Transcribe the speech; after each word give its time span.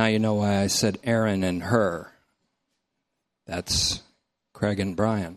Now 0.00 0.06
you 0.06 0.18
know 0.18 0.32
why 0.32 0.56
I 0.56 0.68
said 0.68 0.98
Aaron 1.04 1.44
and 1.44 1.62
her. 1.62 2.10
That's 3.46 4.00
Craig 4.54 4.80
and 4.80 4.96
Brian. 4.96 5.36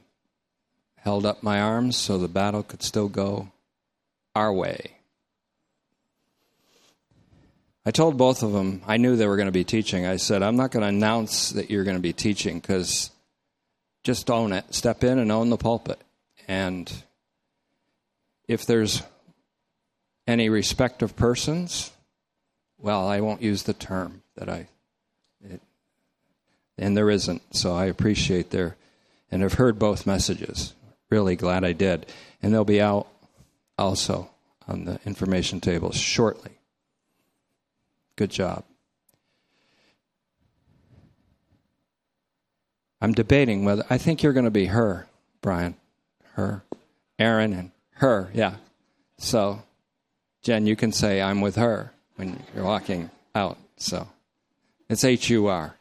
Held 0.95 1.25
up 1.25 1.43
my 1.43 1.59
arms 1.59 1.97
so 1.97 2.17
the 2.17 2.29
battle 2.29 2.63
could 2.63 2.81
still 2.81 3.09
go 3.09 3.51
our 4.33 4.53
way. 4.53 4.91
I 7.85 7.91
told 7.91 8.15
both 8.15 8.41
of 8.41 8.53
them, 8.53 8.81
I 8.87 8.95
knew 8.95 9.17
they 9.17 9.27
were 9.27 9.35
going 9.35 9.47
to 9.47 9.51
be 9.51 9.65
teaching. 9.65 10.05
I 10.05 10.15
said, 10.15 10.41
I'm 10.41 10.55
not 10.55 10.71
going 10.71 10.83
to 10.83 10.87
announce 10.87 11.49
that 11.49 11.69
you're 11.69 11.83
going 11.83 11.97
to 11.97 12.01
be 12.01 12.13
teaching 12.13 12.61
because 12.61 13.11
just 14.05 14.31
own 14.31 14.53
it. 14.53 14.73
Step 14.73 15.03
in 15.03 15.19
and 15.19 15.29
own 15.29 15.49
the 15.49 15.57
pulpit. 15.57 15.99
And 16.47 16.89
if 18.47 18.65
there's 18.65 19.03
any 20.25 20.47
respect 20.47 21.01
of 21.01 21.17
persons, 21.17 21.91
well, 22.77 23.05
I 23.05 23.19
won't 23.19 23.41
use 23.41 23.63
the 23.63 23.73
term 23.73 24.22
that 24.35 24.49
I, 24.49 24.67
it, 25.43 25.61
and 26.77 26.95
there 26.97 27.09
isn't. 27.09 27.55
So 27.55 27.73
I 27.73 27.85
appreciate 27.85 28.49
their, 28.49 28.75
and 29.31 29.43
I've 29.43 29.53
heard 29.53 29.77
both 29.79 30.07
messages. 30.07 30.73
Really 31.09 31.35
glad 31.35 31.63
I 31.63 31.73
did. 31.73 32.05
And 32.41 32.53
they'll 32.53 32.65
be 32.65 32.81
out 32.81 33.07
also 33.77 34.29
on 34.67 34.85
the 34.85 34.99
information 35.05 35.61
table 35.61 35.91
shortly. 35.91 36.51
Good 38.15 38.31
job. 38.31 38.63
I'm 43.01 43.11
debating 43.11 43.65
whether 43.65 43.83
I 43.89 43.97
think 43.97 44.23
you're 44.23 44.33
going 44.33 44.45
to 44.45 44.51
be 44.51 44.67
her, 44.67 45.07
Brian, 45.41 45.75
her, 46.35 46.63
Aaron, 47.19 47.51
and 47.51 47.71
her. 47.95 48.29
Yeah. 48.33 48.55
So, 49.17 49.61
Jen, 50.41 50.65
you 50.65 50.77
can 50.77 50.93
say 50.93 51.21
I'm 51.21 51.41
with 51.41 51.57
her 51.57 51.91
when 52.15 52.41
you're 52.55 52.63
walking 52.63 53.09
out. 53.35 53.57
So, 53.75 54.07
it's 54.89 55.03
H 55.03 55.29
U 55.29 55.47
R. 55.47 55.75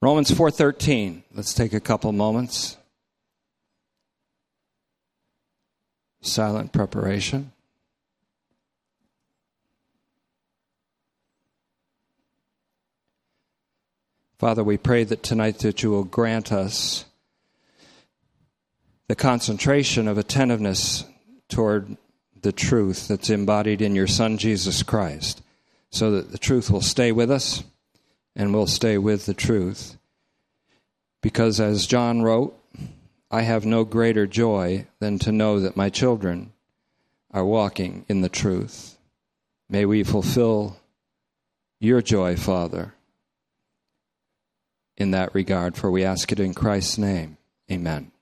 Romans 0.00 0.30
4:13. 0.30 1.22
Let's 1.34 1.54
take 1.54 1.72
a 1.72 1.80
couple 1.80 2.12
moments. 2.12 2.76
silent 6.26 6.72
preparation. 6.72 7.52
Father, 14.38 14.64
we 14.64 14.76
pray 14.76 15.04
that 15.04 15.22
tonight 15.22 15.60
that 15.60 15.82
you 15.82 15.90
will 15.90 16.04
grant 16.04 16.52
us 16.52 17.04
the 19.06 19.14
concentration 19.14 20.08
of 20.08 20.18
attentiveness 20.18 21.04
toward 21.48 21.96
the 22.40 22.52
truth 22.52 23.08
that's 23.08 23.30
embodied 23.30 23.80
in 23.80 23.94
your 23.94 24.06
Son, 24.06 24.38
Jesus 24.38 24.82
Christ, 24.82 25.42
so 25.90 26.10
that 26.12 26.30
the 26.30 26.38
truth 26.38 26.70
will 26.70 26.82
stay 26.82 27.10
with 27.12 27.30
us 27.30 27.64
and 28.36 28.52
we'll 28.52 28.66
stay 28.66 28.98
with 28.98 29.26
the 29.26 29.34
truth. 29.34 29.96
Because 31.22 31.60
as 31.60 31.86
John 31.86 32.22
wrote, 32.22 32.58
I 33.30 33.42
have 33.42 33.64
no 33.64 33.84
greater 33.84 34.26
joy 34.26 34.86
than 35.00 35.18
to 35.20 35.32
know 35.32 35.58
that 35.60 35.76
my 35.76 35.90
children 35.90 36.52
are 37.30 37.44
walking 37.44 38.04
in 38.08 38.20
the 38.20 38.28
truth. 38.28 38.96
May 39.68 39.86
we 39.86 40.04
fulfill 40.04 40.76
your 41.80 42.02
joy, 42.02 42.36
Father, 42.36 42.94
in 44.96 45.10
that 45.12 45.34
regard, 45.34 45.76
for 45.76 45.90
we 45.90 46.04
ask 46.04 46.30
it 46.30 46.38
in 46.38 46.54
Christ's 46.54 46.98
name. 46.98 47.36
Amen. 47.70 48.12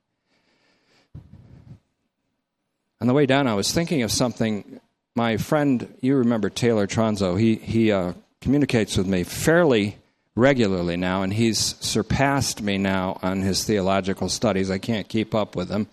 On 3.02 3.08
the 3.08 3.14
way 3.14 3.26
down, 3.26 3.48
I 3.48 3.54
was 3.54 3.72
thinking 3.72 4.02
of 4.02 4.12
something. 4.12 4.78
My 5.16 5.36
friend, 5.36 5.92
you 6.02 6.14
remember 6.18 6.48
Taylor 6.48 6.86
Tronzo, 6.86 7.36
he, 7.36 7.56
he 7.56 7.90
uh, 7.90 8.12
communicates 8.40 8.96
with 8.96 9.08
me 9.08 9.24
fairly 9.24 9.96
regularly 10.36 10.96
now, 10.96 11.22
and 11.22 11.32
he's 11.32 11.74
surpassed 11.84 12.62
me 12.62 12.78
now 12.78 13.18
on 13.20 13.42
his 13.42 13.64
theological 13.64 14.28
studies. 14.28 14.70
I 14.70 14.78
can't 14.78 15.08
keep 15.08 15.34
up 15.34 15.56
with 15.56 15.68
him. 15.68 15.88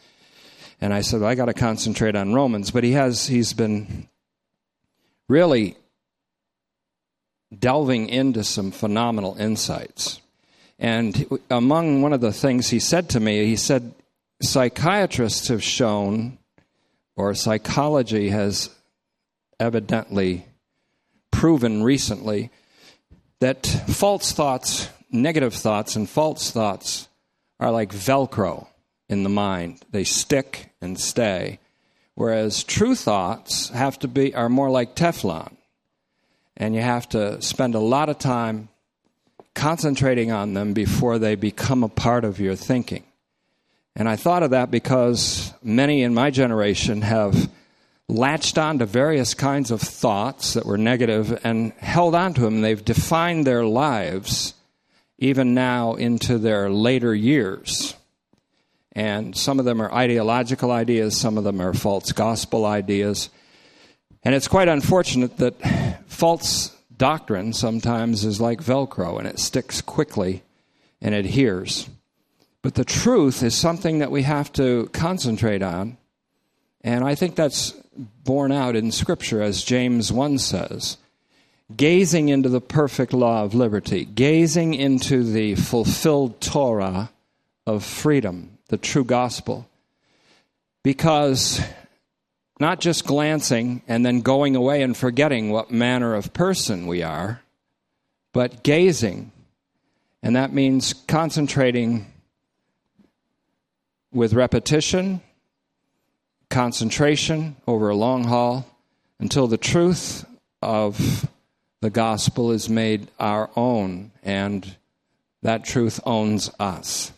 And 0.79 0.93
I 0.93 1.01
said, 1.01 1.21
well, 1.21 1.31
I 1.31 1.33
got 1.33 1.45
to 1.45 1.55
concentrate 1.55 2.15
on 2.15 2.35
Romans. 2.35 2.69
But 2.69 2.83
he 2.83 2.91
has, 2.91 3.25
he's 3.25 3.53
been 3.53 4.07
really 5.27 5.77
delving 7.57 8.07
into 8.09 8.43
some 8.43 8.69
phenomenal 8.69 9.35
insights. 9.39 10.21
And 10.77 11.39
among 11.49 12.03
one 12.03 12.13
of 12.13 12.21
the 12.21 12.33
things 12.33 12.69
he 12.69 12.79
said 12.79 13.09
to 13.09 13.19
me, 13.19 13.47
he 13.47 13.55
said, 13.55 13.95
psychiatrists 14.43 15.47
have 15.47 15.63
shown, 15.63 16.37
or 17.19 17.33
psychology 17.33 18.29
has 18.29 18.69
evidently 19.59 20.45
proven 21.31 21.83
recently, 21.83 22.49
that 23.41 23.67
false 23.89 24.31
thoughts, 24.31 24.87
negative 25.11 25.53
thoughts, 25.53 25.97
and 25.97 26.09
false 26.09 26.49
thoughts 26.51 27.09
are 27.59 27.71
like 27.71 27.91
Velcro 27.91 28.67
in 29.09 29.23
the 29.23 29.29
mind. 29.29 29.81
They 29.91 30.05
stick 30.05 30.71
and 30.79 30.97
stay. 30.97 31.59
Whereas 32.15 32.63
true 32.63 32.95
thoughts 32.95 33.67
have 33.71 33.99
to 33.99 34.07
be 34.07 34.33
are 34.33 34.47
more 34.47 34.69
like 34.69 34.95
Teflon. 34.95 35.57
And 36.55 36.73
you 36.73 36.81
have 36.81 37.09
to 37.09 37.41
spend 37.41 37.75
a 37.75 37.79
lot 37.79 38.07
of 38.07 38.17
time 38.17 38.69
concentrating 39.55 40.31
on 40.31 40.53
them 40.53 40.71
before 40.71 41.19
they 41.19 41.35
become 41.35 41.83
a 41.83 41.89
part 41.89 42.23
of 42.23 42.39
your 42.39 42.55
thinking. 42.55 43.03
And 43.99 44.07
I 44.07 44.15
thought 44.15 44.43
of 44.43 44.51
that 44.51 44.71
because 44.71 45.53
many 45.61 46.03
in 46.03 46.13
my 46.13 46.31
generation 46.31 47.01
have 47.01 47.49
latched 48.07 48.57
on 48.57 48.79
to 48.79 48.85
various 48.85 49.33
kinds 49.33 49.71
of 49.71 49.81
thoughts 49.81 50.53
that 50.53 50.65
were 50.65 50.77
negative 50.77 51.37
and 51.43 51.73
held 51.73 52.15
on 52.15 52.33
to 52.35 52.41
them. 52.41 52.61
They've 52.61 52.83
defined 52.83 53.45
their 53.45 53.65
lives 53.65 54.53
even 55.17 55.53
now 55.53 55.95
into 55.95 56.37
their 56.37 56.69
later 56.69 57.13
years. 57.13 57.93
And 58.93 59.35
some 59.35 59.59
of 59.59 59.65
them 59.65 59.81
are 59.81 59.93
ideological 59.93 60.71
ideas, 60.71 61.19
some 61.19 61.37
of 61.37 61.43
them 61.43 61.61
are 61.61 61.73
false 61.73 62.13
gospel 62.13 62.65
ideas. 62.65 63.29
And 64.23 64.33
it's 64.33 64.47
quite 64.47 64.69
unfortunate 64.69 65.35
that 65.37 66.05
false 66.07 66.73
doctrine 66.95 67.51
sometimes 67.51 68.23
is 68.23 68.39
like 68.39 68.63
Velcro 68.63 69.19
and 69.19 69.27
it 69.27 69.39
sticks 69.39 69.81
quickly 69.81 70.41
and 71.01 71.13
adheres. 71.13 71.89
But 72.61 72.75
the 72.75 72.85
truth 72.85 73.41
is 73.41 73.55
something 73.55 73.99
that 73.99 74.11
we 74.11 74.23
have 74.23 74.51
to 74.53 74.89
concentrate 74.91 75.61
on. 75.61 75.97
And 76.81 77.03
I 77.03 77.15
think 77.15 77.35
that's 77.35 77.71
borne 78.23 78.51
out 78.51 78.75
in 78.75 78.91
Scripture, 78.91 79.41
as 79.41 79.63
James 79.63 80.11
1 80.11 80.37
says. 80.39 80.97
Gazing 81.75 82.29
into 82.29 82.49
the 82.49 82.61
perfect 82.61 83.13
law 83.13 83.43
of 83.43 83.53
liberty, 83.53 84.03
gazing 84.03 84.73
into 84.73 85.23
the 85.23 85.55
fulfilled 85.55 86.41
Torah 86.41 87.11
of 87.67 87.83
freedom, 87.83 88.57
the 88.69 88.77
true 88.77 89.03
gospel. 89.03 89.67
Because 90.83 91.61
not 92.59 92.79
just 92.81 93.05
glancing 93.05 93.83
and 93.87 94.05
then 94.05 94.21
going 94.21 94.55
away 94.55 94.81
and 94.81 94.97
forgetting 94.97 95.49
what 95.49 95.71
manner 95.71 96.15
of 96.15 96.33
person 96.33 96.87
we 96.87 97.03
are, 97.03 97.41
but 98.33 98.63
gazing. 98.63 99.31
And 100.23 100.35
that 100.35 100.51
means 100.51 100.93
concentrating 101.07 102.11
with 104.11 104.33
repetition 104.33 105.21
concentration 106.49 107.55
over 107.67 107.89
a 107.89 107.95
long 107.95 108.23
haul 108.23 108.65
until 109.19 109.47
the 109.47 109.57
truth 109.57 110.25
of 110.61 111.27
the 111.81 111.89
gospel 111.89 112.51
is 112.51 112.69
made 112.69 113.07
our 113.19 113.49
own 113.55 114.11
and 114.23 114.75
that 115.41 115.63
truth 115.63 115.99
owns 116.05 116.51
us. 116.59 117.11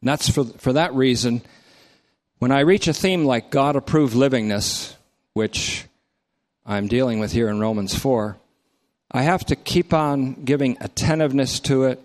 And 0.00 0.08
that's 0.08 0.28
for, 0.28 0.44
for 0.44 0.74
that 0.74 0.94
reason, 0.94 1.42
when 2.38 2.52
I 2.52 2.60
reach 2.60 2.86
a 2.88 2.92
theme 2.92 3.24
like 3.24 3.50
God 3.50 3.74
approved 3.74 4.14
livingness, 4.14 4.94
which 5.32 5.86
I'm 6.66 6.88
dealing 6.88 7.18
with 7.18 7.32
here 7.32 7.48
in 7.48 7.58
Romans 7.58 7.94
4, 7.94 8.36
I 9.10 9.22
have 9.22 9.46
to 9.46 9.56
keep 9.56 9.94
on 9.94 10.44
giving 10.44 10.76
attentiveness 10.80 11.58
to 11.60 11.84
it, 11.84 12.02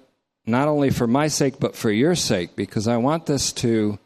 not 0.50 0.68
only 0.68 0.90
for 0.90 1.08
my 1.08 1.28
sake, 1.28 1.60
but 1.60 1.76
for 1.76 1.92
your 1.92 2.16
sake, 2.16 2.56
because 2.56 2.88
I 2.88 2.98
want 2.98 3.26
this 3.26 3.52
to 3.54 4.00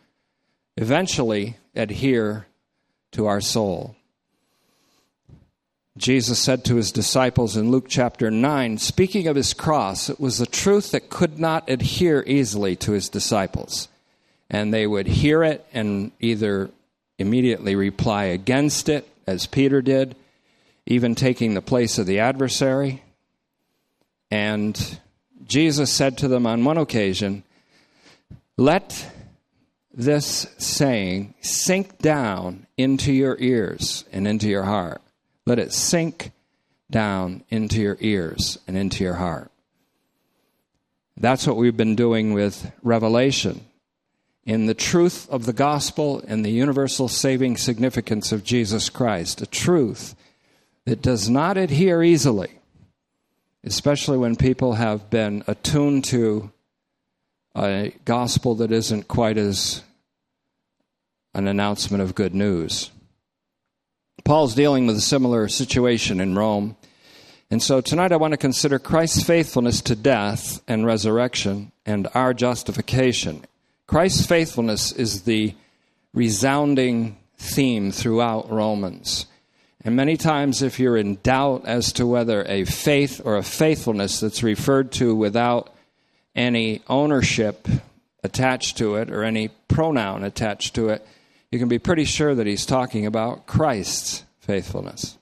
eventually 0.78 1.58
adhere 1.76 2.48
to 3.12 3.28
our 3.28 3.42
soul. 3.42 3.96
Jesus 5.96 6.40
said 6.40 6.66
to 6.66 6.78
his 6.78 6.92
disciples 6.92 7.56
in 7.56 7.70
Luke 7.70 7.86
chapter 7.88 8.32
9, 8.32 8.80
speaking 8.80 9.28
of 9.28 9.36
his 9.36 9.54
cross, 9.54 10.10
it 10.10 10.20
was 10.20 10.42
a 10.42 10.48
truth 10.48 10.92
that 10.92 11.10
could 11.10 11.38
not 11.38 11.70
adhere 11.70 12.24
easily 12.26 12.76
to 12.78 12.94
his 12.94 13.10
disciples. 13.10 13.88
And 14.50 14.74
they 14.74 14.88
would 14.88 15.08
hear 15.08 15.44
it 15.44 15.66
and 15.72 16.12
either 16.20 16.72
immediately 17.20 17.76
reply 17.76 18.26
against 18.26 18.90
it, 18.90 19.08
as 19.28 19.46
Peter 19.46 19.82
did, 19.82 20.16
even 20.88 21.14
taking 21.14 21.54
the 21.54 21.62
place 21.62 22.00
of 22.00 22.08
the 22.08 22.20
adversary. 22.20 23.04
And 24.32 25.00
Jesus 25.46 25.92
said 25.92 26.18
to 26.20 26.28
them 26.28 26.46
on 26.46 26.64
one 26.64 26.78
occasion, 26.78 27.44
Let 28.58 29.12
this 29.94 30.48
saying 30.58 31.36
sink 31.42 32.00
down 32.00 32.66
into 32.78 33.14
your 33.14 33.38
ears 33.40 34.06
and 34.12 34.28
into 34.28 34.48
your 34.48 34.64
heart. 34.64 35.02
Let 35.46 35.60
it 35.60 35.74
sink 35.74 36.32
down 36.90 37.44
into 37.50 37.82
your 37.82 37.98
ears 38.00 38.58
and 38.68 38.78
into 38.78 39.04
your 39.04 39.16
heart. 39.16 39.52
That's 41.18 41.46
what 41.46 41.58
we've 41.58 41.78
been 41.78 41.96
doing 41.96 42.34
with 42.34 42.72
Revelation. 42.82 43.66
In 44.46 44.66
the 44.66 44.74
truth 44.74 45.30
of 45.30 45.46
the 45.46 45.54
gospel 45.54 46.24
and 46.28 46.44
the 46.44 46.52
universal 46.52 47.08
saving 47.08 47.58
significance 47.58 48.32
of 48.32 48.44
Jesus 48.44 48.90
Christ, 48.90 49.42
a 49.42 49.46
truth 49.46 50.16
that 50.86 51.02
does 51.02 51.30
not 51.30 51.58
adhere 51.58 52.04
easily, 52.04 52.60
especially 53.64 54.18
when 54.18 54.36
people 54.36 54.74
have 54.74 55.10
been 55.10 55.44
attuned 55.48 56.04
to 56.06 56.52
a 57.56 57.94
gospel 58.06 58.56
that 58.56 58.72
isn't 58.72 59.08
quite 59.08 59.38
as 59.38 59.84
an 61.34 61.48
announcement 61.48 62.04
of 62.04 62.16
good 62.16 62.34
news. 62.34 62.92
Paul's 64.24 64.56
dealing 64.56 64.88
with 64.88 64.96
a 64.96 65.02
similar 65.02 65.48
situation 65.48 66.20
in 66.20 66.36
Rome. 66.36 66.78
And 67.52 67.62
so 67.62 67.82
tonight 67.82 68.12
I 68.12 68.18
want 68.18 68.32
to 68.32 68.38
consider 68.38 68.80
Christ's 68.80 69.24
faithfulness 69.24 69.82
to 69.82 69.96
death 69.96 70.62
and 70.68 70.86
resurrection 70.86 71.72
and 71.86 72.08
our 72.14 72.34
justification. 72.34 73.46
Christ's 73.86 74.26
faithfulness 74.26 74.92
is 74.92 75.24
the 75.24 75.56
resounding 76.14 77.18
theme 77.38 77.92
throughout 77.92 78.50
Romans. 78.50 79.26
And 79.86 79.96
many 79.96 80.16
times, 80.16 80.62
if 80.62 80.80
you're 80.80 80.96
in 80.96 81.18
doubt 81.18 81.66
as 81.66 81.92
to 81.94 82.08
whether 82.08 82.44
a 82.44 82.64
faith 82.64 83.22
or 83.24 83.36
a 83.36 83.44
faithfulness 83.44 84.20
that's 84.20 84.42
referred 84.42 84.92
to 84.94 85.14
without 85.14 85.74
any 86.36 86.82
ownership 86.88 87.68
attached 88.24 88.78
to 88.78 88.96
it 88.96 89.10
or 89.10 89.24
any 89.24 89.50
pronoun 89.68 90.24
attached 90.24 90.76
to 90.76 90.90
it, 90.90 91.06
you 91.52 91.60
can 91.60 91.68
be 91.68 91.80
pretty 91.80 92.06
sure 92.06 92.34
that 92.34 92.48
he's 92.48 92.66
talking 92.66 93.06
about 93.06 93.46
Christ's 93.46 94.24
faithfulness. 94.40 95.18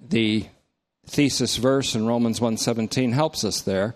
The 0.00 0.46
thesis 1.06 1.56
verse 1.56 1.94
in 1.94 2.06
Romans 2.06 2.40
1:17 2.40 3.12
helps 3.12 3.44
us 3.44 3.60
there 3.60 3.94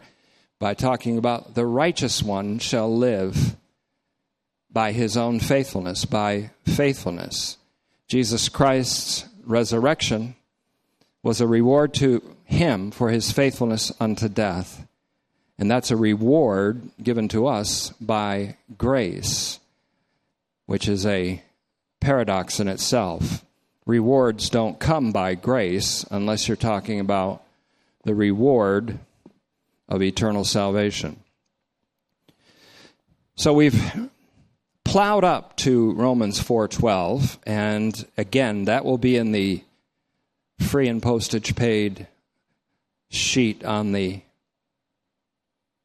by 0.59 0.75
talking 0.75 1.17
about 1.17 1.55
the 1.55 1.67
righteous 1.67 2.23
one 2.23 2.59
shall 2.59 2.94
live 2.94 3.56
by 4.71 4.93
his 4.93 5.17
own 5.17 5.41
faithfulness, 5.41 6.05
by 6.05 6.50
faithfulness. 6.65 7.56
Jesus 8.11 8.49
Christ's 8.49 9.25
resurrection 9.45 10.35
was 11.23 11.41
a 11.41 11.47
reward 11.47 11.95
to 11.95 12.21
him 12.45 12.91
for 12.91 13.11
his 13.11 13.31
faithfulness 13.31 13.93
unto 14.01 14.29
death. 14.29 14.85
And 15.61 15.71
that's 15.71 15.93
a 15.93 15.97
reward 15.97 16.91
given 17.01 17.29
to 17.29 17.47
us 17.47 17.91
by 18.01 18.57
grace 18.77 19.61
which 20.67 20.89
is 20.89 21.07
a 21.07 21.41
paradox 22.01 22.59
in 22.59 22.67
itself. 22.67 23.45
Rewards 23.87 24.51
don't 24.51 24.81
come 24.81 25.12
by 25.12 25.37
grace 25.37 26.05
unless 26.11 26.49
you're 26.49 26.57
talking 26.57 26.99
about 26.99 27.45
the 28.03 28.15
reward 28.15 28.99
of 29.89 30.03
eternal 30.03 30.45
salvation. 30.45 31.23
So 33.37 33.53
we've 33.53 34.11
plowed 34.90 35.22
up 35.22 35.54
to 35.54 35.92
Romans 35.92 36.40
4:12 36.40 37.38
and 37.46 38.04
again 38.16 38.64
that 38.64 38.84
will 38.84 38.98
be 38.98 39.14
in 39.14 39.31
the 39.31 39.62
free 40.58 40.88
and 40.88 41.00
postage 41.00 41.54
paid 41.54 42.08
sheet 43.08 43.64
on 43.64 43.92
the 43.92 44.20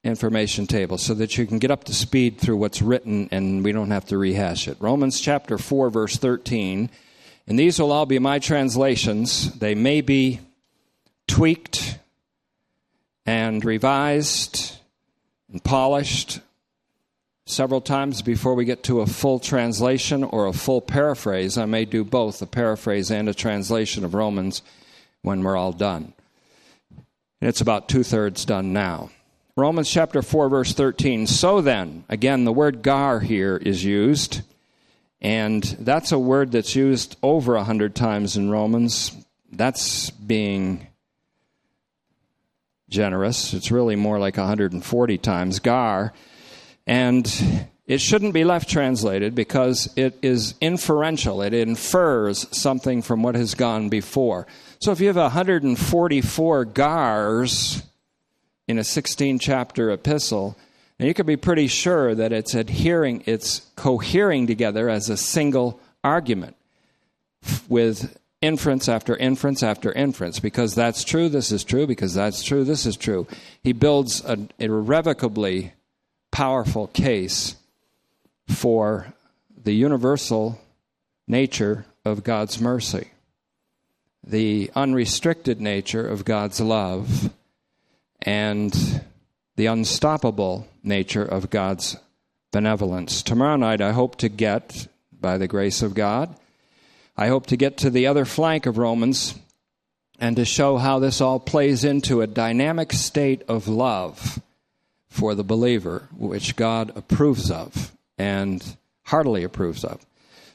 information 0.03 0.65
table 0.65 0.97
so 0.97 1.13
that 1.13 1.37
you 1.37 1.45
can 1.45 1.59
get 1.59 1.69
up 1.69 1.83
to 1.83 1.93
speed 1.93 2.39
through 2.39 2.57
what's 2.57 2.81
written 2.81 3.29
and 3.31 3.63
we 3.63 3.71
don't 3.71 3.91
have 3.91 4.05
to 4.05 4.17
rehash 4.17 4.67
it. 4.67 4.75
Romans 4.79 5.19
chapter 5.19 5.59
4, 5.59 5.91
verse 5.91 6.17
13. 6.17 6.89
And 7.45 7.59
these 7.59 7.79
will 7.79 7.91
all 7.91 8.07
be 8.07 8.17
my 8.17 8.39
translations. 8.39 9.51
They 9.59 9.75
may 9.75 10.01
be 10.01 10.39
tweaked 11.27 11.99
and 13.23 13.63
revised 13.63 14.77
and 15.51 15.63
polished 15.63 16.39
several 17.45 17.81
times 17.81 18.21
before 18.21 18.55
we 18.55 18.65
get 18.65 18.83
to 18.83 19.01
a 19.01 19.05
full 19.05 19.39
translation 19.39 20.23
or 20.23 20.47
a 20.47 20.53
full 20.53 20.81
paraphrase. 20.81 21.57
I 21.57 21.65
may 21.65 21.85
do 21.85 22.03
both 22.03 22.41
a 22.41 22.47
paraphrase 22.47 23.11
and 23.11 23.29
a 23.29 23.33
translation 23.33 24.03
of 24.03 24.15
Romans 24.15 24.61
when 25.21 25.43
we're 25.43 25.55
all 25.55 25.71
done. 25.71 26.13
And 27.41 27.49
it's 27.49 27.61
about 27.61 27.87
two 27.87 28.03
thirds 28.03 28.45
done 28.45 28.73
now. 28.73 29.11
Romans 29.55 29.89
chapter 29.89 30.21
4, 30.21 30.49
verse 30.49 30.73
13. 30.73 31.27
So 31.27 31.61
then, 31.61 32.03
again, 32.09 32.43
the 32.43 32.51
word 32.51 32.81
gar 32.81 33.19
here 33.19 33.55
is 33.55 33.85
used, 33.85 34.41
and 35.21 35.63
that's 35.79 36.11
a 36.11 36.19
word 36.19 36.51
that's 36.51 36.75
used 36.75 37.15
over 37.23 37.55
a 37.55 37.63
hundred 37.63 37.95
times 37.95 38.35
in 38.35 38.49
Romans. 38.49 39.15
That's 39.51 40.09
being 40.09 40.87
generous. 42.89 43.53
It's 43.53 43.71
really 43.71 43.95
more 43.95 44.19
like 44.19 44.35
140 44.35 45.17
times 45.19 45.59
gar. 45.59 46.11
And 46.87 47.67
it 47.87 47.99
shouldn't 47.99 48.33
be 48.33 48.43
left 48.43 48.69
translated 48.69 49.35
because 49.35 49.91
it 49.95 50.17
is 50.21 50.55
inferential. 50.61 51.41
It 51.41 51.53
infers 51.53 52.47
something 52.55 53.01
from 53.01 53.23
what 53.23 53.35
has 53.35 53.55
gone 53.55 53.89
before. 53.89 54.47
So 54.79 54.91
if 54.91 54.99
you 54.99 55.07
have 55.07 55.15
144 55.15 56.65
gars, 56.65 57.83
in 58.67 58.79
a 58.79 58.83
16 58.83 59.39
chapter 59.39 59.91
epistle, 59.91 60.57
and 60.97 61.07
you 61.07 61.13
can 61.13 61.25
be 61.25 61.37
pretty 61.37 61.67
sure 61.67 62.15
that 62.15 62.31
it's 62.31 62.55
adhering, 62.55 63.23
it's 63.25 63.59
cohering 63.75 64.47
together 64.47 64.89
as 64.89 65.09
a 65.09 65.17
single 65.17 65.79
argument 66.03 66.55
with 67.67 68.17
inference 68.41 68.87
after 68.89 69.15
inference 69.17 69.61
after 69.61 69.91
inference. 69.91 70.39
Because 70.39 70.73
that's 70.73 71.03
true, 71.03 71.29
this 71.29 71.51
is 71.51 71.63
true, 71.63 71.85
because 71.85 72.13
that's 72.13 72.43
true, 72.43 72.63
this 72.63 72.85
is 72.85 72.97
true. 72.97 73.27
He 73.61 73.73
builds 73.73 74.23
an 74.23 74.51
irrevocably 74.57 75.73
powerful 76.35 76.87
case 76.87 77.55
for 78.49 79.13
the 79.63 79.71
universal 79.71 80.59
nature 81.29 81.85
of 82.03 82.25
God's 82.25 82.59
mercy, 82.59 83.07
the 84.21 84.69
unrestricted 84.75 85.61
nature 85.61 86.05
of 86.05 86.25
God's 86.25 86.59
love 86.59 87.29
and 88.21 89.01
the 89.55 89.67
unstoppable 89.67 90.67
nature 90.83 91.23
of 91.23 91.49
God's 91.49 91.95
benevolence. 92.51 93.23
Tomorrow 93.23 93.55
night, 93.55 93.79
I 93.79 93.93
hope 93.93 94.17
to 94.17 94.27
get, 94.27 94.89
by 95.13 95.37
the 95.37 95.47
grace 95.47 95.81
of 95.81 95.93
God, 95.93 96.35
I 97.15 97.27
hope 97.27 97.47
to 97.47 97.55
get 97.55 97.77
to 97.77 97.89
the 97.89 98.07
other 98.07 98.25
flank 98.25 98.65
of 98.65 98.77
Romans 98.77 99.35
and 100.19 100.35
to 100.35 100.43
show 100.43 100.75
how 100.75 100.99
this 100.99 101.21
all 101.21 101.39
plays 101.39 101.85
into 101.85 102.19
a 102.19 102.27
dynamic 102.27 102.91
state 102.91 103.43
of 103.47 103.69
love 103.69 104.41
for 105.15 105.33
the 105.33 105.43
believer, 105.43 106.09
which 106.15 106.57
God 106.57 106.91
approves 106.95 107.49
of 107.49 107.93
and 108.17 108.77
heartily 109.03 109.43
approves 109.43 109.85
of. 109.85 110.05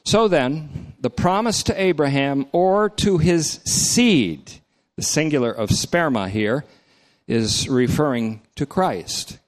So 0.03 0.27
then, 0.27 0.93
the 0.99 1.09
promise 1.09 1.63
to 1.63 1.81
Abraham 1.81 2.45
or 2.51 2.89
to 2.89 3.17
his 3.17 3.59
seed, 3.65 4.51
the 4.95 5.03
singular 5.03 5.51
of 5.51 5.69
sperma 5.69 6.29
here, 6.29 6.63
is 7.27 7.67
referring 7.67 8.41
to 8.55 8.65
Christ. 8.65 9.39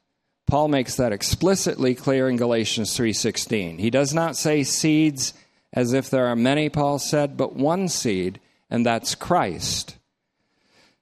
Paul 0.47 0.67
makes 0.67 0.95
that 0.95 1.13
explicitly 1.13 1.95
clear 1.95 2.27
in 2.27 2.37
Galatians 2.37 2.95
3:16. 2.97 3.77
He 3.77 3.89
does 3.89 4.13
not 4.13 4.35
say 4.35 4.63
seeds 4.63 5.33
as 5.71 5.93
if 5.93 6.09
there 6.09 6.27
are 6.27 6.35
many, 6.35 6.69
Paul 6.69 6.99
said, 6.99 7.37
but 7.37 7.55
one 7.55 7.87
seed, 7.87 8.39
and 8.69 8.85
that's 8.85 9.15
Christ. 9.15 9.95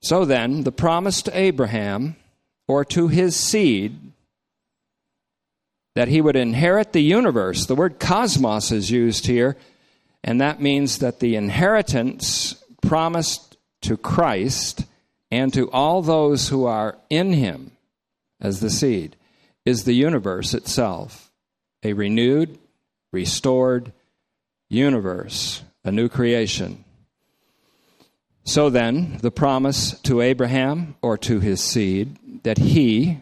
So 0.02 0.26
then, 0.26 0.64
the 0.64 0.72
promise 0.72 1.22
to 1.24 1.38
Abraham 1.38 2.16
or 2.68 2.86
to 2.86 3.08
his 3.08 3.36
seed 3.36 3.98
that 5.96 6.08
he 6.08 6.22
would 6.22 6.36
inherit 6.36 6.94
the 6.94 7.02
universe, 7.02 7.66
the 7.66 7.76
word 7.76 8.00
cosmos 8.00 8.72
is 8.72 8.90
used 8.90 9.28
here, 9.28 9.58
and 10.24 10.40
that 10.40 10.62
means 10.62 11.00
that 11.00 11.20
the 11.20 11.36
inheritance 11.36 12.56
promised 12.82 13.58
to 13.82 13.98
Christ 13.98 14.86
and 15.30 15.54
to 15.54 15.70
all 15.72 16.02
those 16.02 16.50
who 16.50 16.66
are 16.66 16.98
in 17.10 17.34
him 17.34 17.72
as 18.40 18.60
the 18.60 18.70
seed 18.70 19.16
is 19.66 19.84
the 19.84 19.94
universe 19.94 20.54
itself, 20.54 21.32
a 21.84 21.94
renewed, 21.94 22.58
restored 23.12 23.92
universe, 24.70 25.64
a 25.84 25.92
new 25.92 26.10
creation. 26.10 26.84
So 28.44 28.70
then, 28.70 29.20
the 29.22 29.32
promise 29.32 30.00
to 30.02 30.22
Abraham 30.22 30.96
or 31.02 31.18
to 31.20 31.40
his 31.40 31.62
seed 31.62 32.18
that 32.44 32.58
he, 32.58 33.20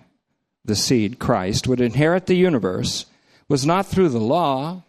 the 0.65 0.75
seed, 0.75 1.19
Christ, 1.19 1.67
would 1.67 1.81
inherit 1.81 2.25
the 2.25 2.35
universe 2.35 3.05
was 3.47 3.65
not 3.65 3.85
through 3.85 4.09
the 4.09 4.19
law, 4.19 4.83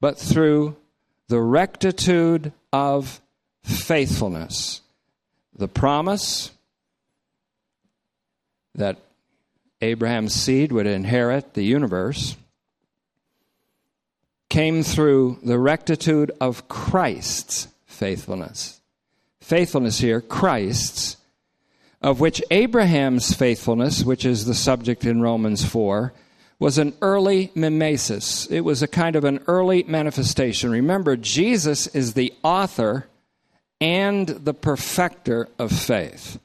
but 0.00 0.18
through 0.18 0.76
the 1.28 1.40
rectitude 1.40 2.52
of 2.72 3.20
faithfulness 3.64 4.82
the 5.56 5.68
promise 5.68 6.50
that 8.74 8.96
Abraham's 9.80 10.34
seed 10.34 10.72
would 10.72 10.86
inherit 10.86 11.54
the 11.54 11.64
universe 11.64 12.36
came 14.48 14.82
through 14.82 15.38
the 15.42 15.58
rectitude 15.58 16.30
of 16.40 16.68
Christ's 16.68 17.68
faithfulness. 17.86 18.80
Faithfulness 19.40 19.98
here, 19.98 20.20
Christ's, 20.20 21.16
of 22.02 22.20
which 22.20 22.42
Abraham's 22.50 23.32
faithfulness, 23.32 24.04
which 24.04 24.24
is 24.24 24.44
the 24.44 24.54
subject 24.54 25.04
in 25.04 25.22
Romans 25.22 25.64
4, 25.64 26.12
was 26.58 26.78
an 26.78 26.94
early 27.02 27.50
mimesis. 27.54 28.46
It 28.46 28.60
was 28.60 28.82
a 28.82 28.88
kind 28.88 29.16
of 29.16 29.24
an 29.24 29.42
early 29.46 29.82
manifestation. 29.84 30.70
Remember, 30.70 31.16
Jesus 31.16 31.86
is 31.88 32.14
the 32.14 32.32
author 32.42 33.06
and 33.80 34.28
the 34.28 34.54
perfecter 34.54 35.48
of 35.58 35.72
faith. 35.72 36.38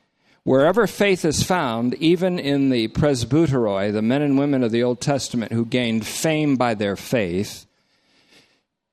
Wherever 0.43 0.87
faith 0.87 1.25
is 1.25 1.43
found, 1.43 1.93
even 1.95 2.39
in 2.39 2.69
the 2.69 2.87
presbyteroi, 2.87 3.91
the 3.91 4.01
men 4.01 4.21
and 4.21 4.39
women 4.39 4.63
of 4.63 4.71
the 4.71 4.81
Old 4.81 5.01
Testament 5.01 5.51
who 5.51 5.65
gained 5.65 6.07
fame 6.07 6.55
by 6.55 6.73
their 6.73 6.95
faith, 6.95 7.65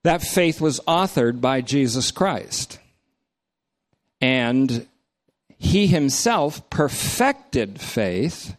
that 0.02 0.21
faith 0.21 0.61
was 0.61 0.80
authored 0.80 1.40
by 1.40 1.61
Jesus 1.61 2.11
Christ. 2.11 2.78
And 4.21 4.87
he 5.59 5.87
himself 5.87 6.69
perfected 6.71 7.81
faith 7.81 8.57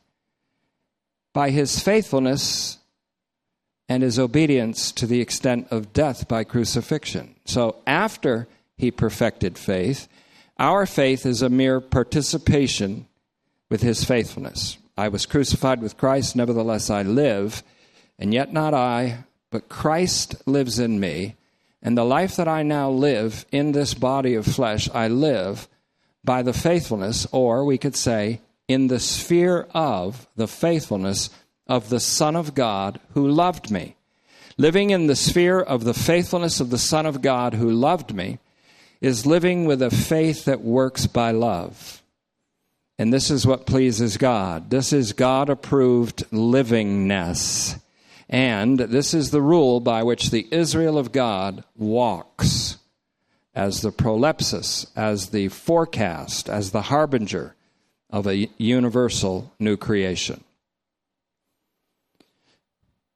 by 1.33 1.49
his 1.49 1.79
faithfulness 1.79 2.77
and 3.87 4.01
his 4.01 4.17
obedience 4.17 4.91
to 4.93 5.05
the 5.05 5.21
extent 5.21 5.67
of 5.69 5.93
death 5.93 6.27
by 6.27 6.43
crucifixion. 6.43 7.35
So 7.45 7.77
after 7.85 8.47
he 8.77 8.89
perfected 8.91 9.57
faith, 9.57 10.07
our 10.57 10.85
faith 10.85 11.25
is 11.25 11.41
a 11.41 11.49
mere 11.49 11.79
participation 11.81 13.07
with 13.69 13.81
his 13.81 14.03
faithfulness. 14.03 14.77
I 14.97 15.09
was 15.09 15.25
crucified 15.25 15.81
with 15.81 15.97
Christ, 15.97 16.35
nevertheless 16.35 16.89
I 16.89 17.03
live, 17.03 17.61
and 18.17 18.33
yet 18.33 18.53
not 18.53 18.73
I, 18.73 19.25
but 19.51 19.69
Christ 19.69 20.35
lives 20.47 20.79
in 20.79 20.99
me. 20.99 21.35
And 21.81 21.97
the 21.97 22.05
life 22.05 22.37
that 22.37 22.47
I 22.47 22.63
now 22.63 22.89
live 22.89 23.45
in 23.51 23.73
this 23.73 23.93
body 23.93 24.35
of 24.35 24.45
flesh, 24.45 24.89
I 24.93 25.09
live 25.09 25.67
by 26.25 26.41
the 26.41 26.53
faithfulness, 26.53 27.27
or 27.31 27.63
we 27.63 27.77
could 27.77 27.95
say, 27.95 28.41
in 28.67 28.87
the 28.87 28.99
sphere 28.99 29.67
of 29.73 30.27
the 30.35 30.47
faithfulness 30.47 31.29
of 31.67 31.89
the 31.89 31.99
Son 31.99 32.35
of 32.35 32.55
God 32.55 32.99
who 33.13 33.27
loved 33.27 33.71
me. 33.71 33.95
Living 34.57 34.89
in 34.89 35.07
the 35.07 35.15
sphere 35.15 35.59
of 35.59 35.83
the 35.83 35.93
faithfulness 35.93 36.59
of 36.59 36.69
the 36.69 36.77
Son 36.77 37.05
of 37.05 37.21
God 37.21 37.53
who 37.53 37.69
loved 37.69 38.13
me 38.13 38.39
is 39.01 39.25
living 39.25 39.65
with 39.65 39.81
a 39.81 39.91
faith 39.91 40.45
that 40.45 40.61
works 40.61 41.07
by 41.07 41.31
love. 41.31 42.01
And 42.97 43.13
this 43.13 43.29
is 43.29 43.45
what 43.45 43.65
pleases 43.65 44.17
God. 44.17 44.69
This 44.69 44.93
is 44.93 45.13
God 45.13 45.49
approved 45.49 46.23
livingness. 46.31 47.79
And 48.29 48.79
this 48.79 49.13
is 49.13 49.31
the 49.31 49.41
rule 49.41 49.79
by 49.79 50.03
which 50.03 50.31
the 50.31 50.47
Israel 50.49 50.97
of 50.97 51.11
God 51.11 51.63
walks 51.75 52.77
as 53.55 53.81
the 53.81 53.91
prolepsis, 53.91 54.85
as 54.95 55.29
the 55.29 55.47
forecast, 55.47 56.49
as 56.49 56.71
the 56.71 56.83
harbinger 56.83 57.55
of 58.09 58.27
a 58.27 58.49
universal 58.57 59.51
new 59.59 59.77
creation. 59.77 60.43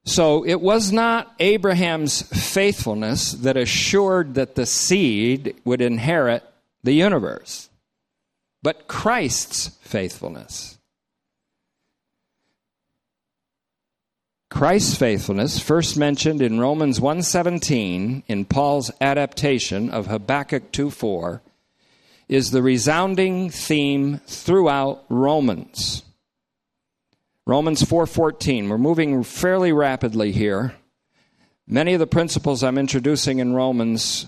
So 0.06 0.44
it 0.44 0.60
was 0.60 0.92
not 0.92 1.36
Abraham's 1.40 2.24
faithfulness 2.24 3.34
that 3.34 3.58
assured 3.58 4.34
that 4.34 4.56
the 4.56 4.66
seed 4.66 5.56
would 5.66 5.82
inherit 5.82 6.44
the 6.84 6.94
universe, 6.94 7.70
but 8.64 8.88
Christ's 8.88 9.78
faithfulness. 9.82 10.79
Christ's 14.50 14.96
faithfulness, 14.96 15.60
first 15.60 15.96
mentioned 15.96 16.42
in 16.42 16.60
Romans 16.60 17.00
1:17 17.00 18.24
in 18.28 18.46
Paul's 18.46 18.92
adaptation 19.00 19.92
of 19.92 20.08
Habakkuk 20.08 20.72
2:4, 20.72 21.42
is 22.28 22.50
the 22.52 22.64
resounding 22.64 23.50
theme 23.52 24.20
throughout 24.26 25.06
Romans. 25.08 26.04
Romans 27.46 27.84
4:14. 27.84 28.70
We're 28.70 28.78
moving 28.80 29.24
fairly 29.24 29.72
rapidly 29.72 30.32
here. 30.32 30.74
Many 31.68 31.94
of 31.94 32.00
the 32.00 32.08
principles 32.08 32.64
I'm 32.64 32.80
introducing 32.80 33.38
in 33.38 33.54
Romans 33.54 34.28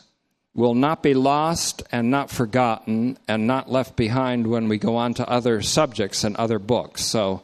will 0.53 0.75
not 0.75 1.01
be 1.01 1.15
lost 1.15 1.81
and 1.91 2.11
not 2.11 2.29
forgotten 2.29 3.17
and 3.27 3.47
not 3.47 3.71
left 3.71 3.95
behind 3.95 4.45
when 4.45 4.67
we 4.67 4.77
go 4.77 4.95
on 4.95 5.15
to 5.15 5.27
other 5.27 5.61
subjects 5.61 6.23
and 6.23 6.35
other 6.35 6.59
books. 6.59 7.03
So 7.03 7.41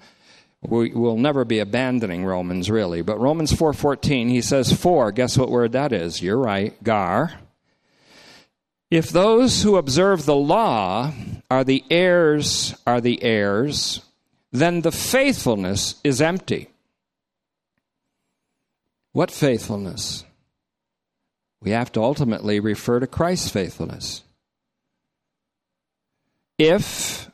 we 0.67 0.91
will 0.91 1.17
never 1.17 1.45
be 1.45 1.59
abandoning 1.59 2.25
Romans 2.25 2.69
really. 2.69 3.01
But 3.01 3.19
Romans 3.19 3.53
4:14 3.53 4.29
he 4.29 4.41
says 4.41 4.73
for, 4.73 5.11
guess 5.11 5.37
what 5.37 5.49
word 5.49 5.71
that 5.71 5.93
is? 5.93 6.21
You're 6.21 6.37
right, 6.37 6.81
gar. 6.83 7.39
If 8.89 9.09
those 9.09 9.63
who 9.63 9.75
observe 9.75 10.25
the 10.25 10.35
law 10.35 11.11
are 11.49 11.63
the 11.63 11.83
heirs 11.89 12.75
are 12.85 13.01
the 13.01 13.21
heirs, 13.23 14.01
then 14.51 14.81
the 14.81 14.91
faithfulness 14.91 15.95
is 16.03 16.21
empty. 16.21 16.69
What 19.11 19.31
faithfulness? 19.31 20.25
We 21.61 21.71
have 21.71 21.91
to 21.93 22.01
ultimately 22.03 22.59
refer 22.59 22.99
to 22.99 23.07
Christ's 23.07 23.49
faithfulness. 23.49 24.21
If 26.57 27.26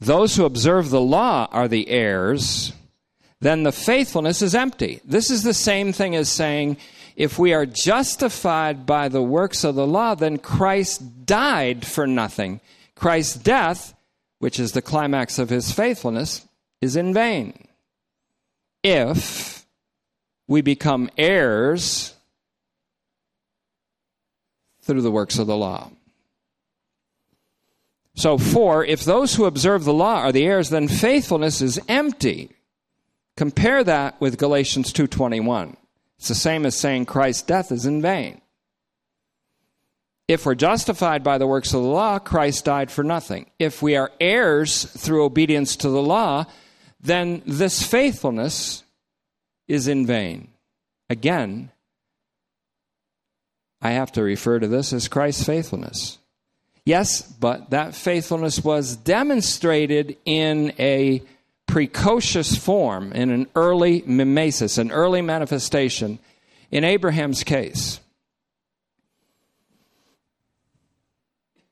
those 0.00 0.36
who 0.36 0.44
observe 0.44 0.90
the 0.90 1.00
law 1.00 1.48
are 1.50 1.68
the 1.68 1.88
heirs, 1.88 2.72
then 3.40 3.62
the 3.62 3.72
faithfulness 3.72 4.42
is 4.42 4.54
empty. 4.54 5.00
This 5.04 5.30
is 5.30 5.42
the 5.42 5.54
same 5.54 5.92
thing 5.92 6.14
as 6.14 6.28
saying, 6.28 6.76
if 7.16 7.38
we 7.38 7.54
are 7.54 7.64
justified 7.66 8.84
by 8.84 9.08
the 9.08 9.22
works 9.22 9.64
of 9.64 9.74
the 9.74 9.86
law, 9.86 10.14
then 10.14 10.38
Christ 10.38 11.24
died 11.24 11.86
for 11.86 12.06
nothing. 12.06 12.60
Christ's 12.94 13.36
death, 13.36 13.94
which 14.38 14.60
is 14.60 14.72
the 14.72 14.82
climax 14.82 15.38
of 15.38 15.48
his 15.48 15.72
faithfulness, 15.72 16.46
is 16.82 16.94
in 16.94 17.14
vain. 17.14 17.68
If 18.82 19.66
we 20.46 20.60
become 20.60 21.10
heirs 21.16 22.14
through 24.82 25.02
the 25.02 25.10
works 25.10 25.38
of 25.38 25.46
the 25.46 25.56
law. 25.56 25.90
So, 28.16 28.38
for 28.38 28.84
if 28.84 29.04
those 29.04 29.34
who 29.34 29.44
observe 29.44 29.84
the 29.84 29.92
law 29.92 30.16
are 30.16 30.32
the 30.32 30.46
heirs, 30.46 30.70
then 30.70 30.88
faithfulness 30.88 31.60
is 31.60 31.78
empty. 31.86 32.50
Compare 33.36 33.84
that 33.84 34.18
with 34.20 34.38
Galatians 34.38 34.92
2:21. 34.92 35.76
It's 36.18 36.28
the 36.28 36.34
same 36.34 36.64
as 36.64 36.74
saying 36.74 37.04
Christ's 37.04 37.42
death 37.42 37.70
is 37.70 37.84
in 37.84 38.00
vain. 38.00 38.40
If 40.28 40.46
we're 40.46 40.54
justified 40.54 41.22
by 41.22 41.36
the 41.36 41.46
works 41.46 41.74
of 41.74 41.82
the 41.82 41.88
law, 41.88 42.18
Christ 42.18 42.64
died 42.64 42.90
for 42.90 43.04
nothing. 43.04 43.46
If 43.58 43.82
we 43.82 43.94
are 43.96 44.10
heirs 44.18 44.84
through 44.84 45.24
obedience 45.24 45.76
to 45.76 45.90
the 45.90 46.02
law, 46.02 46.46
then 46.98 47.42
this 47.46 47.82
faithfulness 47.82 48.82
is 49.68 49.86
in 49.86 50.06
vain. 50.06 50.48
Again, 51.10 51.70
I 53.80 53.90
have 53.90 54.10
to 54.12 54.22
refer 54.22 54.58
to 54.58 54.66
this 54.66 54.92
as 54.92 55.06
Christ's 55.06 55.44
faithfulness. 55.44 56.18
Yes, 56.86 57.20
but 57.20 57.70
that 57.70 57.96
faithfulness 57.96 58.62
was 58.62 58.94
demonstrated 58.94 60.16
in 60.24 60.72
a 60.78 61.20
precocious 61.66 62.56
form, 62.56 63.12
in 63.12 63.30
an 63.30 63.48
early 63.56 64.04
mimesis, 64.06 64.78
an 64.78 64.92
early 64.92 65.20
manifestation 65.20 66.20
in 66.70 66.84
Abraham's 66.84 67.42
case. 67.42 67.98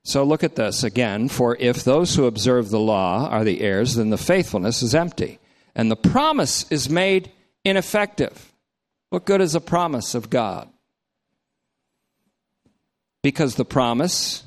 So 0.03 0.25
look 0.25 0.43
at 0.43 0.57
this 0.57 0.83
again. 0.83 1.29
For 1.29 1.57
if 1.61 1.85
those 1.85 2.17
who 2.17 2.27
observe 2.27 2.71
the 2.71 2.81
law 2.81 3.29
are 3.29 3.45
the 3.45 3.61
heirs, 3.61 3.95
then 3.95 4.11
the 4.11 4.19
faithfulness 4.19 4.83
is 4.83 4.97
empty, 4.97 5.39
and 5.77 5.93
the 5.93 5.97
promise 5.97 6.71
is 6.73 6.91
made 6.91 7.31
ineffective. 7.65 8.53
What 9.11 9.27
good 9.27 9.41
is 9.41 9.55
a 9.55 9.61
promise 9.61 10.17
of 10.17 10.29
God? 10.29 10.69
Because 13.23 13.55
the 13.55 13.65
promise 13.65 14.44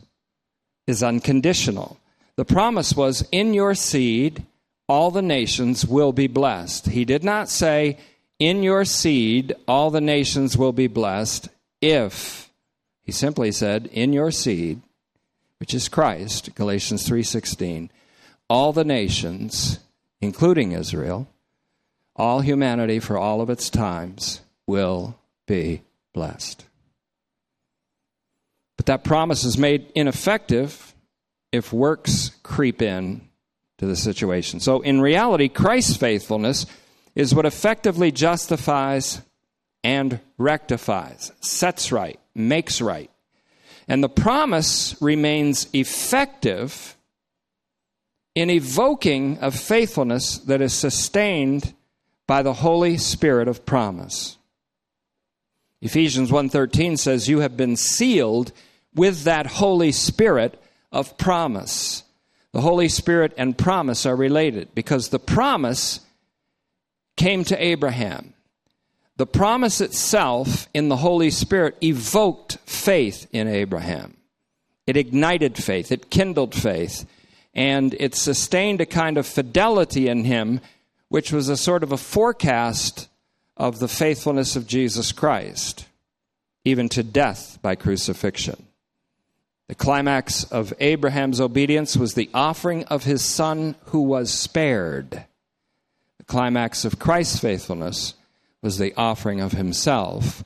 is 0.88 1.04
unconditional. 1.04 2.00
The 2.38 2.46
promise 2.46 2.96
was, 2.96 3.28
In 3.32 3.54
your 3.54 3.76
seed, 3.76 4.46
all 4.88 5.12
the 5.12 5.22
nations 5.22 5.86
will 5.86 6.14
be 6.14 6.28
blessed. 6.28 6.88
He 6.88 7.06
did 7.06 7.24
not 7.24 7.50
say, 7.50 7.98
In 8.40 8.64
your 8.64 8.86
seed, 8.86 9.54
all 9.68 9.92
the 9.92 10.02
nations 10.02 10.58
will 10.58 10.72
be 10.72 10.88
blessed 10.88 11.50
if. 11.82 12.50
He 13.04 13.12
simply 13.12 13.52
said, 13.52 13.88
In 13.88 14.14
your 14.14 14.32
seed, 14.32 14.82
which 15.60 15.74
is 15.74 15.90
Christ, 15.90 16.54
Galatians 16.56 17.08
3:16, 17.08 17.90
all 18.50 18.72
the 18.72 18.86
nations, 18.86 19.80
including 20.22 20.72
Israel, 20.72 21.28
all 22.16 22.42
humanity 22.42 23.00
for 23.00 23.18
all 23.18 23.42
of 23.42 23.50
its 23.50 23.70
times 23.70 24.42
will 24.66 25.18
be 25.46 25.82
blessed. 26.14 26.67
But 28.78 28.86
that 28.86 29.04
promise 29.04 29.44
is 29.44 29.58
made 29.58 29.92
ineffective 29.96 30.94
if 31.52 31.74
works 31.74 32.32
creep 32.44 32.82
in 32.82 33.28
to 33.80 33.86
the 33.86 33.96
situation. 33.96 34.60
So, 34.60 34.82
in 34.82 35.02
reality, 35.02 35.50
Christ's 35.50 35.98
faithfulness 35.98 36.66
is 37.16 37.34
what 37.34 37.46
effectively 37.46 38.12
justifies 38.12 39.22
and 39.84 40.20
rectifies, 40.38 41.32
sets 41.40 41.92
right, 41.92 42.20
makes 42.36 42.82
right. 42.82 43.10
And 43.88 44.04
the 44.04 44.10
promise 44.10 44.96
remains 45.02 45.68
effective 45.74 46.98
in 48.36 48.50
evoking 48.50 49.40
a 49.42 49.50
faithfulness 49.50 50.38
that 50.40 50.62
is 50.62 50.74
sustained 50.74 51.74
by 52.28 52.44
the 52.44 52.54
Holy 52.54 52.98
Spirit 52.98 53.48
of 53.48 53.66
promise. 53.66 54.38
Ephesians 55.82 56.32
1:13 56.32 56.98
says 56.98 57.30
you 57.30 57.40
have 57.40 57.56
been 57.56 57.76
sealed 57.76 58.52
with 58.98 59.24
that 59.24 59.46
Holy 59.46 59.92
Spirit 59.92 60.62
of 60.92 61.18
promise. 61.18 62.04
The 62.52 62.62
Holy 62.62 62.90
Spirit 62.90 63.34
and 63.38 63.58
promise 63.58 64.06
are 64.06 64.16
related 64.16 64.74
because 64.74 65.10
the 65.10 65.20
promise 65.20 66.02
came 67.16 67.44
to 67.46 67.64
Abraham. 67.64 68.34
The 69.18 69.26
promise 69.26 69.82
itself 69.82 70.68
in 70.74 70.90
the 70.90 70.98
Holy 70.98 71.32
Spirit 71.32 71.78
evoked 71.84 72.58
faith 72.66 73.28
in 73.32 73.48
Abraham. 73.48 74.16
It 74.86 74.96
ignited 74.96 75.58
faith, 75.58 75.92
it 75.92 76.10
kindled 76.10 76.54
faith, 76.56 77.06
and 77.54 77.96
it 78.00 78.16
sustained 78.16 78.80
a 78.80 78.86
kind 78.86 79.18
of 79.18 79.26
fidelity 79.26 80.08
in 80.08 80.24
him, 80.24 80.62
which 81.10 81.32
was 81.32 81.50
a 81.50 81.58
sort 81.58 81.84
of 81.84 81.92
a 81.92 81.98
forecast 81.98 83.10
of 83.58 83.80
the 83.80 83.88
faithfulness 83.88 84.56
of 84.56 84.68
Jesus 84.68 85.12
Christ, 85.12 85.88
even 86.64 86.88
to 86.90 87.02
death 87.02 87.58
by 87.62 87.74
crucifixion. 87.76 88.67
The 89.68 89.76
climax 89.76 90.46
of 90.46 90.74
Abraham's 90.80 91.42
obedience 91.42 91.98
was 91.98 92.14
the 92.14 92.30
offering 92.34 92.86
of 92.86 93.04
his 93.04 93.22
son 93.22 93.76
who 93.86 94.02
was 94.02 94.34
spared. 94.34 95.26
The 96.18 96.24
climax 96.26 96.86
of 96.86 97.00
Christ's 97.00 97.40
faithfulness 97.40 98.14
was 98.62 98.78
the 98.78 98.94
offering 98.96 99.42
of 99.42 99.52
himself 99.52 100.46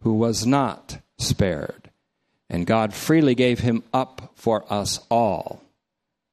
who 0.00 0.14
was 0.14 0.46
not 0.46 0.98
spared. 1.18 1.90
And 2.48 2.66
God 2.66 2.94
freely 2.94 3.34
gave 3.34 3.60
him 3.60 3.82
up 3.92 4.32
for 4.34 4.64
us 4.72 5.00
all. 5.10 5.62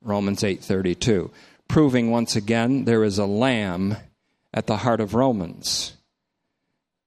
Romans 0.01 0.41
8:32, 0.41 1.31
proving 1.67 2.09
once 2.09 2.37
again 2.37 2.85
there 2.85 3.03
is 3.03 3.17
a 3.17 3.25
lamb 3.25 3.97
at 4.53 4.65
the 4.65 4.77
heart 4.77 5.01
of 5.01 5.13
Romans. 5.13 5.93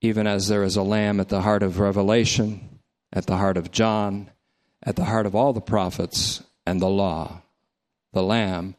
Even 0.02 0.26
as 0.26 0.48
there 0.48 0.62
is 0.62 0.76
a 0.76 0.82
lamb 0.82 1.20
at 1.20 1.30
the 1.30 1.40
heart 1.40 1.62
of 1.62 1.78
Revelation, 1.78 2.78
at 3.12 3.26
the 3.26 3.38
heart 3.38 3.56
of 3.56 3.70
John, 3.70 4.30
at 4.82 4.96
the 4.96 5.04
heart 5.04 5.26
of 5.26 5.34
all 5.34 5.52
the 5.52 5.60
prophets 5.60 6.42
and 6.66 6.80
the 6.80 6.88
law, 6.88 7.42
the 8.12 8.22
Lamb 8.22 8.74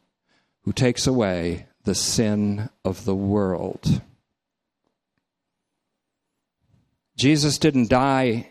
who 0.62 0.72
takes 0.72 1.06
away 1.06 1.66
the 1.84 1.94
sin 1.94 2.68
of 2.84 3.04
the 3.04 3.14
world. 3.14 4.00
Jesus 7.16 7.58
didn't 7.58 7.90
die 7.90 8.48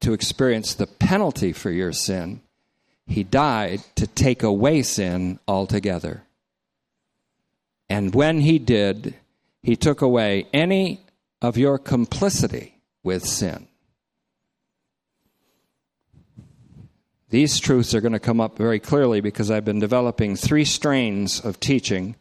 to 0.00 0.12
experience 0.12 0.74
the 0.74 0.86
penalty 0.86 1.52
for 1.52 1.70
your 1.70 1.92
sin, 1.92 2.40
He 3.06 3.22
died 3.22 3.80
to 3.96 4.06
take 4.06 4.42
away 4.42 4.82
sin 4.82 5.38
altogether. 5.46 6.22
And 7.88 8.14
when 8.14 8.40
He 8.40 8.58
did, 8.58 9.14
He 9.62 9.76
took 9.76 10.00
away 10.00 10.46
any 10.54 11.04
of 11.42 11.58
your 11.58 11.78
complicity 11.78 12.80
with 13.02 13.24
sin. 13.24 13.66
These 17.30 17.60
truths 17.60 17.94
are 17.94 18.00
going 18.00 18.12
to 18.12 18.18
come 18.18 18.40
up 18.40 18.58
very 18.58 18.80
clearly 18.80 19.20
because 19.20 19.50
I've 19.50 19.64
been 19.64 19.78
developing 19.78 20.34
three 20.34 20.64
strains 20.64 21.40
of 21.40 21.60
teaching, 21.60 22.16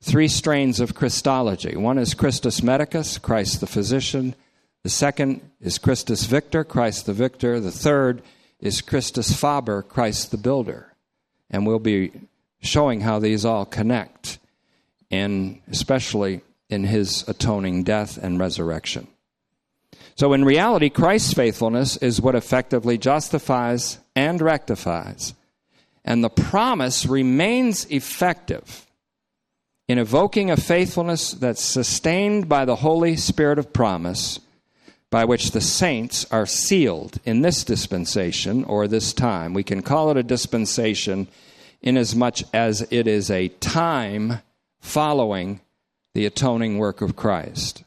three 0.00 0.28
strains 0.28 0.78
of 0.78 0.94
Christology. 0.94 1.76
One 1.76 1.98
is 1.98 2.14
Christus 2.14 2.62
Medicus, 2.62 3.18
Christ 3.18 3.60
the 3.60 3.66
physician. 3.66 4.36
The 4.84 4.90
second 4.90 5.40
is 5.60 5.78
Christus 5.78 6.24
Victor, 6.26 6.62
Christ 6.62 7.06
the 7.06 7.12
victor. 7.12 7.58
The 7.58 7.72
third 7.72 8.22
is 8.60 8.80
Christus 8.80 9.38
Faber, 9.38 9.82
Christ 9.82 10.30
the 10.30 10.36
builder. 10.36 10.94
And 11.50 11.66
we'll 11.66 11.80
be 11.80 12.12
showing 12.60 13.00
how 13.00 13.18
these 13.18 13.44
all 13.44 13.64
connect, 13.64 14.38
and 15.10 15.60
especially 15.68 16.42
in 16.68 16.84
his 16.84 17.28
atoning 17.28 17.82
death 17.82 18.16
and 18.16 18.38
resurrection. 18.38 19.08
So, 20.14 20.32
in 20.32 20.44
reality, 20.44 20.90
Christ's 20.90 21.32
faithfulness 21.32 21.96
is 21.96 22.20
what 22.20 22.34
effectively 22.34 22.98
justifies 22.98 23.98
and 24.14 24.40
rectifies. 24.40 25.34
And 26.04 26.22
the 26.22 26.30
promise 26.30 27.06
remains 27.06 27.86
effective 27.86 28.86
in 29.88 29.98
evoking 29.98 30.50
a 30.50 30.56
faithfulness 30.56 31.32
that's 31.32 31.62
sustained 31.62 32.48
by 32.48 32.64
the 32.64 32.76
Holy 32.76 33.16
Spirit 33.16 33.58
of 33.58 33.72
promise, 33.72 34.40
by 35.10 35.24
which 35.24 35.50
the 35.50 35.60
saints 35.60 36.24
are 36.30 36.46
sealed 36.46 37.18
in 37.24 37.42
this 37.42 37.64
dispensation 37.64 38.64
or 38.64 38.88
this 38.88 39.12
time. 39.12 39.54
We 39.54 39.62
can 39.62 39.82
call 39.82 40.10
it 40.10 40.16
a 40.16 40.22
dispensation 40.22 41.28
inasmuch 41.82 42.38
as 42.54 42.86
it 42.90 43.06
is 43.06 43.30
a 43.30 43.48
time 43.48 44.38
following 44.80 45.60
the 46.14 46.26
atoning 46.26 46.78
work 46.78 47.00
of 47.00 47.16
Christ. 47.16 47.84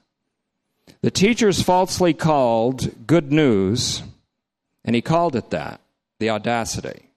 The 1.05 1.11
teachers 1.11 1.61
falsely 1.61 2.15
called 2.15 3.05
good 3.05 3.31
news, 3.31 4.01
and 4.83 4.95
he 4.95 5.03
called 5.03 5.35
it 5.35 5.51
that, 5.51 5.79
the 6.17 6.31
audacity. 6.31 7.11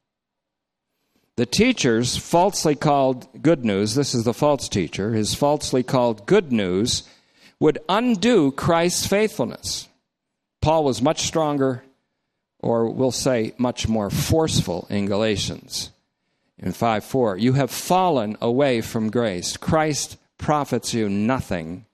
The 1.37 1.46
teachers 1.46 2.14
falsely 2.14 2.74
called 2.74 3.29
good 3.40 3.64
news, 3.64 3.94
this 3.94 4.14
is 4.14 4.24
the 4.24 4.35
false 4.35 4.68
teacher, 4.68 5.14
his 5.14 5.35
falsely 5.35 5.83
called 5.83 6.27
good 6.27 6.53
news 6.53 7.05
would 7.61 7.79
undo 7.88 8.53
Christ's 8.53 9.07
faithfulness. 9.07 9.88
Paul 10.61 10.85
was 10.85 11.01
much 11.01 11.22
stronger, 11.22 11.83
or 12.61 12.90
we'll 12.90 13.11
say 13.11 13.55
much 13.57 13.88
more 13.88 14.11
forceful 14.11 14.87
in 14.90 15.07
Galatians 15.07 15.92
in 16.59 16.72
5 16.72 17.05
4. 17.05 17.38
You 17.38 17.55
have 17.55 17.70
fallen 17.70 18.37
away 18.42 18.83
from 18.83 19.11
grace. 19.11 19.57
Christ 19.57 20.18
profits 20.37 20.92
you 20.92 21.09
nothing 21.09 21.87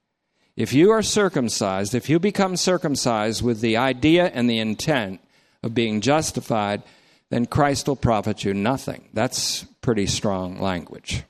if 0.56 0.72
you 0.72 0.90
are 0.92 1.02
circumcised, 1.02 1.94
if 1.94 2.08
you 2.08 2.18
become 2.18 2.56
circumcised 2.56 3.42
with 3.42 3.60
the 3.60 3.76
idea 3.76 4.26
and 4.26 4.48
the 4.48 4.58
intent 4.58 5.20
of 5.62 5.74
being 5.74 6.00
justified, 6.00 6.82
then 7.30 7.46
Christ 7.46 7.88
will 7.88 7.96
profit 7.96 8.44
you 8.44 8.54
nothing. 8.54 9.08
That's 9.12 9.64
pretty 9.80 10.06
strong 10.06 10.60
language. 10.60 11.24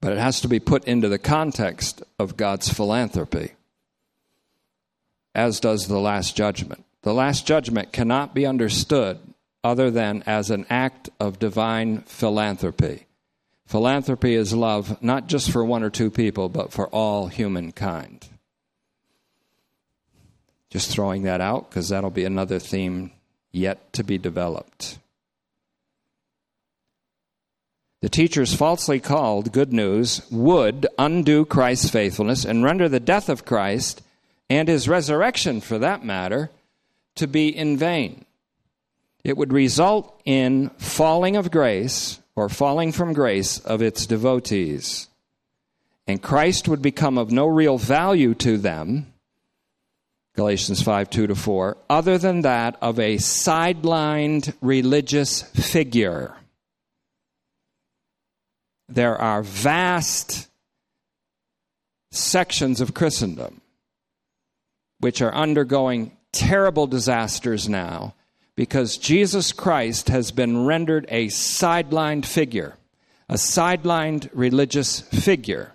But 0.00 0.12
it 0.12 0.18
has 0.18 0.40
to 0.42 0.48
be 0.48 0.60
put 0.60 0.84
into 0.84 1.08
the 1.08 1.18
context 1.18 2.02
of 2.18 2.36
God's 2.36 2.68
philanthropy, 2.68 3.52
as 5.34 5.58
does 5.58 5.88
the 5.88 5.98
Last 5.98 6.36
Judgment. 6.36 6.84
The 7.02 7.14
Last 7.14 7.46
Judgment 7.46 7.92
cannot 7.92 8.34
be 8.34 8.44
understood 8.44 9.18
other 9.64 9.90
than 9.90 10.22
as 10.26 10.50
an 10.50 10.66
act 10.68 11.08
of 11.18 11.38
divine 11.38 12.02
philanthropy. 12.02 13.06
Philanthropy 13.66 14.34
is 14.34 14.54
love, 14.54 15.02
not 15.02 15.26
just 15.26 15.50
for 15.50 15.64
one 15.64 15.82
or 15.82 15.90
two 15.90 16.10
people, 16.10 16.48
but 16.48 16.72
for 16.72 16.86
all 16.88 17.26
humankind. 17.26 18.28
Just 20.70 20.90
throwing 20.90 21.22
that 21.22 21.40
out 21.40 21.68
because 21.68 21.88
that'll 21.88 22.10
be 22.10 22.24
another 22.24 22.58
theme 22.58 23.10
yet 23.50 23.92
to 23.94 24.04
be 24.04 24.18
developed. 24.18 24.98
The 28.02 28.08
teachers 28.08 28.54
falsely 28.54 29.00
called 29.00 29.52
good 29.52 29.72
news 29.72 30.22
would 30.30 30.86
undo 30.96 31.44
Christ's 31.44 31.90
faithfulness 31.90 32.44
and 32.44 32.62
render 32.62 32.88
the 32.88 33.00
death 33.00 33.28
of 33.28 33.44
Christ 33.44 34.02
and 34.48 34.68
his 34.68 34.88
resurrection, 34.88 35.60
for 35.60 35.78
that 35.78 36.04
matter, 36.04 36.50
to 37.16 37.26
be 37.26 37.48
in 37.48 37.76
vain. 37.76 38.26
It 39.24 39.36
would 39.36 39.52
result 39.52 40.20
in 40.24 40.68
falling 40.78 41.34
of 41.34 41.50
grace 41.50 42.20
or 42.36 42.48
falling 42.48 42.92
from 42.92 43.14
grace 43.14 43.58
of 43.60 43.82
its 43.82 44.06
devotees. 44.06 45.08
And 46.06 46.22
Christ 46.22 46.68
would 46.68 46.82
become 46.82 47.18
of 47.18 47.32
no 47.32 47.46
real 47.46 47.78
value 47.78 48.34
to 48.34 48.58
them, 48.58 49.12
Galatians 50.36 50.82
5 50.82 51.10
2 51.10 51.26
to 51.28 51.34
4, 51.34 51.76
other 51.90 52.18
than 52.18 52.42
that 52.42 52.76
of 52.80 53.00
a 53.00 53.16
sidelined 53.16 54.54
religious 54.60 55.42
figure. 55.42 56.36
There 58.88 59.16
are 59.16 59.42
vast 59.42 60.48
sections 62.12 62.80
of 62.80 62.94
Christendom 62.94 63.60
which 65.00 65.20
are 65.20 65.34
undergoing 65.34 66.16
terrible 66.32 66.86
disasters 66.86 67.68
now 67.68 68.14
because 68.56 68.96
Jesus 68.96 69.52
Christ 69.52 70.08
has 70.08 70.32
been 70.32 70.64
rendered 70.64 71.06
a 71.08 71.26
sidelined 71.26 72.24
figure, 72.24 72.76
a 73.28 73.34
sidelined 73.34 74.30
religious 74.32 75.00
figure. 75.00 75.74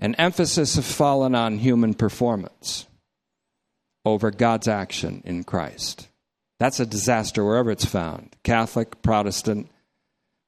An 0.00 0.14
emphasis 0.16 0.74
has 0.76 0.90
fallen 0.90 1.34
on 1.34 1.58
human 1.58 1.94
performance 1.94 2.86
over 4.04 4.30
God's 4.30 4.66
action 4.66 5.22
in 5.24 5.44
Christ. 5.44 6.08
That's 6.58 6.80
a 6.80 6.86
disaster 6.86 7.44
wherever 7.44 7.70
it's 7.70 7.84
found 7.84 8.34
Catholic, 8.42 9.02
Protestant, 9.02 9.70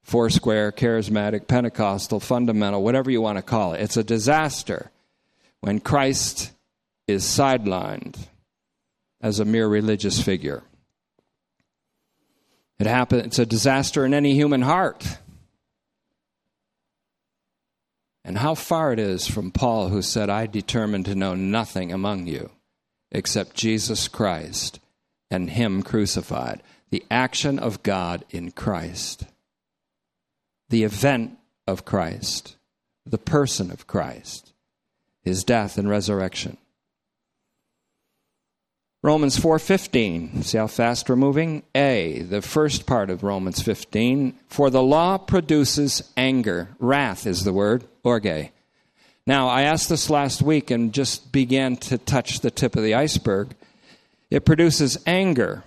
Foursquare, 0.03 0.71
Charismatic, 0.71 1.47
Pentecostal, 1.47 2.19
Fundamental, 2.19 2.83
whatever 2.83 3.09
you 3.11 3.21
want 3.21 3.37
to 3.37 3.41
call 3.41 3.73
it. 3.73 3.81
It's 3.81 3.97
a 3.97 4.03
disaster 4.03 4.91
when 5.61 5.79
Christ 5.79 6.51
is 7.07 7.23
sidelined 7.23 8.17
as 9.21 9.39
a 9.39 9.45
mere 9.45 9.67
religious 9.67 10.21
figure. 10.21 10.63
It 12.79 12.87
happens, 12.87 13.25
it's 13.25 13.39
a 13.39 13.45
disaster 13.45 14.05
in 14.05 14.13
any 14.13 14.33
human 14.33 14.61
heart. 14.61 15.17
And 18.25 18.39
how 18.39 18.55
far 18.55 18.91
it 18.91 18.99
is 18.99 19.27
from 19.27 19.51
Paul, 19.51 19.89
who 19.89 20.01
said, 20.01 20.29
I 20.29 20.47
determined 20.47 21.05
to 21.05 21.15
know 21.15 21.35
nothing 21.35 21.91
among 21.91 22.25
you 22.25 22.49
except 23.11 23.55
Jesus 23.55 24.07
Christ 24.07 24.79
and 25.29 25.51
Him 25.51 25.83
crucified. 25.83 26.61
The 26.89 27.05
action 27.11 27.59
of 27.59 27.83
God 27.83 28.25
in 28.29 28.51
Christ, 28.51 29.25
the 30.69 30.83
event 30.83 31.37
of 31.67 31.85
Christ, 31.85 32.55
the 33.05 33.17
person 33.17 33.69
of 33.71 33.87
Christ, 33.87 34.53
His 35.21 35.43
death 35.43 35.77
and 35.77 35.89
resurrection. 35.89 36.57
Romans 39.05 39.37
4:15. 39.37 40.41
See 40.41 40.57
how 40.57 40.65
fast 40.65 41.07
we're 41.07 41.15
moving? 41.15 41.61
A, 41.75 42.23
the 42.23 42.41
first 42.41 42.87
part 42.87 43.11
of 43.11 43.21
Romans 43.21 43.61
15, 43.61 44.33
for 44.47 44.71
the 44.71 44.81
law 44.81 45.19
produces 45.19 46.11
anger. 46.17 46.69
Wrath 46.79 47.27
is 47.27 47.43
the 47.43 47.53
word, 47.53 47.83
orge. 48.03 48.49
Now, 49.27 49.47
I 49.47 49.61
asked 49.61 49.89
this 49.89 50.09
last 50.09 50.41
week 50.41 50.71
and 50.71 50.91
just 50.91 51.31
began 51.31 51.75
to 51.85 51.99
touch 51.99 52.39
the 52.39 52.49
tip 52.49 52.75
of 52.75 52.81
the 52.81 52.95
iceberg. 52.95 53.55
It 54.31 54.43
produces 54.43 54.97
anger. 55.05 55.63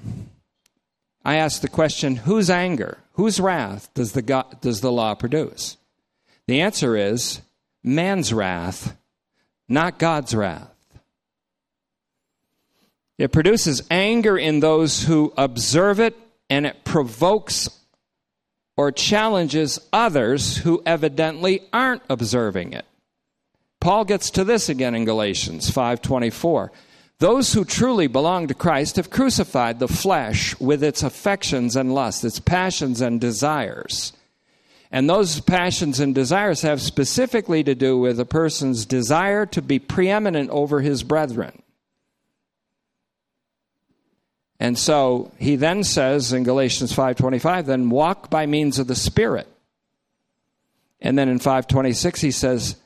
I 1.24 1.37
asked 1.37 1.62
the 1.62 1.68
question, 1.68 2.16
whose 2.16 2.51
anger, 2.51 2.98
whose 3.12 3.38
wrath 3.38 3.88
does 3.94 4.14
the, 4.14 4.22
God, 4.22 4.61
does 4.61 4.81
the 4.81 4.90
law 4.90 5.14
produce? 5.14 5.77
The 6.48 6.61
answer 6.61 6.96
is 6.96 7.40
man's 7.85 8.33
wrath, 8.33 8.96
not 9.68 10.01
God's 10.01 10.35
wrath. 10.35 10.74
It 13.18 13.33
produces 13.33 13.83
anger 13.90 14.38
in 14.38 14.61
those 14.61 15.02
who 15.02 15.33
observe 15.37 15.98
it, 15.98 16.16
and 16.48 16.64
it 16.64 16.85
provokes 16.85 17.68
or 18.76 18.92
challenges 18.92 19.81
others 19.92 20.59
who 20.59 20.81
evidently 20.87 21.62
aren't 21.72 22.02
observing 22.09 22.72
it. 22.72 22.85
Paul 23.81 24.04
gets 24.04 24.31
to 24.31 24.44
this 24.44 24.68
again 24.68 24.94
in 24.94 25.04
Galatians 25.04 25.68
5:24. 25.68 26.70
Those 27.18 27.52
who 27.52 27.64
truly 27.64 28.07
belong 28.07 28.46
to 28.46 28.54
Christ 28.54 28.94
have 28.94 29.11
crucified 29.11 29.81
the 29.81 29.88
flesh 29.88 30.59
with 30.61 30.85
its 30.85 31.02
affections 31.02 31.74
and 31.74 31.92
lusts, 31.92 32.22
its 32.22 32.38
passions 32.38 33.00
and 33.00 33.20
desires. 33.20 34.12
And 34.92 35.11
those 35.11 35.40
passions 35.40 35.98
and 35.98 36.14
desires 36.14 36.62
have 36.62 36.81
specifically 36.81 37.64
to 37.64 37.74
do 37.74 37.98
with 37.98 38.20
a 38.20 38.24
person's 38.24 38.87
desire 38.87 39.44
to 39.46 39.61
be 39.61 39.81
preeminent 39.81 40.50
over 40.50 40.81
his 40.81 41.02
brethren. 41.02 41.62
And 44.61 44.79
so 44.79 45.31
he 45.38 45.57
then 45.57 45.85
says 45.85 46.33
in 46.33 46.42
Galatians 46.42 46.92
5:25 46.92 47.66
then 47.66 47.90
walk 47.90 48.29
by 48.31 48.47
means 48.47 48.79
of 48.79 48.87
the 48.87 48.97
spirit. 48.97 49.47
And 51.01 51.16
then 51.16 51.29
in 51.29 51.38
526 51.38 52.21
he 52.21 52.31
says 52.31 52.77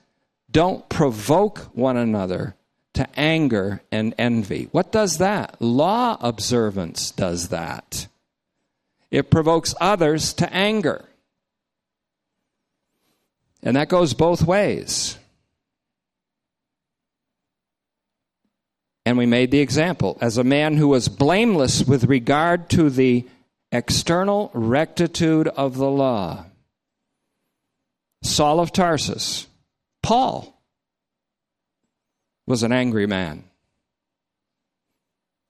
don't 0.50 0.86
provoke 0.88 1.60
one 1.74 1.96
another 1.96 2.56
to 2.92 3.08
anger 3.18 3.82
and 3.90 4.14
envy. 4.18 4.68
What 4.70 4.92
does 4.92 5.16
that? 5.18 5.56
Law 5.60 6.18
observance 6.20 7.10
does 7.10 7.48
that. 7.48 8.06
It 9.10 9.30
provokes 9.30 9.74
others 9.80 10.34
to 10.34 10.52
anger. 10.52 11.06
And 13.62 13.76
that 13.76 13.88
goes 13.88 14.12
both 14.12 14.42
ways. 14.42 15.16
And 19.04 19.18
we 19.18 19.26
made 19.26 19.50
the 19.50 19.60
example 19.60 20.16
as 20.20 20.38
a 20.38 20.44
man 20.44 20.76
who 20.76 20.88
was 20.88 21.08
blameless 21.08 21.84
with 21.84 22.04
regard 22.04 22.70
to 22.70 22.88
the 22.88 23.26
external 23.72 24.50
rectitude 24.54 25.48
of 25.48 25.76
the 25.76 25.90
law. 25.90 26.44
Saul 28.22 28.60
of 28.60 28.72
Tarsus, 28.72 29.48
Paul, 30.02 30.62
was 32.46 32.62
an 32.62 32.72
angry 32.72 33.06
man. 33.06 33.44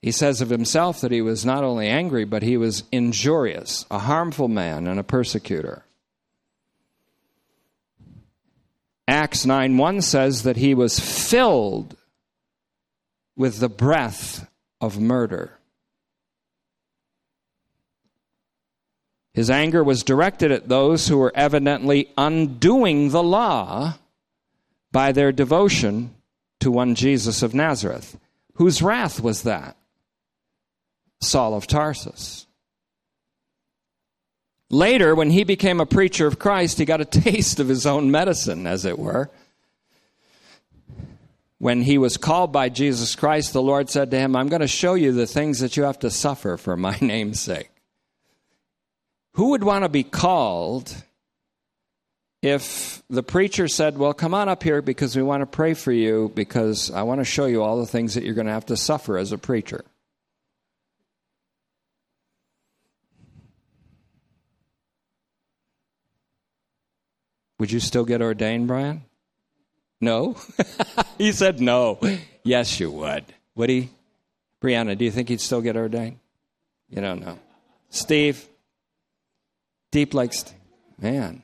He 0.01 0.11
says 0.11 0.41
of 0.41 0.51
himself 0.51 1.01
that 1.01 1.13
he 1.13 1.21
was 1.21 1.45
not 1.45 1.63
only 1.63 1.89
angry, 1.89 2.25
but 2.25 2.43
he 2.43 2.57
was 2.57 2.85
injurious, 2.91 3.87
a 3.91 4.01
harmful 4.01 4.49
man, 4.49 4.89
and 4.89 4.99
a 4.99 5.05
persecutor. 5.05 5.85
Acts 9.07 9.45
9 9.45 9.77
1 9.77 10.01
says 10.01 10.43
that 10.43 10.57
he 10.57 10.75
was 10.75 10.99
filled 10.99 11.97
with 13.37 13.59
the 13.59 13.69
breath 13.69 14.49
of 14.81 15.01
murder. 15.01 15.59
His 19.35 19.51
anger 19.51 19.83
was 19.83 20.03
directed 20.03 20.53
at 20.53 20.69
those 20.69 21.09
who 21.09 21.17
were 21.17 21.33
evidently 21.35 22.11
undoing 22.19 23.11
the 23.11 23.23
law 23.23 23.95
by 24.91 25.13
their 25.13 25.33
devotion 25.33 26.15
to 26.61 26.71
one 26.71 26.95
Jesus 26.95 27.43
of 27.43 27.55
Nazareth. 27.55 28.19
Whose 28.55 28.83
wrath 28.83 29.21
was 29.21 29.43
that? 29.43 29.77
Saul 31.21 31.55
of 31.55 31.67
Tarsus. 31.67 32.47
Later, 34.69 35.15
when 35.15 35.31
he 35.31 35.45
became 35.45 35.81
a 35.81 35.87
preacher 35.87 36.27
of 36.27 36.39
Christ, 36.39 36.79
he 36.79 36.85
got 36.85 37.01
a 37.01 37.05
taste 37.23 37.59
of 37.59 37.69
his 37.69 37.87
own 37.87 38.11
medicine, 38.11 38.67
as 38.67 38.85
it 38.85 38.99
were 38.99 39.31
when 41.63 41.81
he 41.81 41.97
was 41.97 42.17
called 42.17 42.51
by 42.51 42.69
Jesus 42.69 43.15
Christ, 43.15 43.53
the 43.53 43.63
Lord 43.63 43.89
said 43.89 44.11
to 44.11 44.19
him, 44.19 44.35
I'm 44.35 44.49
going 44.49 44.63
to 44.63 44.67
show 44.67 44.95
you 44.95 45.13
the 45.13 45.29
things 45.29 45.61
that 45.61 45.77
you 45.77 45.85
have 45.85 46.01
to 46.01 46.11
suffer 46.11 46.57
for 46.57 46.77
my 46.77 46.99
name's 47.01 47.39
sake. 47.39 47.71
Who 49.35 49.51
would 49.51 49.63
want 49.63 49.85
to 49.85 49.89
be 49.89 50.03
called 50.03 50.93
if 52.43 53.01
the 53.09 53.23
preacher 53.23 53.69
said, 53.69 53.97
Well, 53.97 54.13
come 54.13 54.35
on 54.35 54.49
up 54.49 54.65
here 54.65 54.83
because 54.83 55.15
we 55.15 55.23
want 55.23 55.43
to 55.43 55.47
pray 55.47 55.75
for 55.75 55.93
you 55.93 56.33
because 56.35 56.91
I 56.91 57.03
want 57.03 57.21
to 57.21 57.25
show 57.25 57.47
you 57.47 57.63
all 57.63 57.79
the 57.79 57.87
things 57.87 58.15
that 58.15 58.25
you're 58.25 58.35
going 58.35 58.49
to 58.49 58.53
have 58.53 58.67
to 58.67 58.77
suffer 58.77 59.17
as 59.17 59.31
a 59.31 59.39
preacher? 59.39 59.85
Would 67.61 67.71
you 67.71 67.79
still 67.79 68.05
get 68.05 68.21
ordained, 68.21 68.67
Brian? 68.67 69.05
No? 70.03 70.37
he 71.19 71.33
said 71.33 71.61
no. 71.61 71.99
Yes, 72.43 72.79
you 72.81 72.91
would. 72.91 73.25
Would 73.55 73.71
he? 73.71 73.89
Brianna, 74.61 74.99
do 74.99 75.05
you 75.05 75.11
think 75.13 75.29
he'd 75.29 75.41
still 75.41 75.61
get 75.61 75.77
ordained? 75.77 76.19
You 76.91 77.01
don't 77.01 77.21
know. 77.21 77.39
Steve? 77.89 78.45
Deep 79.93 80.13
like 80.13 80.33
Steve? 80.33 80.59
Man, 81.01 81.43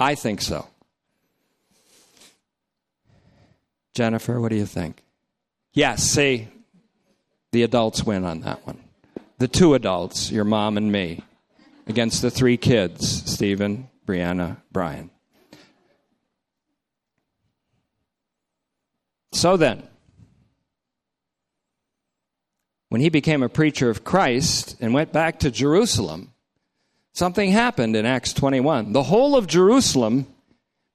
I 0.00 0.14
think 0.14 0.40
so. 0.40 0.66
Jennifer, 3.94 4.40
what 4.40 4.50
do 4.50 4.56
you 4.56 4.66
think? 4.66 5.02
Yes, 5.74 6.02
see, 6.02 6.48
the 7.52 7.62
adults 7.62 8.04
win 8.04 8.24
on 8.24 8.40
that 8.40 8.66
one. 8.66 8.82
The 9.38 9.48
two 9.48 9.74
adults, 9.74 10.30
your 10.30 10.44
mom 10.44 10.76
and 10.76 10.90
me, 10.90 11.22
against 11.86 12.22
the 12.22 12.30
three 12.30 12.56
kids 12.56 13.30
Stephen, 13.30 13.88
Brianna, 14.06 14.58
Brian. 14.70 15.10
So 19.32 19.56
then, 19.56 19.82
when 22.90 23.00
he 23.00 23.08
became 23.08 23.42
a 23.42 23.48
preacher 23.48 23.88
of 23.88 24.04
Christ 24.04 24.76
and 24.78 24.92
went 24.92 25.12
back 25.12 25.40
to 25.40 25.50
Jerusalem, 25.50 26.32
something 27.14 27.50
happened 27.50 27.96
in 27.96 28.04
Acts 28.04 28.34
21. 28.34 28.92
The 28.92 29.02
whole 29.02 29.34
of 29.34 29.46
Jerusalem, 29.46 30.26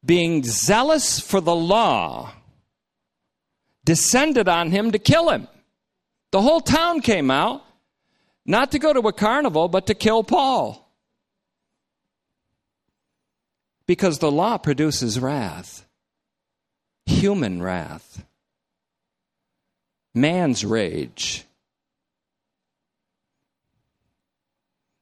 being 0.06 0.44
zealous 0.44 1.20
for 1.20 1.42
the 1.42 1.56
law, 1.56 2.32
descended 3.84 4.48
on 4.48 4.70
him 4.70 4.92
to 4.92 5.00
kill 5.00 5.32
him. 5.32 5.48
The 6.32 6.42
whole 6.42 6.62
town 6.62 7.02
came 7.02 7.32
out, 7.32 7.64
not 8.46 8.72
to 8.72 8.80
go 8.80 8.94
to 8.94 9.00
a 9.08 9.14
carnival, 9.14 9.68
but 9.68 9.88
to 9.88 9.96
kill 9.96 10.24
Paul. 10.24 10.88
Because 13.88 14.20
the 14.20 14.32
law 14.32 14.60
produces 14.60 15.20
wrath, 15.20 15.88
human 17.08 17.64
wrath 17.64 18.27
man's 20.22 20.66
rage. 20.66 21.46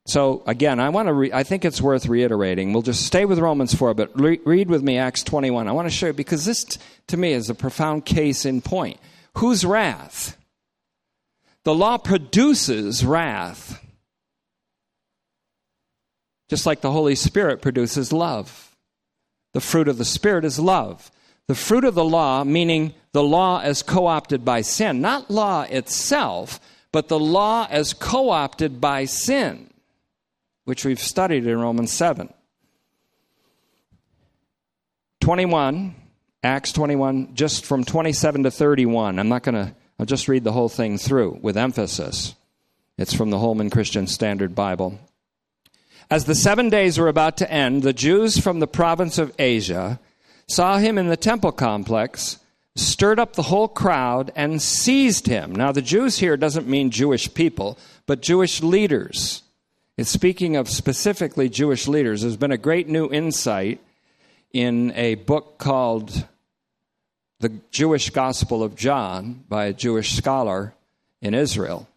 So 0.08 0.43
again, 0.45 0.80
I 0.80 0.89
want 0.89 1.08
to. 1.08 1.13
Re- 1.13 1.34
I 1.34 1.43
think 1.43 1.65
it's 1.65 1.82
worth 1.82 2.06
reiterating. 2.06 2.73
We'll 2.73 2.84
just 2.84 3.06
stay 3.06 3.25
with 3.25 3.39
Romans 3.39 3.73
four, 3.73 3.95
but 3.95 4.19
re- 4.19 4.39
read 4.45 4.69
with 4.69 4.84
me 4.84 4.99
Acts 4.99 5.23
twenty 5.23 5.49
one. 5.49 5.67
I 5.67 5.71
want 5.71 5.88
to 5.88 5.93
show 5.93 6.08
you 6.08 6.13
because 6.13 6.45
this, 6.45 6.63
t- 6.63 6.80
to 7.08 7.17
me, 7.17 7.34
is 7.34 7.49
a 7.49 7.56
profound 7.56 8.06
case 8.06 8.45
in 8.45 8.62
point. 8.62 8.99
Whose 9.38 9.65
wrath? 9.65 10.38
The 11.63 11.73
law 11.73 11.97
produces 11.97 13.04
wrath, 13.04 13.84
just 16.49 16.67
like 16.67 16.82
the 16.82 16.91
Holy 16.91 17.15
Spirit 17.15 17.63
produces 17.63 18.13
love. 18.13 18.75
The 19.54 19.62
fruit 19.62 19.88
of 19.88 19.97
the 19.97 20.06
Spirit 20.06 20.45
is 20.45 20.60
love. 20.60 21.10
The 21.47 21.55
fruit 21.55 21.84
of 21.84 21.93
the 21.93 22.03
law, 22.03 22.43
meaning 22.43 22.93
the 23.12 23.23
law 23.23 23.62
as 23.62 23.84
co 23.84 24.08
opted 24.08 24.43
by 24.43 24.62
sin, 24.62 25.01
not 25.01 25.29
law 25.29 25.63
itself, 25.63 26.60
but 26.91 27.08
the 27.08 27.19
law 27.19 27.67
as 27.69 27.93
co 27.93 28.29
opted 28.29 28.81
by 28.81 29.05
sin, 29.05 29.69
which 30.63 30.86
we've 30.86 30.99
studied 30.99 31.45
in 31.45 31.60
Romans 31.60 31.91
7. 31.91 32.34
21, 35.21 35.95
Acts 36.43 36.71
21, 36.71 37.34
just 37.34 37.65
from 37.65 37.84
27 37.84 38.43
to 38.43 38.51
31. 38.51 39.17
I'm 39.17 39.29
not 39.29 39.43
going 39.43 39.55
to, 39.55 39.75
I'll 39.99 40.05
just 40.05 40.27
read 40.27 40.43
the 40.43 40.51
whole 40.51 40.69
thing 40.69 40.97
through 40.97 41.39
with 41.41 41.58
emphasis. 41.58 42.36
It's 42.97 43.13
from 43.13 43.29
the 43.29 43.39
Holman 43.39 43.69
Christian 43.69 44.08
Standard 44.08 44.53
Bible. 44.53 44.99
As 46.10 46.25
the 46.25 46.36
seven 46.36 46.69
days 46.69 46.99
were 46.99 47.08
about 47.08 47.38
to 47.38 47.51
end, 47.51 47.81
the 47.81 47.93
Jews 47.93 48.38
from 48.38 48.60
the 48.60 48.67
province 48.67 49.17
of 49.17 49.34
Asia 49.39 49.99
saw 50.47 50.77
him 50.77 50.97
in 50.97 51.08
the 51.08 51.17
temple 51.17 51.51
complex, 51.51 52.39
stirred 52.75 53.19
up 53.19 53.34
the 53.34 53.43
whole 53.43 53.67
crowd, 53.67 54.31
and 54.36 54.62
seized 54.62 55.27
him. 55.27 55.53
Now, 55.53 55.71
the 55.71 55.81
Jews 55.81 56.17
here 56.17 56.38
doesn't 56.38 56.67
mean 56.67 56.91
Jewish 56.91 57.34
people, 57.34 57.77
but 58.05 58.21
Jewish 58.21 58.62
leaders. 58.62 59.43
It's 59.97 60.10
speaking 60.10 60.55
of 60.55 60.69
specifically 60.69 61.49
Jewish 61.49 61.88
leaders. 61.88 62.21
There's 62.21 62.38
been 62.38 62.51
a 62.51 62.58
great 62.58 62.88
new 62.88 63.10
insight 63.10 63.79
in 64.51 64.91
a 64.95 65.15
book 65.15 65.58
called 65.58 66.25
The 67.39 67.49
Jewish 67.71 68.10
Gospel 68.10 68.62
of 68.63 68.75
John 68.75 69.43
by 69.47 69.65
a 69.65 69.73
Jewish 69.73 70.15
scholar 70.15 70.73
in 71.21 71.34
Israel 71.34 71.88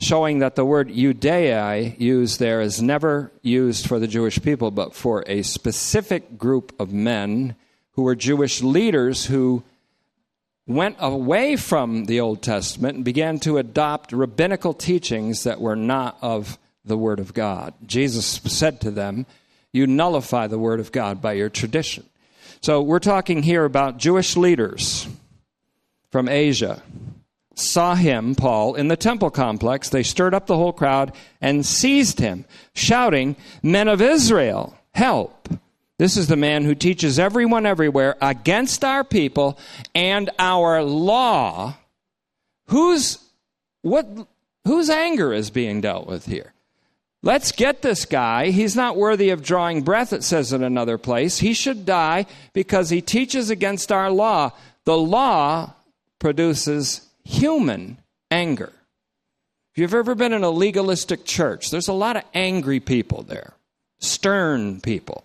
showing 0.00 0.40
that 0.40 0.54
the 0.54 0.64
word 0.64 0.92
Judea 0.92 1.94
used 1.98 2.38
there 2.38 2.60
is 2.60 2.82
never 2.82 3.32
used 3.42 3.86
for 3.86 3.98
the 3.98 4.06
Jewish 4.06 4.40
people, 4.42 4.70
but 4.70 4.94
for 4.94 5.24
a 5.26 5.42
specific 5.42 6.36
group 6.36 6.74
of 6.78 6.92
men 6.92 7.56
who 7.94 8.02
were 8.02 8.14
Jewish 8.14 8.62
leaders 8.62 9.26
who 9.26 9.62
went 10.66 10.96
away 10.98 11.56
from 11.56 12.06
the 12.06 12.20
Old 12.20 12.42
Testament 12.42 12.96
and 12.96 13.04
began 13.04 13.38
to 13.40 13.58
adopt 13.58 14.12
rabbinical 14.12 14.74
teachings 14.74 15.44
that 15.44 15.60
were 15.60 15.76
not 15.76 16.16
of 16.22 16.58
the 16.84 16.96
Word 16.96 17.20
of 17.20 17.34
God. 17.34 17.74
Jesus 17.84 18.26
said 18.26 18.80
to 18.80 18.90
them, 18.90 19.26
You 19.72 19.86
nullify 19.86 20.46
the 20.46 20.58
Word 20.58 20.80
of 20.80 20.92
God 20.92 21.20
by 21.20 21.34
your 21.34 21.50
tradition. 21.50 22.04
So 22.60 22.80
we're 22.80 22.98
talking 22.98 23.42
here 23.42 23.64
about 23.64 23.98
Jewish 23.98 24.36
leaders 24.36 25.06
from 26.10 26.28
Asia 26.28 26.82
saw 27.54 27.94
him, 27.94 28.34
Paul, 28.34 28.74
in 28.74 28.88
the 28.88 28.96
temple 28.96 29.30
complex, 29.30 29.88
they 29.88 30.02
stirred 30.02 30.34
up 30.34 30.46
the 30.46 30.56
whole 30.56 30.72
crowd 30.72 31.12
and 31.40 31.64
seized 31.64 32.18
him, 32.18 32.44
shouting, 32.74 33.36
Men 33.62 33.88
of 33.88 34.00
Israel, 34.00 34.76
help! 34.92 35.33
This 35.98 36.16
is 36.16 36.26
the 36.26 36.36
man 36.36 36.64
who 36.64 36.74
teaches 36.74 37.18
everyone 37.18 37.66
everywhere 37.66 38.16
against 38.20 38.84
our 38.84 39.04
people 39.04 39.58
and 39.94 40.30
our 40.38 40.82
law. 40.82 41.76
Whose, 42.66 43.18
what, 43.82 44.06
whose 44.64 44.90
anger 44.90 45.32
is 45.32 45.50
being 45.50 45.80
dealt 45.80 46.06
with 46.06 46.26
here? 46.26 46.52
Let's 47.22 47.52
get 47.52 47.80
this 47.80 48.04
guy. 48.04 48.50
He's 48.50 48.76
not 48.76 48.96
worthy 48.96 49.30
of 49.30 49.42
drawing 49.42 49.82
breath, 49.82 50.12
it 50.12 50.24
says 50.24 50.52
in 50.52 50.62
another 50.62 50.98
place. 50.98 51.38
He 51.38 51.54
should 51.54 51.86
die 51.86 52.26
because 52.52 52.90
he 52.90 53.00
teaches 53.00 53.48
against 53.48 53.90
our 53.90 54.10
law. 54.10 54.52
The 54.84 54.98
law 54.98 55.72
produces 56.18 57.08
human 57.24 57.98
anger. 58.30 58.72
If 59.72 59.78
you've 59.78 59.94
ever 59.94 60.14
been 60.14 60.32
in 60.32 60.44
a 60.44 60.50
legalistic 60.50 61.24
church, 61.24 61.70
there's 61.70 61.88
a 61.88 61.94
lot 61.94 62.16
of 62.16 62.24
angry 62.34 62.78
people 62.78 63.22
there, 63.22 63.54
stern 64.00 64.80
people, 64.80 65.24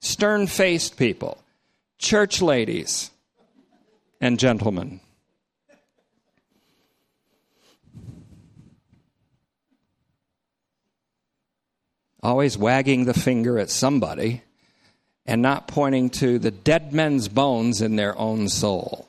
stern 0.00 0.46
faced 0.46 0.96
people, 0.96 1.38
church 1.98 2.42
ladies, 2.42 3.10
and 4.20 4.38
gentlemen. 4.38 5.00
Always 12.22 12.58
wagging 12.58 13.06
the 13.06 13.14
finger 13.14 13.58
at 13.58 13.70
somebody 13.70 14.42
and 15.24 15.40
not 15.40 15.68
pointing 15.68 16.10
to 16.10 16.38
the 16.38 16.50
dead 16.50 16.92
men's 16.92 17.28
bones 17.28 17.80
in 17.80 17.96
their 17.96 18.18
own 18.18 18.48
soul. 18.48 19.06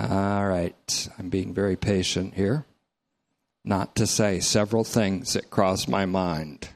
All 0.00 0.46
right, 0.46 1.08
I'm 1.18 1.28
being 1.28 1.52
very 1.52 1.74
patient 1.74 2.34
here. 2.34 2.64
Not 3.64 3.96
to 3.96 4.06
say 4.06 4.38
several 4.38 4.84
things 4.84 5.32
that 5.32 5.50
cross 5.50 5.88
my 5.88 6.06
mind. 6.06 6.68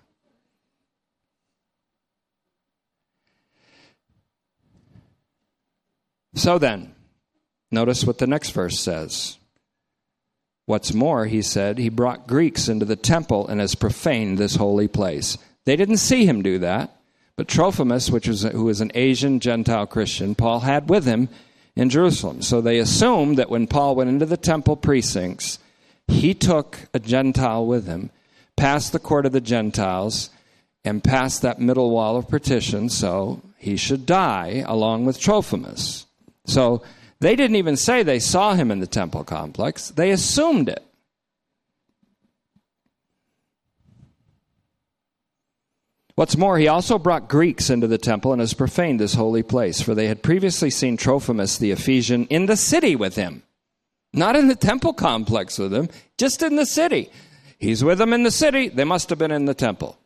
So 6.34 6.58
then, 6.58 6.96
notice 7.70 8.04
what 8.04 8.18
the 8.18 8.26
next 8.26 8.50
verse 8.50 8.80
says. 8.80 9.38
What's 10.66 10.92
more, 10.92 11.26
he 11.26 11.42
said, 11.42 11.78
he 11.78 11.90
brought 11.90 12.26
Greeks 12.26 12.68
into 12.68 12.86
the 12.86 12.96
temple 12.96 13.46
and 13.46 13.60
has 13.60 13.76
profaned 13.76 14.38
this 14.38 14.56
holy 14.56 14.88
place. 14.88 15.38
They 15.64 15.76
didn't 15.76 15.98
see 15.98 16.26
him 16.26 16.42
do 16.42 16.58
that, 16.58 16.96
but 17.36 17.46
Trophimus, 17.46 18.10
which 18.10 18.26
was, 18.26 18.42
who 18.42 18.64
was 18.64 18.80
an 18.80 18.90
Asian 18.96 19.38
Gentile 19.38 19.86
Christian, 19.86 20.34
Paul 20.34 20.60
had 20.60 20.88
with 20.88 21.04
him 21.04 21.28
in 21.76 21.90
Jerusalem. 21.90 22.42
So 22.42 22.60
they 22.60 22.78
assumed 22.78 23.38
that 23.38 23.50
when 23.50 23.66
Paul 23.66 23.96
went 23.96 24.10
into 24.10 24.26
the 24.26 24.36
temple 24.36 24.76
precincts, 24.76 25.58
he 26.08 26.34
took 26.34 26.78
a 26.92 26.98
Gentile 26.98 27.66
with 27.66 27.86
him, 27.86 28.10
past 28.56 28.92
the 28.92 28.98
court 28.98 29.26
of 29.26 29.32
the 29.32 29.40
Gentiles, 29.40 30.30
and 30.84 31.02
past 31.02 31.42
that 31.42 31.60
middle 31.60 31.90
wall 31.90 32.16
of 32.16 32.28
partition, 32.28 32.88
so 32.88 33.40
he 33.56 33.76
should 33.76 34.04
die 34.04 34.64
along 34.66 35.04
with 35.04 35.20
Trophimus. 35.20 36.06
So 36.44 36.82
they 37.20 37.36
didn't 37.36 37.56
even 37.56 37.76
say 37.76 38.02
they 38.02 38.18
saw 38.18 38.54
him 38.54 38.70
in 38.70 38.80
the 38.80 38.86
temple 38.86 39.24
complex, 39.24 39.90
they 39.90 40.10
assumed 40.10 40.68
it. 40.68 40.84
What's 46.14 46.36
more, 46.36 46.58
he 46.58 46.68
also 46.68 46.98
brought 46.98 47.28
Greeks 47.28 47.70
into 47.70 47.86
the 47.86 47.98
temple 47.98 48.32
and 48.32 48.40
has 48.40 48.52
profaned 48.52 49.00
this 49.00 49.14
holy 49.14 49.42
place, 49.42 49.80
for 49.80 49.94
they 49.94 50.08
had 50.08 50.22
previously 50.22 50.68
seen 50.68 50.96
Trophimus 50.96 51.56
the 51.56 51.70
Ephesian 51.70 52.26
in 52.26 52.46
the 52.46 52.56
city 52.56 52.94
with 52.96 53.16
him. 53.16 53.42
Not 54.12 54.36
in 54.36 54.48
the 54.48 54.54
temple 54.54 54.92
complex 54.92 55.58
with 55.58 55.72
him, 55.72 55.88
just 56.18 56.42
in 56.42 56.56
the 56.56 56.66
city. 56.66 57.10
He's 57.58 57.82
with 57.82 57.96
them 57.96 58.12
in 58.12 58.24
the 58.24 58.30
city, 58.30 58.68
they 58.68 58.84
must 58.84 59.08
have 59.08 59.18
been 59.18 59.30
in 59.30 59.46
the 59.46 59.54
temple. 59.54 59.98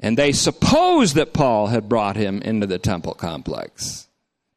And 0.00 0.16
they 0.16 0.32
suppose 0.32 1.14
that 1.14 1.34
Paul 1.34 1.66
had 1.66 1.88
brought 1.88 2.16
him 2.16 2.40
into 2.40 2.66
the 2.66 2.78
temple 2.78 3.14
complex. 3.14 4.06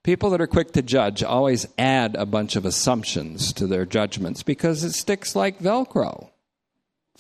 People 0.04 0.30
that 0.30 0.42
are 0.42 0.48
quick 0.48 0.72
to 0.74 0.82
judge 0.82 1.22
always 1.22 1.68
add 1.78 2.16
a 2.16 2.26
bunch 2.26 2.56
of 2.56 2.66
assumptions 2.66 3.52
to 3.54 3.68
their 3.68 3.86
judgments 3.86 4.42
because 4.42 4.84
it 4.84 4.94
sticks 4.94 5.36
like 5.36 5.60
Velcro 5.60 6.31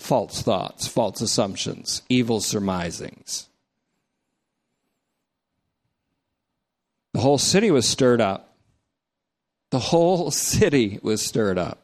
false 0.01 0.41
thoughts, 0.41 0.87
false 0.87 1.21
assumptions, 1.21 2.01
evil 2.09 2.41
surmisings. 2.41 3.47
The 7.13 7.19
whole 7.19 7.37
city 7.37 7.71
was 7.71 7.87
stirred 7.87 8.21
up. 8.21 8.55
The 9.69 9.79
whole 9.79 10.31
city 10.31 10.99
was 11.01 11.21
stirred 11.21 11.57
up. 11.57 11.79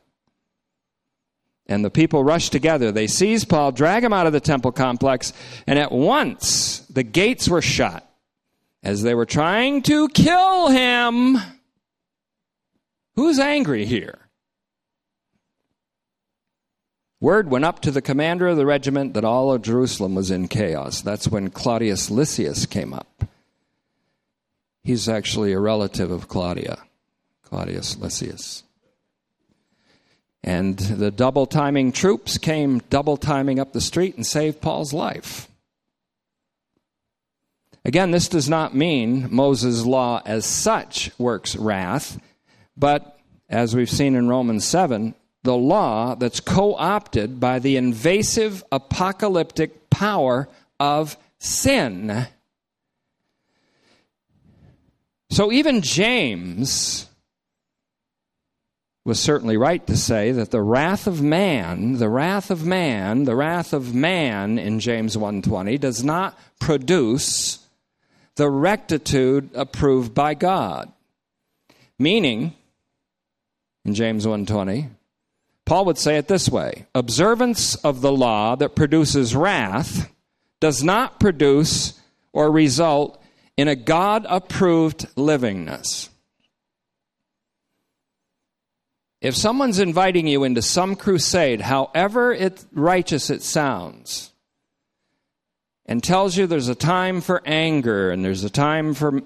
And 1.68 1.84
the 1.84 1.90
people 1.90 2.24
rushed 2.24 2.54
together. 2.54 2.92
They 2.92 3.08
seized 3.08 3.50
Paul, 3.50 3.72
drag 3.74 4.04
him 4.04 4.14
out 4.14 4.26
of 4.26 4.34
the 4.34 4.40
temple 4.40 4.72
complex, 4.72 5.34
and 5.68 5.78
at 5.78 5.92
once 5.92 6.80
the 6.90 7.04
gates 7.04 7.50
were 7.50 7.62
shut 7.62 8.10
as 8.84 9.04
they 9.04 9.14
were 9.14 9.26
trying 9.26 9.82
to 9.84 10.08
kill 10.10 10.70
him. 10.70 11.38
Who's 13.16 13.38
angry 13.38 13.86
here? 13.86 14.27
Word 17.28 17.52
went 17.52 17.66
up 17.66 17.82
to 17.82 17.92
the 17.92 18.02
commander 18.02 18.48
of 18.48 18.56
the 18.56 18.66
regiment 18.66 19.14
that 19.16 19.26
all 19.26 19.52
of 19.52 19.62
Jerusalem 19.62 20.16
was 20.16 20.32
in 20.32 20.48
chaos. 20.48 21.02
That's 21.02 21.28
when 21.28 21.50
Claudius 21.50 22.10
Lysias 22.10 22.66
came 22.66 22.94
up. 22.94 23.26
He's 24.82 25.10
actually 25.10 25.52
a 25.52 25.60
relative 25.60 26.10
of 26.10 26.30
Claudia, 26.30 26.78
Claudius 27.44 27.98
Lysias. 27.98 28.64
And 30.42 30.78
the 30.78 31.12
double 31.12 31.46
timing 31.46 31.92
troops 31.92 32.38
came 32.38 32.80
double 32.90 33.18
timing 33.18 33.60
up 33.60 33.74
the 33.74 33.82
street 33.82 34.16
and 34.16 34.26
saved 34.26 34.62
Paul's 34.62 34.94
life. 34.94 35.50
Again, 37.84 38.12
this 38.12 38.30
does 38.30 38.48
not 38.48 38.74
mean 38.74 39.28
Moses' 39.30 39.86
law 39.86 40.22
as 40.26 40.46
such 40.46 41.12
works 41.18 41.58
wrath, 41.58 42.22
but 42.78 43.20
as 43.50 43.76
we've 43.76 43.90
seen 43.90 44.16
in 44.16 44.30
Romans 44.30 44.64
7, 44.64 45.14
the 45.48 45.56
law 45.56 46.14
that's 46.14 46.42
co 46.42 46.76
opted 46.76 47.40
by 47.40 47.58
the 47.58 47.78
invasive 47.78 48.66
apocalyptic 48.70 49.90
power 49.90 50.50
of 50.78 51.16
sin. 51.40 52.28
So 55.30 55.50
even 55.54 55.82
James 55.82 57.08
was 59.06 59.22
certainly 59.22 59.56
right 59.56 59.88
to 59.88 59.96
say 59.96 60.34
that 60.34 60.52
the 60.52 60.62
wrath 60.62 61.08
of 61.08 61.22
man, 61.22 61.94
the 61.94 62.10
wrath 62.10 62.52
of 62.52 62.66
man, 62.66 63.24
the 63.24 63.36
wrath 63.36 63.72
of 63.72 63.96
man 63.96 64.60
in 64.60 64.82
James 64.82 65.16
1:20 65.16 65.78
does 65.78 66.04
not 66.04 66.38
produce 66.60 67.60
the 68.36 68.50
rectitude 68.50 69.50
approved 69.56 70.14
by 70.14 70.34
God. 70.34 70.92
Meaning 71.98 72.54
in 73.86 73.94
James 73.94 74.28
1:20, 74.28 74.90
Paul 75.68 75.84
would 75.84 75.98
say 75.98 76.16
it 76.16 76.30
this 76.30 76.48
way: 76.48 76.88
observance 76.96 77.76
of 77.76 78.00
the 78.00 78.12
law 78.12 78.56
that 78.56 78.74
produces 78.74 79.36
wrath 79.36 80.10
does 80.62 80.82
not 80.82 81.20
produce 81.20 82.00
or 82.32 82.50
result 82.50 83.22
in 83.58 83.68
a 83.68 83.76
God 83.76 84.26
approved 84.30 85.14
livingness. 85.18 86.08
If 89.20 89.36
someone's 89.36 89.80
inviting 89.80 90.26
you 90.26 90.46
into 90.46 90.62
some 90.62 90.96
crusade, 90.96 91.60
however 91.60 92.32
it, 92.32 92.64
righteous 92.72 93.30
it 93.30 93.44
sounds, 93.44 94.32
and 95.86 96.02
tells 96.02 96.38
you 96.38 96.48
there's 96.48 96.70
a 96.70 96.76
time 96.76 97.20
for 97.20 97.42
anger 97.46 98.10
and 98.10 98.24
there's 98.24 98.46
a 98.46 98.50
time 98.50 98.94
for 98.94 99.22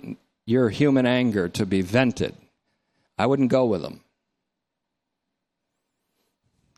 your 0.47 0.69
human 0.69 1.05
anger 1.05 1.47
to 1.49 1.67
be 1.67 1.81
vented, 1.81 2.35
I 3.15 3.27
wouldn't 3.27 3.51
go 3.51 3.65
with 3.65 3.83
them. 3.83 4.01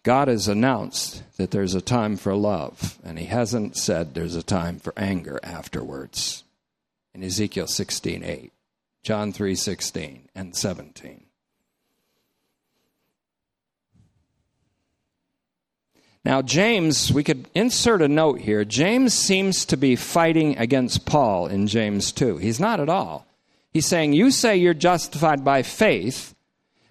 God 0.03 0.27
has 0.27 0.49
announced 0.49 1.23
that 1.37 1.51
there's 1.51 1.75
a 1.75 1.81
time 1.81 2.17
for 2.17 2.35
love, 2.35 2.99
and 3.03 3.17
He 3.17 3.25
hasn't 3.25 3.77
said 3.77 4.13
there's 4.13 4.35
a 4.35 4.43
time 4.43 4.79
for 4.79 4.93
anger 4.97 5.39
afterwards. 5.41 6.43
In 7.13 7.23
Ezekiel 7.23 7.67
16 7.67 8.23
8, 8.23 8.51
John 9.03 9.31
3 9.31 9.55
16, 9.55 10.29
and 10.35 10.55
17. 10.55 11.23
Now, 16.25 16.41
James, 16.41 17.11
we 17.11 17.23
could 17.23 17.49
insert 17.53 18.01
a 18.01 18.07
note 18.07 18.39
here. 18.39 18.63
James 18.63 19.13
seems 19.13 19.65
to 19.65 19.77
be 19.77 19.95
fighting 19.95 20.57
against 20.57 21.05
Paul 21.05 21.47
in 21.47 21.67
James 21.67 22.11
2. 22.13 22.37
He's 22.37 22.61
not 22.61 22.79
at 22.79 22.89
all. 22.89 23.25
He's 23.71 23.87
saying, 23.87 24.13
You 24.13 24.31
say 24.31 24.55
you're 24.55 24.73
justified 24.73 25.43
by 25.43 25.63
faith. 25.63 26.33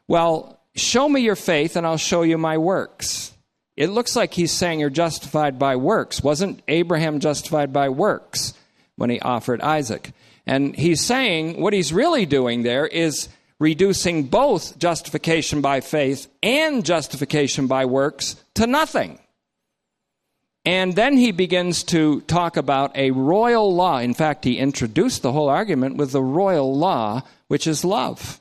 Well, 0.06 0.61
show 0.74 1.08
me 1.08 1.20
your 1.20 1.36
faith 1.36 1.76
and 1.76 1.86
I'll 1.86 1.96
show 1.96 2.22
you 2.22 2.38
my 2.38 2.58
works. 2.58 3.32
It 3.76 3.88
looks 3.90 4.14
like 4.14 4.34
he's 4.34 4.52
saying 4.52 4.80
you're 4.80 4.90
justified 4.90 5.58
by 5.58 5.76
works. 5.76 6.22
Wasn't 6.22 6.62
Abraham 6.68 7.20
justified 7.20 7.72
by 7.72 7.88
works 7.88 8.54
when 8.96 9.10
he 9.10 9.20
offered 9.20 9.60
Isaac? 9.62 10.12
And 10.46 10.74
he's 10.76 11.04
saying 11.04 11.60
what 11.60 11.72
he's 11.72 11.92
really 11.92 12.26
doing 12.26 12.62
there 12.62 12.86
is 12.86 13.28
reducing 13.58 14.24
both 14.24 14.76
justification 14.78 15.60
by 15.60 15.80
faith 15.80 16.26
and 16.42 16.84
justification 16.84 17.66
by 17.66 17.84
works 17.84 18.36
to 18.54 18.66
nothing. 18.66 19.18
And 20.64 20.94
then 20.94 21.16
he 21.16 21.32
begins 21.32 21.82
to 21.84 22.20
talk 22.22 22.56
about 22.56 22.96
a 22.96 23.10
royal 23.10 23.74
law. 23.74 23.98
In 23.98 24.14
fact, 24.14 24.44
he 24.44 24.58
introduced 24.58 25.22
the 25.22 25.32
whole 25.32 25.48
argument 25.48 25.96
with 25.96 26.12
the 26.12 26.22
royal 26.22 26.76
law, 26.76 27.22
which 27.48 27.66
is 27.66 27.84
love. 27.84 28.40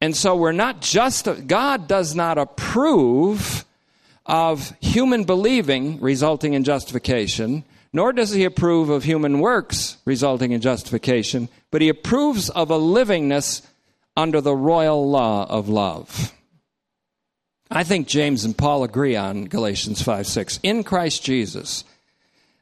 And 0.00 0.16
so 0.16 0.34
we're 0.34 0.52
not 0.52 0.80
just, 0.80 1.28
God 1.46 1.86
does 1.86 2.14
not 2.14 2.38
approve 2.38 3.64
of 4.24 4.74
human 4.80 5.24
believing 5.24 6.00
resulting 6.00 6.54
in 6.54 6.64
justification, 6.64 7.64
nor 7.92 8.12
does 8.12 8.30
he 8.30 8.44
approve 8.44 8.88
of 8.88 9.04
human 9.04 9.40
works 9.40 9.98
resulting 10.04 10.52
in 10.52 10.60
justification, 10.60 11.48
but 11.70 11.82
he 11.82 11.88
approves 11.88 12.48
of 12.50 12.70
a 12.70 12.78
livingness 12.78 13.62
under 14.16 14.40
the 14.40 14.54
royal 14.54 15.08
law 15.10 15.46
of 15.48 15.68
love. 15.68 16.32
I 17.70 17.84
think 17.84 18.08
James 18.08 18.44
and 18.44 18.56
Paul 18.56 18.84
agree 18.84 19.16
on 19.16 19.44
Galatians 19.44 20.02
5 20.02 20.26
6. 20.26 20.60
In 20.62 20.82
Christ 20.82 21.22
Jesus, 21.22 21.84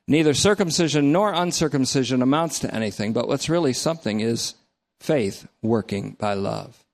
neither 0.07 0.35
circumcision 0.35 1.12
nor 1.12 1.33
uncircumcision 1.33 2.20
amounts 2.20 2.59
to 2.61 2.74
anything, 2.74 3.12
but 3.12 3.29
what's 3.29 3.48
really 3.48 3.72
something 3.72 4.20
is 4.20 4.55
faith 5.01 5.46
working 5.62 6.16
by 6.18 6.35
love. 6.35 6.85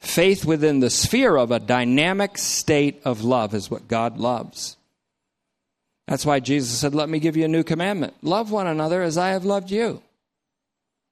Faith 0.00 0.44
within 0.44 0.80
the 0.80 0.90
sphere 0.90 1.36
of 1.36 1.50
a 1.50 1.60
dynamic 1.60 2.38
state 2.38 3.00
of 3.04 3.22
love 3.22 3.54
is 3.54 3.70
what 3.70 3.86
God 3.86 4.18
loves. 4.18 4.76
That's 6.06 6.26
why 6.26 6.40
Jesus 6.40 6.78
said, 6.78 6.94
Let 6.94 7.08
me 7.08 7.20
give 7.20 7.36
you 7.36 7.44
a 7.44 7.48
new 7.48 7.62
commandment 7.62 8.14
love 8.22 8.50
one 8.50 8.66
another 8.66 9.02
as 9.02 9.18
I 9.18 9.30
have 9.30 9.44
loved 9.44 9.70
you. 9.70 10.02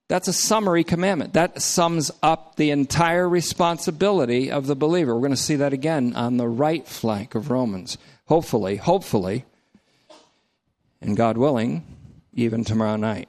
That's 0.09 0.27
a 0.27 0.33
summary 0.33 0.85
commandment. 0.85 1.35
That 1.35 1.61
sums 1.61 2.11
up 2.23 2.57
the 2.57 2.71
entire 2.71 3.29
responsibility 3.29 4.51
of 4.51 4.67
the 4.67 4.75
believer. 4.75 5.15
We're 5.15 5.21
going 5.21 5.31
to 5.33 5.37
see 5.37 5.57
that 5.57 5.75
again 5.75 6.15
on 6.17 6.39
the 6.39 6.49
right 6.49 6.87
flank 6.89 7.35
of 7.35 7.51
Romans. 7.51 7.99
Hopefully, 8.27 8.77
hopefully, 8.77 9.45
and 11.03 11.15
God 11.15 11.37
willing, 11.37 11.85
even 12.33 12.65
tomorrow 12.65 12.97
night. 12.97 13.29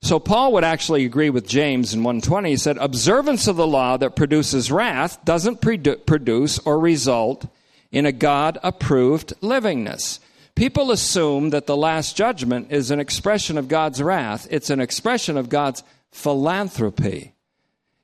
So 0.00 0.20
Paul 0.20 0.52
would 0.52 0.64
actually 0.64 1.04
agree 1.04 1.30
with 1.30 1.46
James 1.46 1.92
in 1.92 2.04
120. 2.04 2.50
He 2.50 2.56
said, 2.56 2.78
Observance 2.78 3.46
of 3.48 3.56
the 3.56 3.66
law 3.66 3.96
that 3.96 4.16
produces 4.16 4.70
wrath 4.70 5.24
doesn't 5.24 5.60
produce 5.60 6.58
or 6.60 6.78
result 6.78 7.46
in 7.90 8.06
a 8.06 8.12
God 8.12 8.58
approved 8.62 9.34
livingness. 9.40 10.20
People 10.54 10.90
assume 10.90 11.50
that 11.50 11.66
the 11.66 11.76
Last 11.76 12.16
Judgment 12.16 12.72
is 12.72 12.90
an 12.90 13.00
expression 13.00 13.58
of 13.58 13.68
God's 13.68 14.02
wrath, 14.02 14.46
it's 14.50 14.70
an 14.70 14.80
expression 14.80 15.36
of 15.36 15.48
God's 15.48 15.82
philanthropy. 16.10 17.34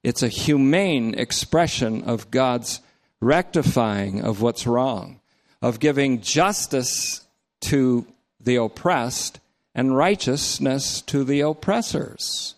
It's 0.03 0.23
a 0.23 0.29
humane 0.29 1.15
expression 1.15 2.05
of 2.05 2.31
God's 2.31 2.81
rectifying 3.21 4.21
of 4.21 4.43
what's 4.43 4.67
wrong, 4.67 5.21
of 5.63 5.81
giving 5.81 6.21
justice 6.21 7.27
to 7.63 8.07
the 8.39 8.57
oppressed 8.57 9.41
and 9.75 9.97
righteousness 9.97 11.01
to 11.03 11.25
the 11.25 11.41
oppressors, 11.41 12.55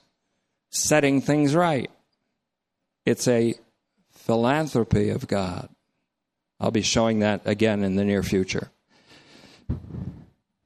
setting 0.70 1.20
things 1.20 1.54
right. 1.54 1.90
It's 3.04 3.26
a 3.28 3.54
philanthropy 4.12 5.10
of 5.10 5.26
God. 5.26 5.68
I'll 6.58 6.70
be 6.70 6.82
showing 6.82 7.20
that 7.20 7.42
again 7.44 7.84
in 7.84 7.96
the 7.96 8.04
near 8.04 8.22
future. 8.22 8.70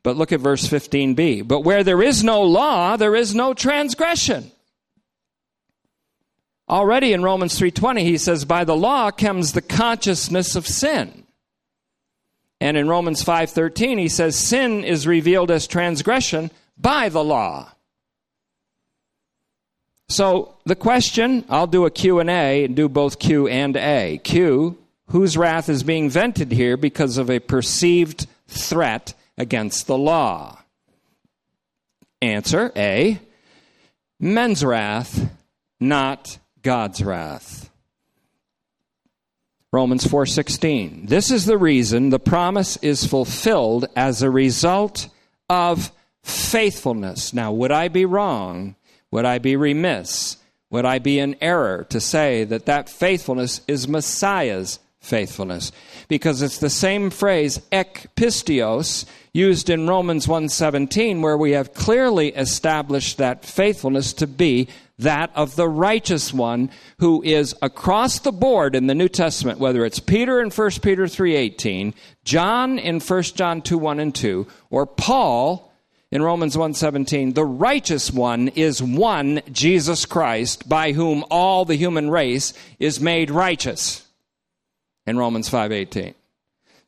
But 0.02 0.16
look 0.16 0.32
at 0.32 0.40
verse 0.40 0.66
15b. 0.66 1.46
But 1.46 1.60
where 1.60 1.84
there 1.84 2.02
is 2.02 2.24
no 2.24 2.42
law, 2.42 2.96
there 2.96 3.14
is 3.14 3.34
no 3.34 3.54
transgression. 3.54 4.50
Already 6.68 7.12
in 7.12 7.22
Romans 7.22 7.58
3:20 7.58 8.04
he 8.04 8.16
says 8.16 8.44
by 8.44 8.64
the 8.64 8.76
law 8.76 9.10
comes 9.10 9.52
the 9.52 9.62
consciousness 9.62 10.54
of 10.54 10.66
sin. 10.66 11.19
And 12.60 12.76
in 12.76 12.88
Romans 12.88 13.24
5:13 13.24 13.98
he 13.98 14.08
says 14.08 14.36
sin 14.36 14.84
is 14.84 15.06
revealed 15.06 15.50
as 15.50 15.66
transgression 15.66 16.50
by 16.76 17.08
the 17.08 17.24
law. 17.24 17.72
So 20.08 20.56
the 20.64 20.74
question, 20.74 21.44
I'll 21.48 21.68
do 21.68 21.86
a 21.86 21.90
Q&A 21.90 22.64
and 22.64 22.74
do 22.74 22.88
both 22.88 23.20
Q 23.20 23.46
and 23.46 23.76
A. 23.76 24.20
Q, 24.24 24.76
whose 25.06 25.36
wrath 25.36 25.68
is 25.68 25.84
being 25.84 26.10
vented 26.10 26.50
here 26.50 26.76
because 26.76 27.16
of 27.16 27.30
a 27.30 27.38
perceived 27.38 28.26
threat 28.48 29.14
against 29.38 29.86
the 29.86 29.96
law? 29.96 30.58
Answer 32.20 32.72
A. 32.76 33.20
Men's 34.18 34.64
wrath, 34.64 35.30
not 35.78 36.38
God's 36.62 37.02
wrath. 37.02 37.69
Romans 39.72 40.04
4:16. 40.04 41.06
This 41.06 41.30
is 41.30 41.44
the 41.46 41.58
reason 41.58 42.10
the 42.10 42.18
promise 42.18 42.76
is 42.78 43.06
fulfilled 43.06 43.86
as 43.94 44.22
a 44.22 44.30
result 44.30 45.08
of 45.48 45.92
faithfulness. 46.22 47.32
Now, 47.32 47.52
would 47.52 47.70
I 47.70 47.88
be 47.88 48.04
wrong? 48.04 48.74
Would 49.10 49.24
I 49.24 49.38
be 49.38 49.56
remiss? 49.56 50.36
Would 50.70 50.84
I 50.84 50.98
be 50.98 51.18
in 51.18 51.36
error 51.40 51.86
to 51.90 52.00
say 52.00 52.44
that 52.44 52.66
that 52.66 52.88
faithfulness 52.88 53.60
is 53.66 53.88
Messiah's 53.88 54.78
faithfulness? 55.00 55.72
because 56.10 56.42
it's 56.42 56.58
the 56.58 56.68
same 56.68 57.08
phrase 57.08 57.60
ek 57.70 58.08
pisteos 58.16 59.06
used 59.32 59.70
in 59.70 59.88
Romans 59.88 60.26
1:17 60.26 61.22
where 61.22 61.38
we 61.38 61.52
have 61.52 61.72
clearly 61.72 62.30
established 62.34 63.16
that 63.16 63.44
faithfulness 63.44 64.12
to 64.12 64.26
be 64.26 64.66
that 65.00 65.30
of 65.34 65.56
the 65.56 65.68
righteous 65.68 66.32
one 66.32 66.70
who 66.98 67.22
is 67.22 67.54
across 67.62 68.18
the 68.20 68.32
board 68.32 68.74
in 68.74 68.86
the 68.86 68.94
New 68.94 69.08
Testament 69.08 69.58
whether 69.58 69.84
it's 69.84 70.00
Peter 70.00 70.40
in 70.40 70.50
1 70.50 70.70
Peter 70.82 71.06
3:18, 71.06 71.94
John 72.24 72.78
in 72.78 73.00
1 73.00 73.22
John 73.36 73.62
2:1 73.62 74.00
and 74.00 74.14
2 74.14 74.46
or 74.70 74.86
Paul 74.86 75.70
in 76.12 76.22
Romans 76.22 76.56
1:17, 76.56 77.34
the 77.34 77.44
righteous 77.44 78.10
one 78.10 78.48
is 78.48 78.82
one 78.82 79.42
Jesus 79.52 80.06
Christ 80.06 80.68
by 80.68 80.92
whom 80.92 81.24
all 81.30 81.64
the 81.64 81.76
human 81.76 82.10
race 82.10 82.52
is 82.78 83.00
made 83.00 83.30
righteous 83.30 84.02
in 85.06 85.16
Romans 85.16 85.48
5:18. 85.48 86.14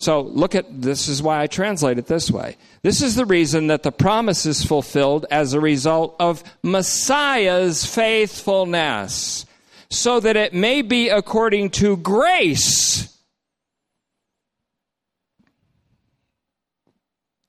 So 0.03 0.23
look 0.23 0.57
at 0.57 0.83
this 0.83 1.07
is 1.07 1.23
why 1.23 1.41
I 1.41 1.47
translate 1.47 1.97
it 1.97 2.07
this 2.07 2.29
way. 2.29 2.57
This 2.83 3.03
is 3.03 3.15
the 3.15 3.25
reason 3.25 3.69
that 3.69 3.85
the 3.85 3.93
promise 3.93 4.47
is 4.47 4.65
fulfilled 4.65 5.27
as 5.31 5.55
a 5.55 5.61
result 5.61 6.17
of 6.19 6.43
Messiah's 6.65 7.87
faithfulness. 7.87 9.47
so 9.91 10.19
that 10.21 10.37
it 10.37 10.55
may 10.55 10.81
be 10.81 11.11
according 11.11 11.69
to 11.69 11.99
grace. 11.99 13.15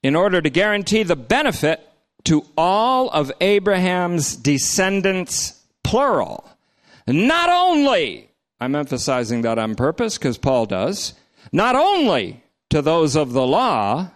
In 0.04 0.16
order 0.16 0.42
to 0.42 0.50
guarantee 0.50 1.04
the 1.04 1.16
benefit 1.16 1.80
to 2.26 2.46
all 2.58 3.10
of 3.10 3.32
Abraham's 3.40 4.36
descendants, 4.36 5.64
plural. 5.84 6.50
Not 7.08 7.50
only, 7.50 8.30
I'm 8.60 8.76
emphasizing 8.76 9.42
that 9.44 9.58
on 9.58 9.76
purpose 9.76 10.18
because 10.18 10.38
Paul 10.38 10.66
does, 10.66 11.14
not 11.54 11.76
only 11.76 12.43
to 12.74 12.82
those 12.82 13.16
of 13.16 13.34
the 13.34 13.46
law, 13.46 14.10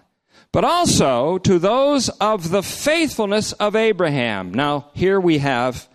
but 0.51 0.63
also 0.63 1.37
to 1.37 1.59
those 1.59 2.09
of 2.09 2.49
the 2.49 2.63
faithfulness 2.63 3.51
of 3.53 3.75
Abraham. 3.75 4.51
Now, 4.51 4.89
here 4.95 5.19
we 5.19 5.37
have 5.37 5.87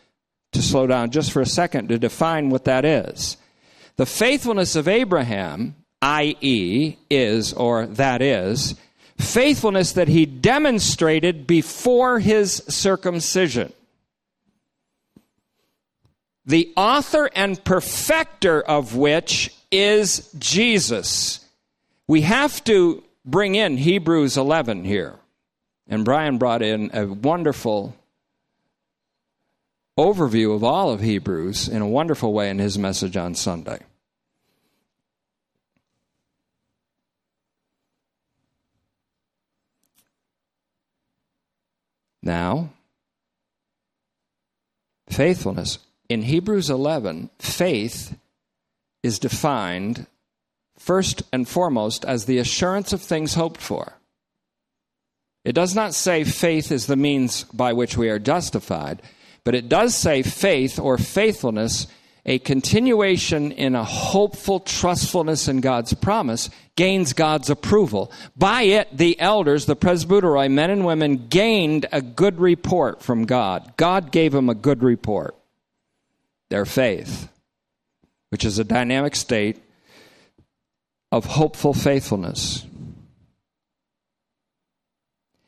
to 0.53 0.63
slow 0.63 0.87
down 0.87 1.11
just 1.11 1.33
for 1.33 1.43
a 1.43 1.47
second 1.47 1.89
to 1.89 1.99
define 1.99 2.51
what 2.51 2.67
that 2.67 2.85
is. 2.85 3.37
The 3.97 4.07
faithfulness 4.07 4.77
of 4.77 4.87
Abraham, 4.87 5.75
i.e., 6.03 6.99
is, 7.11 7.53
or 7.53 7.87
that 7.87 8.23
is, 8.23 8.77
faithfulness 9.19 9.95
that 9.95 10.07
he 10.07 10.25
demonstrated 10.25 11.49
before 11.49 12.21
his 12.21 12.63
circumcision. 12.69 13.73
The 16.47 16.73
author 16.77 17.29
and 17.35 17.65
perfecter 17.65 18.63
of 18.63 18.95
which 18.95 19.53
is 19.73 20.33
Jesus. 20.39 21.41
We 22.07 22.22
have 22.22 22.62
to 22.64 23.03
bring 23.24 23.55
in 23.55 23.76
Hebrews 23.76 24.36
11 24.36 24.84
here. 24.84 25.18
And 25.88 26.05
Brian 26.05 26.38
brought 26.38 26.62
in 26.62 26.90
a 26.92 27.07
wonderful 27.07 27.94
overview 29.98 30.55
of 30.55 30.64
all 30.64 30.90
of 30.90 31.00
Hebrews 31.00 31.68
in 31.68 31.82
a 31.82 31.88
wonderful 31.88 32.32
way 32.32 32.48
in 32.50 32.59
his 32.59 32.78
message 32.78 33.16
on 33.16 33.34
Sunday. 33.34 33.80
Now, 42.22 42.70
faithfulness. 45.09 45.78
In 46.09 46.22
Hebrews 46.22 46.70
11, 46.70 47.30
faith 47.38 48.16
is 49.03 49.18
defined 49.18 50.07
first 50.83 51.22
and 51.33 51.49
foremost 51.49 52.05
as 52.05 52.24
the 52.24 52.39
assurance 52.39 52.93
of 52.93 53.01
things 53.01 53.35
hoped 53.35 53.61
for. 53.61 53.95
It 55.45 55.53
does 55.53 55.74
not 55.74 55.95
say 55.95 56.24
faith 56.24 56.72
is 56.72 56.87
the 56.87 56.97
means 56.97 57.45
by 57.45 57.72
which 57.72 57.97
we 57.97 58.09
are 58.11 58.18
justified, 58.18 59.01
but 59.45 59.55
it 59.55 59.68
does 59.68 59.95
say 59.97 60.22
faith 60.22 60.78
or 60.78 60.99
faithfulness 60.99 61.87
a 62.24 62.39
continuation 62.39 63.51
in 63.51 63.74
a 63.74 63.83
hopeful 63.83 64.61
trustfulness 64.61 65.49
in 65.49 65.61
God's 65.61 65.93
promise 65.95 66.51
gains 66.76 67.12
God's 67.12 67.51
approval. 67.51 68.12
By 68.37 68.62
it, 68.62 68.97
the 68.97 69.18
elders, 69.18 69.66
the 69.66 69.74
presbyteroi, 69.74 70.51
men 70.51 70.70
and 70.70 70.85
women, 70.85 71.26
gained 71.28 71.87
a 71.91 72.01
good 72.01 72.39
report 72.39 73.03
from 73.03 73.24
God. 73.24 73.72
God 73.76 74.12
gave 74.12 74.33
them 74.33 74.49
a 74.49 74.55
good 74.55 74.85
report. 74.85 75.37
Their 76.49 76.64
faith, 76.64 77.28
which 78.30 78.45
is 78.45 78.61
a 78.61 78.64
dynamic 78.64 79.16
state 79.16 79.61
of 81.13 81.27
hopeful 81.27 81.75
faithfulness. 81.75 82.67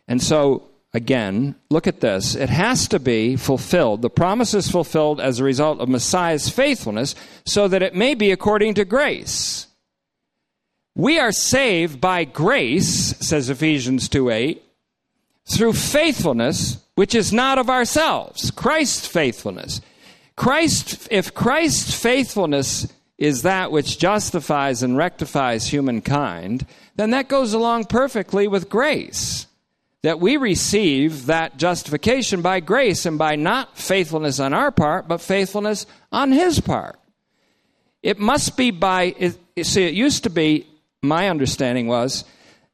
And 0.07 0.23
so 0.23 0.69
Again, 0.95 1.57
look 1.71 1.89
at 1.89 2.01
this. 2.01 2.37
It 2.37 2.49
has 2.51 2.87
to 2.89 3.01
be 3.01 3.35
fulfilled. 3.35 4.01
The 4.01 4.09
promise 4.09 4.55
is 4.55 4.71
fulfilled 4.71 5.21
as 5.21 5.41
a 5.41 5.45
result 5.45 5.81
of 5.81 5.89
Messiah's 5.89 6.49
faithfulness 6.49 7.17
so 7.45 7.67
that 7.67 7.83
it 7.83 7.97
may 7.97 8.15
be 8.15 8.31
according 8.31 8.75
to 8.75 8.85
grace. 8.85 9.67
We 10.95 11.19
are 11.19 11.33
saved 11.33 12.01
by 12.01 12.23
grace, 12.23 13.17
says 13.19 13.51
Ephesians 13.51 14.09
2 14.09 14.31
8, 14.31 14.63
through 15.47 15.73
faithfulness, 15.73 16.79
which 16.95 17.17
is 17.17 17.33
not 17.33 17.59
of 17.59 17.69
ourselves, 17.69 18.53
Christ's 18.53 19.09
faithfulness. 19.09 19.81
Christ, 20.37 21.09
if 21.11 21.35
Christ's 21.35 22.01
faithfulness 22.01 22.87
is 23.19 23.43
that 23.43 23.71
which 23.71 23.99
justifies 23.99 24.83
and 24.83 24.97
rectifies 24.97 25.69
humankind, 25.69 26.67
then 26.97 27.11
that 27.11 27.29
goes 27.29 27.53
along 27.53 27.85
perfectly 27.85 28.49
with 28.49 28.69
grace 28.69 29.47
that 30.05 30.21
we 30.21 30.37
receive 30.37 31.25
that 31.27 31.57
justification 31.57 32.43
by 32.43 32.61
grace 32.61 33.07
and 33.07 33.17
by 33.17 33.37
not 33.37 33.79
faithfulness 33.79 34.39
on 34.39 34.53
our 34.53 34.71
part, 34.71 35.09
but 35.09 35.23
faithfulness 35.23 35.87
on 36.13 36.31
His 36.31 36.61
part. 36.61 37.01
It 38.03 38.19
must 38.19 38.55
be 38.59 38.71
by, 38.71 39.15
it, 39.19 39.39
see, 39.65 39.85
it 39.85 39.95
used 39.95 40.25
to 40.25 40.31
be, 40.31 40.67
my 41.03 41.31
understanding 41.31 41.87
was, 41.87 42.27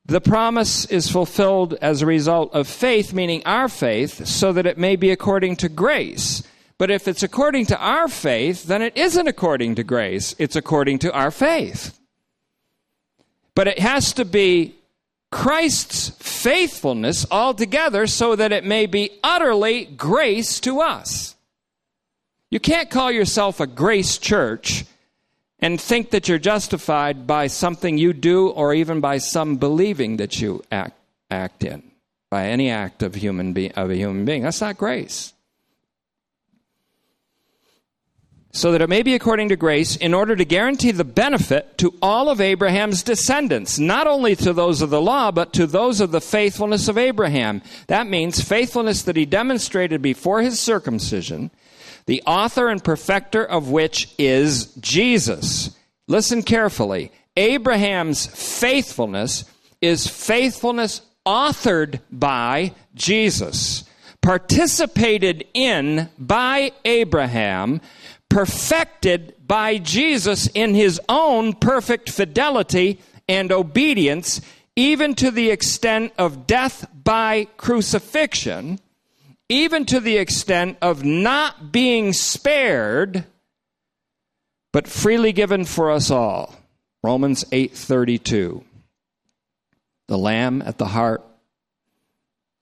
the 0.07 0.20
promise 0.20 0.86
is 0.86 1.09
fulfilled 1.09 1.74
as 1.74 2.03
a 2.03 2.07
result 2.07 2.53
of 2.53 2.66
faith, 2.66 3.12
meaning 3.12 3.45
our 3.47 3.68
faith, 3.68 4.26
so 4.26 4.53
that 4.53 4.66
it 4.66 4.76
may 4.76 4.97
be 4.97 5.12
according 5.12 5.55
to 5.59 5.68
grace. 5.68 6.43
But 6.80 6.90
if 6.90 7.06
it's 7.06 7.22
according 7.22 7.66
to 7.66 7.78
our 7.78 8.08
faith, 8.08 8.64
then 8.64 8.80
it 8.80 8.96
isn't 8.96 9.28
according 9.28 9.74
to 9.74 9.84
grace, 9.84 10.34
it's 10.38 10.56
according 10.56 11.00
to 11.00 11.12
our 11.12 11.30
faith. 11.30 12.00
But 13.54 13.68
it 13.68 13.78
has 13.80 14.14
to 14.14 14.24
be 14.24 14.76
Christ's 15.30 16.08
faithfulness 16.08 17.26
altogether 17.30 18.06
so 18.06 18.34
that 18.34 18.50
it 18.50 18.64
may 18.64 18.86
be 18.86 19.10
utterly 19.22 19.84
grace 19.84 20.58
to 20.60 20.80
us. 20.80 21.36
You 22.50 22.60
can't 22.60 22.88
call 22.88 23.12
yourself 23.12 23.60
a 23.60 23.66
grace 23.66 24.16
church 24.16 24.86
and 25.58 25.78
think 25.78 26.12
that 26.12 26.30
you're 26.30 26.38
justified 26.38 27.26
by 27.26 27.48
something 27.48 27.98
you 27.98 28.14
do 28.14 28.48
or 28.48 28.72
even 28.72 29.02
by 29.02 29.18
some 29.18 29.56
believing 29.56 30.16
that 30.16 30.40
you 30.40 30.62
act, 30.72 30.98
act 31.30 31.62
in, 31.62 31.82
by 32.30 32.46
any 32.46 32.70
act 32.70 33.02
of, 33.02 33.16
human 33.16 33.52
be, 33.52 33.70
of 33.72 33.90
a 33.90 33.96
human 33.96 34.24
being. 34.24 34.44
That's 34.44 34.62
not 34.62 34.78
grace. 34.78 35.34
So 38.53 38.72
that 38.72 38.82
it 38.82 38.88
may 38.88 39.03
be 39.03 39.14
according 39.14 39.48
to 39.48 39.57
grace, 39.57 39.94
in 39.96 40.12
order 40.12 40.34
to 40.34 40.44
guarantee 40.44 40.90
the 40.90 41.05
benefit 41.05 41.78
to 41.78 41.94
all 42.03 42.28
of 42.28 42.40
Abraham's 42.40 43.03
descendants, 43.03 43.78
not 43.78 44.09
only 44.09 44.34
to 44.34 44.53
those 44.53 44.82
of 44.82 44.90
the 44.90 45.01
law, 45.01 45.30
but 45.30 45.53
to 45.53 45.66
those 45.66 46.01
of 46.01 46.11
the 46.11 46.20
faithfulness 46.20 46.88
of 46.88 46.98
Abraham. 46.98 47.62
That 47.86 48.09
means 48.09 48.42
faithfulness 48.42 49.03
that 49.03 49.14
he 49.16 49.24
demonstrated 49.24 50.03
before 50.03 50.42
his 50.42 50.59
circumcision, 50.59 51.53
the 52.07 52.22
author 52.26 52.68
and 52.68 52.82
perfecter 52.82 53.44
of 53.44 53.70
which 53.70 54.12
is 54.18 54.74
Jesus. 54.74 55.76
Listen 56.09 56.42
carefully. 56.42 57.12
Abraham's 57.36 58.26
faithfulness 58.26 59.44
is 59.80 60.09
faithfulness 60.09 61.03
authored 61.24 62.01
by 62.11 62.74
Jesus, 62.96 63.84
participated 64.20 65.46
in 65.55 66.09
by 66.18 66.72
Abraham 66.84 67.80
perfected 68.30 69.34
by 69.46 69.76
Jesus 69.76 70.46
in 70.54 70.74
his 70.74 70.98
own 71.08 71.52
perfect 71.52 72.08
fidelity 72.08 72.98
and 73.28 73.52
obedience, 73.52 74.40
even 74.76 75.14
to 75.16 75.30
the 75.30 75.50
extent 75.50 76.12
of 76.16 76.46
death 76.46 76.88
by 77.04 77.46
crucifixion, 77.58 78.78
even 79.50 79.84
to 79.84 80.00
the 80.00 80.16
extent 80.16 80.78
of 80.80 81.04
not 81.04 81.72
being 81.72 82.12
spared, 82.12 83.24
but 84.72 84.88
freely 84.88 85.32
given 85.32 85.64
for 85.64 85.90
us 85.90 86.10
all. 86.10 86.54
Romans 87.02 87.44
8:32. 87.50 88.64
The 90.06 90.18
lamb 90.18 90.62
at 90.62 90.78
the 90.78 90.86
heart 90.86 91.24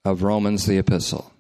of 0.04 0.22
Romans 0.22 0.64
the 0.64 0.78
epistle. 0.78 1.32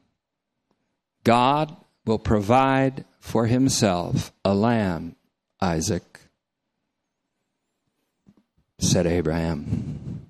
God 1.24 1.74
will 2.04 2.18
provide 2.18 3.04
for 3.20 3.46
himself 3.46 4.32
a 4.44 4.54
lamb, 4.54 5.16
Isaac, 5.60 6.20
said 8.78 9.06
Abraham. 9.06 10.26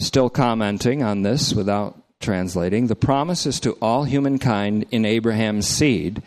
Still 0.00 0.30
commenting 0.30 1.02
on 1.02 1.22
this 1.22 1.52
without 1.52 2.00
translating, 2.20 2.86
the 2.86 2.96
promise 2.96 3.46
is 3.46 3.60
to 3.60 3.72
all 3.82 4.04
humankind 4.04 4.86
in 4.90 5.04
Abraham's 5.04 5.66
seed, 5.66 6.22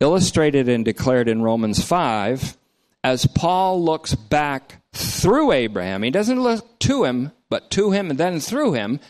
illustrated 0.00 0.68
and 0.68 0.84
declared 0.84 1.28
in 1.28 1.42
Romans 1.42 1.82
5, 1.82 2.56
as 3.02 3.26
Paul 3.26 3.82
looks 3.84 4.14
back 4.14 4.82
through 4.92 5.52
Abraham. 5.52 6.02
He 6.02 6.10
doesn't 6.10 6.40
look 6.40 6.78
to 6.80 7.04
him, 7.04 7.32
but 7.50 7.70
to 7.72 7.90
him 7.90 8.10
and 8.10 8.18
then 8.18 8.40
through 8.40 8.72
him, 8.72 9.00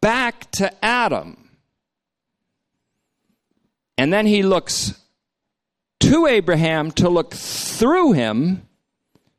back 0.00 0.50
to 0.52 0.84
Adam. 0.84 1.39
And 4.00 4.10
then 4.10 4.24
he 4.24 4.42
looks 4.42 4.98
to 6.00 6.26
Abraham 6.26 6.90
to 6.92 7.10
look 7.10 7.34
through 7.34 8.12
him 8.12 8.66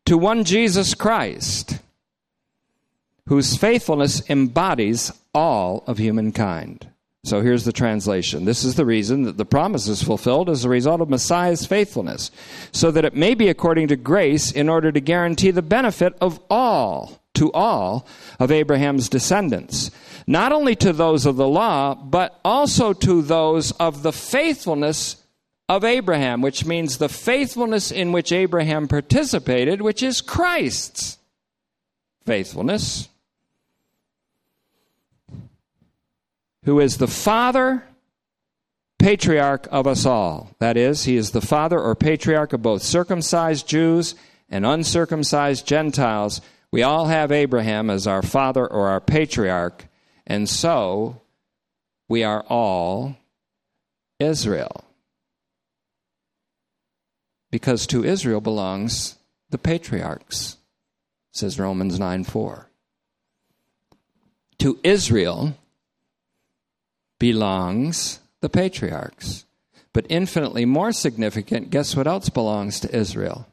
to 0.05 0.20
one 0.20 0.43
Jesus 0.43 0.93
Christ, 0.93 1.80
whose 3.26 3.57
faithfulness 3.57 4.22
embodies 4.30 5.12
all 5.34 5.84
of 5.88 5.97
humankind. 5.97 6.88
So 7.24 7.41
here's 7.41 7.66
the 7.66 7.74
translation. 7.74 8.45
This 8.45 8.64
is 8.64 8.76
the 8.76 8.86
reason 8.86 9.24
that 9.24 9.38
the 9.38 9.45
promise 9.45 9.88
is 9.88 10.03
fulfilled 10.03 10.47
as 10.47 10.64
a 10.64 10.70
result 10.70 11.01
of 11.01 11.09
Messiah's 11.09 11.66
faithfulness, 11.66 12.30
so 12.72 12.91
that 12.91 13.03
it 13.03 13.16
may 13.16 13.34
be 13.34 13.47
according 13.49 13.88
to 13.88 13.95
grace 13.95 14.51
in 14.51 14.70
order 14.70 14.91
to 14.91 14.99
guarantee 14.99 15.49
the 15.49 15.64
benefit 15.64 16.14
of 16.22 16.39
all, 16.51 17.20
to 17.34 17.51
all, 17.53 18.05
of 18.39 18.51
Abraham's 18.51 19.09
descendants. 19.09 19.91
Not 20.27 20.51
only 20.51 20.75
to 20.77 20.93
those 20.93 21.25
of 21.25 21.36
the 21.36 21.47
law, 21.47 21.95
but 21.95 22.39
also 22.43 22.93
to 22.93 23.21
those 23.21 23.71
of 23.73 24.03
the 24.03 24.11
faithfulness 24.11 25.17
of 25.69 25.84
Abraham, 25.84 26.41
which 26.41 26.65
means 26.65 26.97
the 26.97 27.09
faithfulness 27.09 27.91
in 27.91 28.11
which 28.11 28.32
Abraham 28.32 28.88
participated, 28.88 29.82
which 29.82 30.03
is 30.03 30.21
Christ's 30.21 31.17
faithfulness. 32.25 33.07
who 36.63 36.79
is 36.79 36.97
the 36.97 37.07
father 37.07 37.84
patriarch 38.99 39.67
of 39.71 39.88
us 39.88 40.05
all. 40.05 40.51
That 40.59 40.77
is, 40.77 41.05
he 41.05 41.15
is 41.15 41.32
the 41.32 41.41
father 41.41 41.79
or 41.79 41.95
patriarch 41.95 42.53
of 42.53 42.61
both 42.61 42.84
circumcised 42.84 43.67
Jews 43.67 44.15
and 44.49 44.65
uncircumcised 44.65 45.65
Gentiles. 45.65 46.41
We 46.72 46.84
all 46.84 47.07
have 47.07 47.32
Abraham 47.32 47.89
as 47.89 48.07
our 48.07 48.22
father 48.22 48.65
or 48.65 48.88
our 48.88 49.01
patriarch, 49.01 49.88
and 50.26 50.47
so 50.47 51.22
we 52.07 52.24
are 52.24 52.45
all 52.47 53.17
Israel. 54.19 54.86
Because 57.49 57.86
to 57.88 58.05
Israel 58.05 58.39
belongs 58.39 59.17
the 59.49 59.57
patriarchs, 59.57 60.57
says 61.34 61.59
Romans 61.59 61.99
9 61.99 62.24
4. 62.24 62.69
To 64.59 64.80
Israel 64.84 65.57
belongs 67.19 68.19
the 68.39 68.49
patriarchs. 68.49 69.45
But 69.93 70.05
infinitely 70.07 70.65
more 70.65 70.93
significant, 70.93 71.69
guess 71.69 71.95
what 71.95 72.07
else 72.07 72.30
belongs 72.30 72.80
to 72.80 72.95
Israel? 72.95 73.47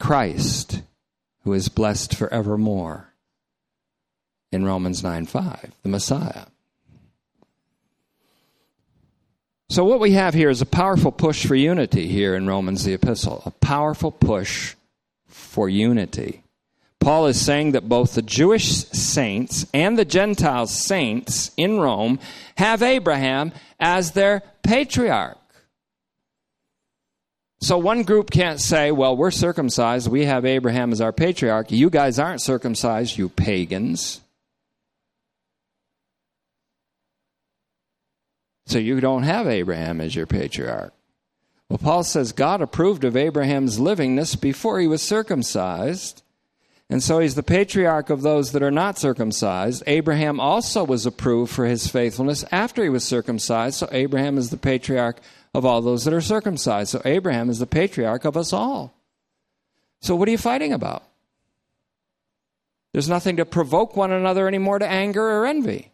Christ, 0.00 0.82
who 1.44 1.52
is 1.52 1.68
blessed 1.68 2.14
forevermore 2.14 3.08
in 4.50 4.64
Romans 4.64 5.02
9 5.02 5.26
5, 5.26 5.72
the 5.82 5.88
Messiah. 5.88 6.46
So, 9.70 9.84
what 9.84 10.00
we 10.00 10.12
have 10.12 10.34
here 10.34 10.50
is 10.50 10.60
a 10.60 10.66
powerful 10.66 11.10
push 11.10 11.46
for 11.46 11.54
unity 11.54 12.06
here 12.06 12.34
in 12.34 12.46
Romans, 12.46 12.84
the 12.84 12.92
epistle. 12.92 13.42
A 13.46 13.50
powerful 13.50 14.12
push 14.12 14.74
for 15.26 15.68
unity. 15.68 16.42
Paul 17.00 17.26
is 17.26 17.44
saying 17.44 17.72
that 17.72 17.88
both 17.88 18.14
the 18.14 18.22
Jewish 18.22 18.86
saints 18.86 19.66
and 19.74 19.98
the 19.98 20.04
Gentile 20.04 20.66
saints 20.66 21.50
in 21.56 21.78
Rome 21.78 22.18
have 22.56 22.82
Abraham 22.82 23.52
as 23.78 24.12
their 24.12 24.42
patriarch. 24.62 25.38
So 27.60 27.78
one 27.78 28.02
group 28.02 28.30
can't 28.30 28.60
say, 28.60 28.90
well, 28.90 29.16
we're 29.16 29.30
circumcised, 29.30 30.10
we 30.10 30.26
have 30.26 30.44
Abraham 30.44 30.92
as 30.92 31.00
our 31.00 31.12
patriarch. 31.12 31.70
You 31.70 31.88
guys 31.88 32.18
aren't 32.18 32.42
circumcised, 32.42 33.16
you 33.16 33.28
pagans. 33.28 34.20
So 38.66 38.78
you 38.78 39.00
don't 39.00 39.22
have 39.22 39.46
Abraham 39.46 40.00
as 40.00 40.14
your 40.14 40.26
patriarch. 40.26 40.92
Well, 41.68 41.78
Paul 41.78 42.04
says 42.04 42.32
God 42.32 42.60
approved 42.60 43.04
of 43.04 43.16
Abraham's 43.16 43.78
livingness 43.78 44.38
before 44.38 44.80
he 44.80 44.86
was 44.86 45.02
circumcised. 45.02 46.22
And 46.90 47.02
so 47.02 47.18
he's 47.18 47.34
the 47.34 47.42
patriarch 47.42 48.10
of 48.10 48.22
those 48.22 48.52
that 48.52 48.62
are 48.62 48.70
not 48.70 48.98
circumcised. 48.98 49.82
Abraham 49.86 50.38
also 50.38 50.84
was 50.84 51.06
approved 51.06 51.52
for 51.52 51.64
his 51.64 51.88
faithfulness 51.88 52.44
after 52.52 52.82
he 52.82 52.90
was 52.90 53.04
circumcised. 53.04 53.76
So 53.76 53.88
Abraham 53.90 54.36
is 54.36 54.50
the 54.50 54.58
patriarch 54.58 55.20
of 55.54 55.64
all 55.64 55.80
those 55.80 56.04
that 56.04 56.12
are 56.12 56.20
circumcised. 56.20 56.90
So 56.90 57.00
Abraham 57.04 57.48
is 57.48 57.60
the 57.60 57.66
patriarch 57.66 58.24
of 58.24 58.36
us 58.36 58.52
all. 58.52 58.92
So 60.02 60.16
what 60.16 60.28
are 60.28 60.32
you 60.32 60.38
fighting 60.38 60.72
about? 60.72 61.04
There's 62.92 63.08
nothing 63.08 63.36
to 63.36 63.44
provoke 63.44 63.96
one 63.96 64.12
another 64.12 64.46
anymore 64.46 64.78
to 64.78 64.86
anger 64.86 65.22
or 65.22 65.46
envy. 65.46 65.90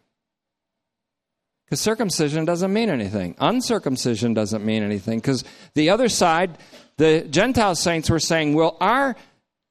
Because 1.65 1.79
circumcision 1.79 2.43
doesn't 2.43 2.73
mean 2.73 2.89
anything. 2.89 3.35
Uncircumcision 3.39 4.33
doesn't 4.33 4.65
mean 4.65 4.83
anything. 4.83 5.19
Because 5.19 5.43
the 5.73 5.89
other 5.89 6.09
side, 6.09 6.57
the 6.97 7.21
Gentile 7.21 7.75
saints 7.75 8.09
were 8.09 8.19
saying, 8.19 8.53
well, 8.55 8.75
our 8.81 9.15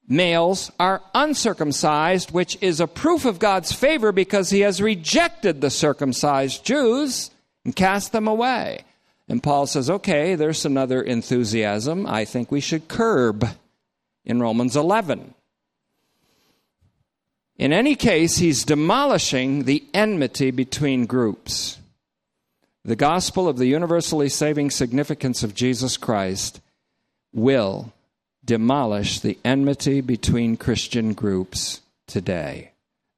males 0.09 0.73
are 0.81 1.03
uncircumcised, 1.15 2.31
which 2.31 2.57
is 2.63 2.81
a 2.81 2.87
proof 2.87 3.25
of 3.25 3.39
God's 3.39 3.73
favor 3.73 4.13
because 4.13 4.51
he 4.51 4.61
has 4.61 4.81
rejected 4.81 5.61
the 5.61 5.71
circumcised 5.71 6.65
Jews 6.65 7.31
and 7.65 7.77
cast 7.77 8.13
them 8.13 8.27
away. 8.27 8.81
And 9.31 9.41
Paul 9.41 9.67
says, 9.67 9.89
okay, 9.89 10.35
there's 10.35 10.65
another 10.65 11.01
enthusiasm 11.01 12.05
I 12.05 12.25
think 12.25 12.51
we 12.51 12.59
should 12.59 12.89
curb 12.89 13.47
in 14.25 14.41
Romans 14.41 14.75
11. 14.75 15.35
In 17.57 17.73
any 17.73 17.95
case, 17.95 18.39
he's 18.39 18.65
demolishing 18.65 19.65
the 19.65 19.85
enmity 19.95 20.51
between 20.51 21.07
groups. 21.07 21.79
The 22.85 22.97
gospel 22.97 23.47
of 23.47 23.57
the 23.57 23.67
universally 23.67 24.29
saving 24.29 24.73
significance 24.73 25.45
of 25.45 25.55
Jesus 25.55 25.97
Christ 25.97 26.61
will 27.33 27.93
demolish 28.45 29.21
the 29.21 29.39
enmity 29.45 30.01
between 30.01 30.57
Christian 30.57 31.13
groups 31.13 31.83
today, 32.09 32.73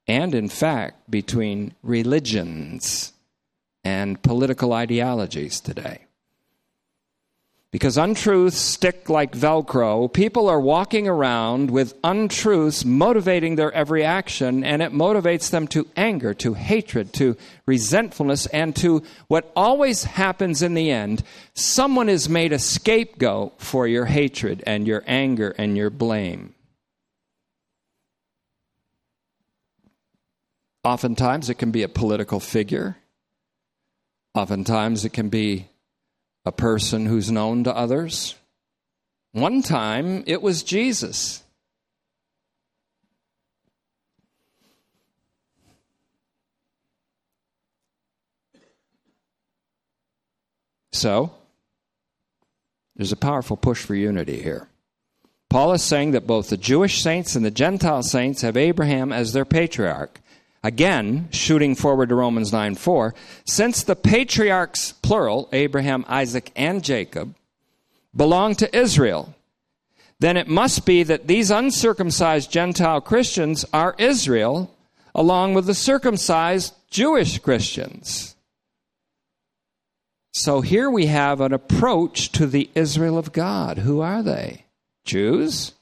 and 0.07 0.35
in 0.35 0.51
fact, 0.51 1.11
between 1.11 1.73
religions 1.83 3.15
and 3.85 4.23
political 4.23 4.73
ideologies 4.73 5.61
today. 5.61 6.07
Because 7.73 7.97
untruths 7.97 8.59
stick 8.59 9.09
like 9.09 9.33
Velcro. 9.33 10.13
People 10.13 10.51
are 10.51 10.61
walking 10.61 11.09
around 11.09 11.71
with 11.71 11.95
untruths 12.05 12.85
motivating 12.85 13.57
their 13.57 13.73
every 13.73 14.05
action, 14.05 14.63
and 14.63 14.83
it 14.83 14.93
motivates 14.93 15.51
them 15.51 15.67
to 15.69 15.89
anger, 15.97 16.35
to 16.35 16.53
hatred, 16.53 17.15
to 17.15 17.35
resentfulness, 17.65 18.45
and 18.49 18.77
to 18.77 19.03
what 19.29 19.51
always 19.57 20.05
happens 20.05 20.61
in 20.61 20.75
the 20.75 20.91
end 20.91 21.23
someone 21.55 22.11
is 22.11 22.29
made 22.29 22.53
a 22.53 22.59
scapegoat 22.59 23.59
for 23.59 23.87
your 23.87 24.05
hatred 24.05 24.63
and 24.67 24.87
your 24.87 25.03
anger 25.07 25.55
and 25.57 25.75
your 25.75 25.89
blame. 25.89 26.55
Oftentimes, 30.85 31.49
it 31.49 31.55
can 31.55 31.71
be 31.71 31.83
a 31.83 31.89
political 31.89 32.39
figure. 32.39 32.99
Oftentimes, 34.35 35.05
it 35.05 35.13
can 35.13 35.29
be 35.29 35.69
a 36.45 36.53
person 36.53 37.07
who's 37.07 37.31
known 37.31 37.65
to 37.65 37.77
others. 37.77 38.35
One 39.33 39.63
time 39.63 40.25
it 40.27 40.43
was 40.43 40.63
Jesus. 40.63 41.43
So, 50.93 51.33
there's 52.97 53.13
a 53.13 53.17
powerful 53.17 53.57
push 53.57 53.83
for 53.83 53.95
unity 53.95 54.43
here. 54.43 54.69
Paul 55.51 55.73
is 55.73 55.83
saying 55.83 56.13
that 56.13 56.27
both 56.27 56.49
the 56.49 56.57
Jewish 56.57 57.03
saints 57.03 57.35
and 57.35 57.45
the 57.45 57.51
Gentile 57.51 58.03
saints 58.03 58.43
have 58.43 58.57
Abraham 58.57 59.13
as 59.13 59.33
their 59.33 59.45
patriarch. 59.45 60.21
Again, 60.65 61.29
shooting 61.33 61.75
forward 61.75 62.09
to 62.11 62.15
Romans 62.15 62.53
9 62.53 62.77
4, 62.77 63.15
since 63.45 63.83
the 63.83 63.97
patriarchs, 63.97 64.93
plural, 64.93 65.49
Abraham, 65.53 66.05
Isaac, 66.09 66.53
and 66.55 66.85
Jacob, 66.85 67.35
belong 68.15 68.55
to 68.57 68.77
Israel, 68.77 69.35
then 70.21 70.37
it 70.37 70.47
must 70.47 70.87
be 70.87 71.03
that 71.03 71.27
these 71.27 71.51
uncircumcised 71.51 72.53
Gentile 72.53 73.01
Christians 73.01 73.65
are 73.73 73.97
Israel, 73.99 74.73
along 75.17 75.55
with 75.55 75.67
the 75.67 75.75
circumcised 75.75 76.75
Jewish 76.91 77.41
Christians. 77.41 78.37
So 80.33 80.61
here 80.61 80.89
we 80.89 81.07
have 81.07 81.41
an 81.41 81.53
approach 81.53 82.31
to 82.33 82.47
the 82.47 82.71
Israel 82.75 83.19
of 83.19 83.33
God. 83.33 83.79
Who 83.79 84.01
are 84.01 84.23
they? 84.23 84.67
Jews? 85.05 85.73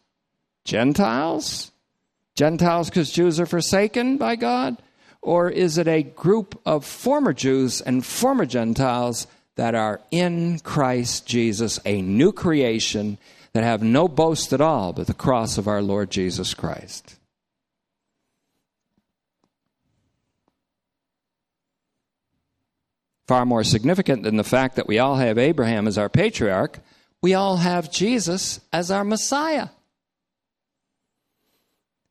Gentiles? 0.65 1.70
Gentiles 2.41 2.89
because 2.89 3.13
Jews 3.13 3.39
are 3.39 3.45
forsaken 3.45 4.17
by 4.17 4.35
God? 4.35 4.81
Or 5.21 5.51
is 5.51 5.77
it 5.77 5.87
a 5.87 6.03
group 6.03 6.59
of 6.65 6.87
former 6.87 7.35
Jews 7.35 7.83
and 7.83 8.03
former 8.03 8.47
Gentiles 8.47 9.27
that 9.57 9.75
are 9.75 10.01
in 10.11 10.59
Christ 10.61 11.27
Jesus, 11.27 11.79
a 11.85 12.01
new 12.01 12.33
creation 12.33 13.19
that 13.53 13.63
have 13.63 13.83
no 13.83 14.09
boast 14.09 14.55
at 14.55 14.63
all 14.63 14.95
but 14.95 15.07
the 15.07 15.13
cross 15.13 15.59
of 15.59 15.69
our 15.69 15.83
Lord 15.83 16.11
Jesus 16.11 16.55
Christ? 16.55 17.17
Far 23.29 23.45
more 23.45 23.65
significant 23.65 24.23
than 24.23 24.39
the 24.39 24.45
fact 24.45 24.77
that 24.77 24.89
we 24.89 24.99
all 24.99 25.17
have 25.17 25.37
Abraham 25.37 25.87
as 25.87 25.99
our 25.99 26.09
patriarch, 26.09 26.79
we 27.21 27.35
all 27.35 27.59
have 27.59 27.93
Jesus 27.93 28.61
as 28.73 28.91
our 28.91 29.05
Messiah. 29.05 29.69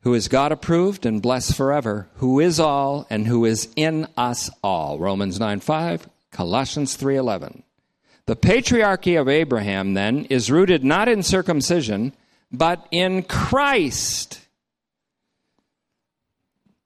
Who 0.01 0.13
is 0.13 0.27
God 0.27 0.51
approved 0.51 1.05
and 1.05 1.21
blessed 1.21 1.55
forever, 1.55 2.07
who 2.15 2.39
is 2.39 2.59
all 2.59 3.05
and 3.09 3.27
who 3.27 3.45
is 3.45 3.69
in 3.75 4.07
us 4.15 4.49
all. 4.63 4.97
Romans 4.97 5.39
9 5.39 5.59
5, 5.59 6.07
Colossians 6.31 6.95
3 6.95 7.17
11. 7.17 7.63
The 8.25 8.35
patriarchy 8.35 9.19
of 9.19 9.27
Abraham, 9.27 9.95
then, 9.95 10.25
is 10.25 10.51
rooted 10.51 10.83
not 10.83 11.09
in 11.09 11.23
circumcision, 11.23 12.13
but 12.51 12.87
in 12.91 13.23
Christ, 13.23 14.39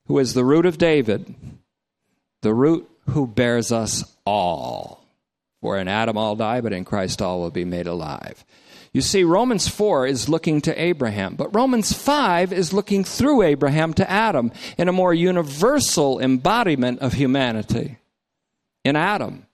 who 0.07 0.19
is 0.19 0.33
the 0.33 0.45
root 0.45 0.65
of 0.65 0.77
David, 0.77 1.35
the 2.41 2.53
root 2.53 2.89
who 3.09 3.27
bears 3.27 3.71
us 3.71 4.03
all. 4.25 5.05
For 5.61 5.77
in 5.77 5.87
Adam 5.87 6.17
all 6.17 6.35
die, 6.35 6.61
but 6.61 6.73
in 6.73 6.83
Christ 6.83 7.21
all 7.21 7.39
will 7.39 7.51
be 7.51 7.65
made 7.65 7.87
alive. 7.87 8.43
You 8.93 9.01
see, 9.01 9.23
Romans 9.23 9.67
4 9.67 10.05
is 10.05 10.29
looking 10.29 10.61
to 10.61 10.81
Abraham, 10.81 11.33
but 11.33 11.53
Romans 11.53 11.91
5 11.93 12.53
is 12.53 12.73
looking 12.73 13.03
through 13.03 13.41
Abraham 13.41 13.95
to 13.95 14.09
Adam 14.09 14.51
in 14.77 14.87
a 14.87 14.93
more 14.93 15.15
universal 15.15 16.19
embodiment 16.19 16.99
of 16.99 17.13
humanity 17.13 17.97
in 18.83 18.95
Adam. 18.95 19.47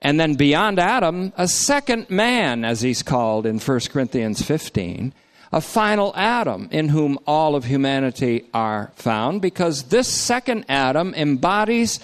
And 0.00 0.18
then 0.18 0.34
beyond 0.34 0.78
Adam, 0.78 1.34
a 1.36 1.46
second 1.46 2.08
man, 2.08 2.64
as 2.64 2.80
he's 2.80 3.02
called 3.02 3.44
in 3.44 3.58
1 3.58 3.80
Corinthians 3.90 4.40
15, 4.40 5.12
a 5.52 5.60
final 5.60 6.14
Adam 6.16 6.66
in 6.70 6.88
whom 6.88 7.18
all 7.26 7.54
of 7.54 7.66
humanity 7.66 8.46
are 8.54 8.92
found, 8.94 9.42
because 9.42 9.84
this 9.84 10.08
second 10.08 10.64
Adam 10.70 11.12
embodies 11.14 12.00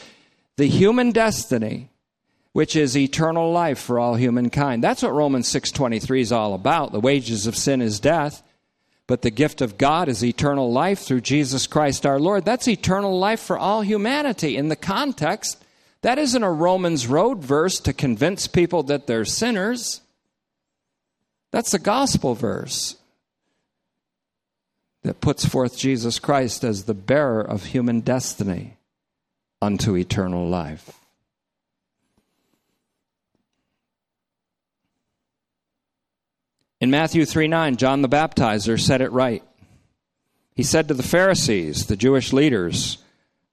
the 0.56 0.68
human 0.68 1.10
destiny 1.10 1.88
which 2.56 2.74
is 2.74 2.96
eternal 2.96 3.52
life 3.52 3.78
for 3.78 3.98
all 3.98 4.14
humankind. 4.14 4.82
That's 4.82 5.02
what 5.02 5.12
Romans 5.12 5.46
6:23 5.46 6.22
is 6.22 6.32
all 6.32 6.54
about. 6.54 6.90
The 6.90 7.00
wages 7.00 7.46
of 7.46 7.54
sin 7.54 7.82
is 7.82 8.00
death, 8.00 8.42
but 9.06 9.20
the 9.20 9.30
gift 9.30 9.60
of 9.60 9.76
God 9.76 10.08
is 10.08 10.24
eternal 10.24 10.72
life 10.72 11.00
through 11.00 11.20
Jesus 11.20 11.66
Christ 11.66 12.06
our 12.06 12.18
Lord. 12.18 12.46
That's 12.46 12.66
eternal 12.66 13.18
life 13.18 13.40
for 13.40 13.58
all 13.58 13.82
humanity. 13.82 14.56
In 14.56 14.70
the 14.70 14.74
context, 14.74 15.62
that 16.00 16.18
isn't 16.18 16.42
a 16.42 16.50
Romans 16.50 17.06
road 17.06 17.44
verse 17.44 17.78
to 17.80 17.92
convince 17.92 18.46
people 18.46 18.82
that 18.84 19.06
they're 19.06 19.26
sinners. 19.26 20.00
That's 21.50 21.74
a 21.74 21.78
gospel 21.78 22.34
verse 22.34 22.96
that 25.02 25.20
puts 25.20 25.44
forth 25.44 25.76
Jesus 25.76 26.18
Christ 26.18 26.64
as 26.64 26.84
the 26.84 26.94
bearer 26.94 27.42
of 27.42 27.66
human 27.66 28.00
destiny 28.00 28.78
unto 29.60 29.94
eternal 29.94 30.48
life. 30.48 31.05
In 36.80 36.90
Matthew 36.90 37.24
3 37.24 37.48
9, 37.48 37.76
John 37.76 38.02
the 38.02 38.08
Baptizer 38.08 38.78
said 38.78 39.00
it 39.00 39.12
right. 39.12 39.42
He 40.54 40.62
said 40.62 40.88
to 40.88 40.94
the 40.94 41.02
Pharisees, 41.02 41.86
the 41.86 41.96
Jewish 41.96 42.32
leaders 42.32 42.98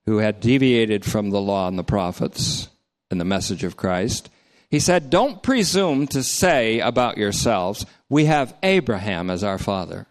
who 0.06 0.18
had 0.18 0.40
deviated 0.40 1.04
from 1.04 1.30
the 1.30 1.40
law 1.40 1.68
and 1.68 1.78
the 1.78 1.84
prophets 1.84 2.68
and 3.10 3.20
the 3.20 3.24
message 3.24 3.64
of 3.64 3.76
Christ, 3.76 4.30
he 4.70 4.78
said, 4.78 5.10
Don't 5.10 5.42
presume 5.42 6.06
to 6.08 6.22
say 6.22 6.80
about 6.80 7.18
yourselves, 7.18 7.86
we 8.08 8.24
have 8.26 8.54
Abraham 8.62 9.30
as 9.30 9.44
our 9.44 9.58
father. 9.58 10.06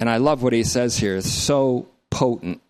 And 0.00 0.08
I 0.08 0.18
love 0.18 0.42
what 0.42 0.52
he 0.52 0.64
says 0.64 0.98
here, 0.98 1.16
it's 1.16 1.30
so 1.30 1.88
potent. 2.10 2.60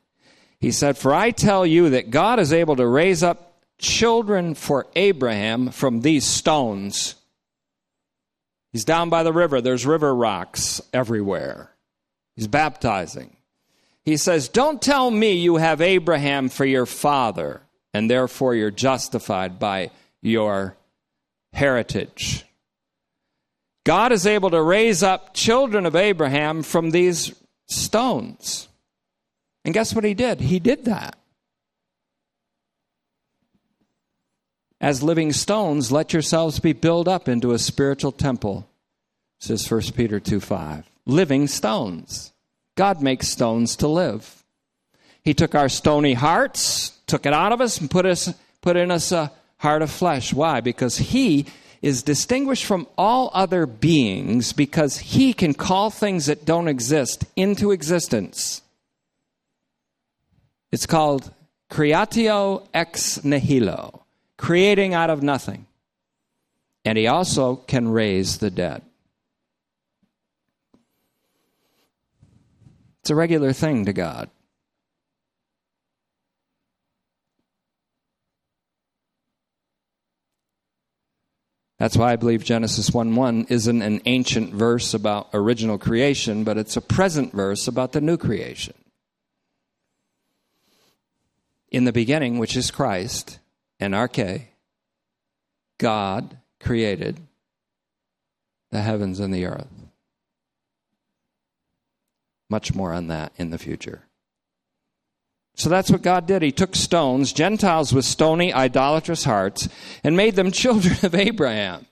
He 0.61 0.73
said, 0.73 0.97
For 0.97 1.15
I 1.15 1.31
tell 1.31 1.67
you 1.67 1.91
that 1.91 2.11
God 2.11 2.41
is 2.41 2.53
able 2.53 2.77
to 2.77 2.87
raise 2.87 3.23
up 3.23 3.61
children 3.79 4.55
for 4.55 4.87
Abraham 4.97 5.71
from 5.71 6.01
these 6.01 6.27
stones. 6.27 7.15
He's 8.73 8.85
down 8.85 9.09
by 9.09 9.23
the 9.23 9.33
river. 9.33 9.61
There's 9.61 9.87
river 9.87 10.15
rocks 10.15 10.81
everywhere. 10.93 11.71
He's 12.37 12.47
baptizing. 12.47 13.37
He 14.05 14.17
says, 14.17 14.49
Don't 14.49 14.81
tell 14.81 15.11
me 15.11 15.33
you 15.33 15.57
have 15.57 15.81
Abraham 15.81 16.49
for 16.49 16.65
your 16.65 16.87
father, 16.87 17.63
and 17.93 18.11
therefore 18.11 18.55
you're 18.55 18.71
justified 18.71 19.59
by 19.59 19.91
your 20.23 20.77
heritage. 21.53 22.45
God 23.85 24.13
is 24.13 24.27
able 24.27 24.51
to 24.51 24.63
raise 24.63 25.03
up 25.03 25.33
children 25.35 25.87
of 25.87 25.97
Abraham 25.97 26.63
from 26.63 26.91
these 26.91 27.35
stones. 27.67 28.69
And 29.65 29.75
guess 29.75 29.95
what 29.95 30.05
he 30.05 30.15
did? 30.15 30.41
He 30.41 30.61
did 30.61 30.85
that. 30.85 31.19
As 34.81 35.03
living 35.03 35.33
stones, 35.33 35.91
let 35.91 36.13
yourselves 36.13 36.61
be 36.61 36.73
built 36.73 37.09
up 37.09 37.29
into 37.29 37.53
a 37.53 37.59
spiritual 37.59 38.13
temple, 38.13 38.69
says 39.41 39.69
1 39.69 39.93
Peter 39.97 40.21
2 40.21 40.39
5. 40.39 40.89
Living 41.07 41.49
stones. 41.49 42.33
God 42.77 43.03
makes 43.03 43.29
stones 43.29 43.75
to 43.77 43.89
live. 43.89 44.45
He 45.23 45.35
took 45.35 45.55
our 45.57 45.69
stony 45.69 46.15
hearts, 46.15 46.91
took 47.07 47.27
it 47.27 47.33
out 47.33 47.51
of 47.51 47.61
us, 47.61 47.81
and 47.81 47.91
put, 47.91 48.07
us, 48.07 48.33
put 48.61 48.77
in 48.77 48.93
us 48.93 49.11
a 49.11 49.33
heart 49.57 49.83
of 49.83 49.91
flesh. 49.91 50.33
Why? 50.33 50.61
Because 50.61 50.97
He 50.97 51.47
is 51.83 52.05
distinguished 52.05 52.65
from 52.65 52.87
all 52.97 53.31
other 53.35 53.67
beings 53.67 54.53
because 54.53 54.99
He 54.99 55.33
can 55.33 55.55
call 55.55 55.91
things 55.91 56.27
that 56.27 56.45
don't 56.45 56.69
exist 56.69 57.25
into 57.35 57.73
existence. 57.73 58.63
It's 60.71 60.87
called 60.87 61.33
creatio 61.69 62.67
ex 62.73 63.25
nihilo 63.25 64.05
creating 64.39 64.95
out 64.95 65.11
of 65.11 65.23
nothing. 65.23 65.67
And 66.85 66.97
he 66.97 67.07
also 67.07 67.57
can 67.57 67.89
raise 67.89 68.39
the 68.39 68.51
dead. 68.51 68.83
It's 73.03 73.11
a 73.11 73.15
regular 73.15 73.53
thing 73.53 73.85
to 73.85 73.93
God. 73.93 74.31
That's 81.79 81.97
why 81.97 82.13
I 82.13 82.17
believe 82.17 82.43
Genesis 82.43 82.91
1 82.91 83.15
1 83.15 83.47
isn't 83.51 83.83
an 83.83 84.01
ancient 84.05 84.53
verse 84.53 84.95
about 84.95 85.29
original 85.33 85.79
creation, 85.79 86.43
but 86.43 86.59
it's 86.59 86.77
a 86.77 86.81
present 86.81 87.33
verse 87.33 87.69
about 87.69 87.93
the 87.93 88.01
new 88.01 88.17
creation. 88.17 88.75
In 91.71 91.85
the 91.85 91.93
beginning, 91.93 92.39
which 92.39 92.57
is 92.57 92.71
Christ, 92.71 93.39
arche, 93.81 94.43
God 95.79 96.39
created 96.61 97.21
the 98.71 98.83
heavens 98.83 99.21
and 99.21 99.33
the 99.33 99.47
earth. 99.47 99.69
Much 102.51 102.75
more 102.75 102.93
on 102.93 103.09
that 103.09 103.33
in 103.37 103.51
the 103.51 103.59
future. 103.59 104.03
So 105.55 105.69
that's 105.69 105.91
what 105.91 106.03
God 106.03 106.27
did. 106.27 106.43
He 106.43 106.53
took 106.53 106.77
stones, 106.77 107.33
Gentiles 107.33 107.93
with 107.93 108.05
stony, 108.05 108.55
idolatrous 108.55 109.25
hearts, 109.25 109.69
and 110.05 110.17
made 110.17 110.37
them 110.37 110.51
children 110.53 110.97
of 111.03 111.15
Abraham. 111.15 111.87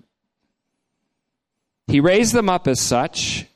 He 1.88 2.00
raised 2.00 2.32
them 2.32 2.48
up 2.48 2.66
as 2.66 2.80
such, 2.80 3.46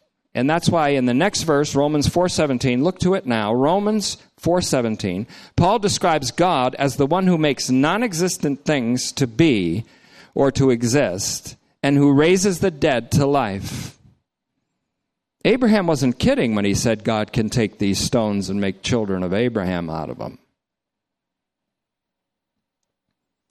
and 0.40 0.48
that's 0.48 0.70
why 0.70 0.88
in 0.88 1.04
the 1.04 1.12
next 1.12 1.42
verse, 1.42 1.74
Romans 1.74 2.08
4:17, 2.08 2.82
look 2.82 2.98
to 3.00 3.12
it 3.12 3.26
now. 3.26 3.52
Romans 3.52 4.16
4:17, 4.38 5.26
Paul 5.54 5.78
describes 5.78 6.30
God 6.30 6.74
as 6.76 6.96
the 6.96 7.04
one 7.04 7.26
who 7.26 7.36
makes 7.36 7.68
non-existent 7.68 8.64
things 8.64 9.12
to 9.12 9.26
be 9.26 9.84
or 10.34 10.50
to 10.52 10.70
exist 10.70 11.56
and 11.82 11.98
who 11.98 12.14
raises 12.14 12.60
the 12.60 12.70
dead 12.70 13.10
to 13.10 13.26
life. 13.26 13.98
Abraham 15.44 15.86
wasn't 15.86 16.18
kidding 16.18 16.54
when 16.54 16.64
he 16.64 16.72
said 16.72 17.04
God 17.04 17.34
can 17.34 17.50
take 17.50 17.76
these 17.76 17.98
stones 17.98 18.48
and 18.48 18.62
make 18.62 18.82
children 18.82 19.22
of 19.22 19.34
Abraham 19.34 19.90
out 19.90 20.08
of 20.08 20.16
them. 20.16 20.38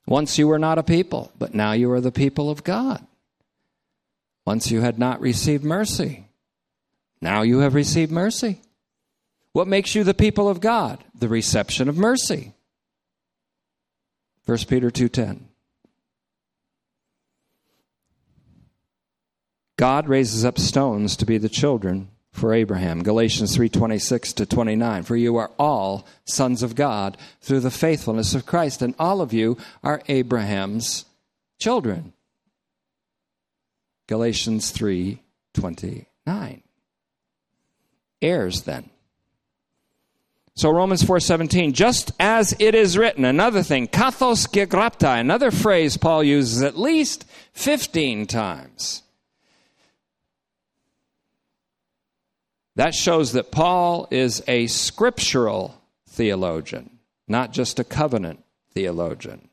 Once 0.07 0.39
you 0.39 0.47
were 0.47 0.57
not 0.57 0.79
a 0.79 0.83
people, 0.83 1.31
but 1.37 1.53
now 1.53 1.73
you 1.73 1.91
are 1.91 2.01
the 2.01 2.11
people 2.11 2.49
of 2.49 2.63
God. 2.63 3.05
Once 4.43 4.71
you 4.71 4.81
had 4.81 4.97
not 4.97 5.21
received 5.21 5.63
mercy, 5.63 6.28
now 7.21 7.41
you 7.41 7.59
have 7.59 7.73
received 7.73 8.11
mercy. 8.11 8.61
What 9.51 9.67
makes 9.67 9.95
you 9.95 10.03
the 10.03 10.13
people 10.13 10.47
of 10.47 10.61
God? 10.61 11.03
The 11.15 11.27
reception 11.27 11.89
of 11.89 11.97
mercy. 11.97 12.53
1 14.45 14.67
Peter 14.67 14.89
2:10. 14.89 15.49
God 19.77 20.07
raises 20.07 20.43
up 20.43 20.59
stones 20.59 21.15
to 21.15 21.25
be 21.25 21.37
the 21.37 21.49
children 21.49 22.09
for 22.31 22.53
Abraham. 22.53 23.01
Galatians 23.01 23.55
3:26 23.55 24.33
to 24.33 24.45
29. 24.45 25.03
For 25.03 25.15
you 25.15 25.37
are 25.37 25.51
all 25.57 26.05
sons 26.25 26.63
of 26.63 26.75
God 26.75 27.17
through 27.41 27.61
the 27.61 27.71
faithfulness 27.71 28.35
of 28.35 28.45
Christ 28.45 28.81
and 28.81 28.93
all 28.99 29.21
of 29.21 29.33
you 29.33 29.57
are 29.83 30.01
Abraham's 30.07 31.05
children. 31.59 32.13
Galatians 34.07 34.71
3:29. 34.71 36.63
Heirs 38.21 38.63
then 38.63 38.89
so 40.59 40.69
Romans 40.71 41.03
4:17, 41.03 41.71
just 41.71 42.11
as 42.19 42.53
it 42.59 42.75
is 42.75 42.97
written, 42.97 43.23
another 43.23 43.63
thing, 43.63 43.87
kathos 43.87 44.45
gegraptai, 44.45 45.17
another 45.21 45.51
phrase 45.51 45.95
Paul 45.95 46.21
uses 46.21 46.61
at 46.61 46.77
least 46.77 47.23
15 47.53 48.27
times. 48.27 49.03
That 52.75 52.93
shows 52.93 53.31
that 53.31 53.53
Paul 53.53 54.09
is 54.11 54.43
a 54.49 54.67
scriptural 54.67 55.81
theologian, 56.09 56.89
not 57.25 57.53
just 57.53 57.79
a 57.79 57.85
covenant 57.85 58.43
theologian. 58.73 59.47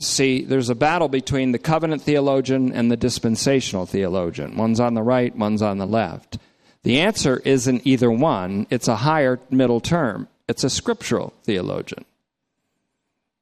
See, 0.00 0.42
there's 0.42 0.70
a 0.70 0.74
battle 0.74 1.08
between 1.08 1.52
the 1.52 1.60
covenant 1.60 2.02
theologian 2.02 2.72
and 2.72 2.90
the 2.90 2.96
dispensational 2.96 3.86
theologian. 3.86 4.56
One's 4.56 4.80
on 4.80 4.94
the 4.94 5.04
right, 5.04 5.36
one's 5.36 5.62
on 5.62 5.78
the 5.78 5.86
left. 5.86 6.36
The 6.82 7.00
answer 7.00 7.42
isn't 7.44 7.86
either 7.86 8.10
one, 8.10 8.66
it's 8.70 8.88
a 8.88 8.96
higher 8.96 9.38
middle 9.50 9.80
term. 9.80 10.28
It's 10.48 10.64
a 10.64 10.70
scriptural 10.70 11.32
theologian. 11.44 12.04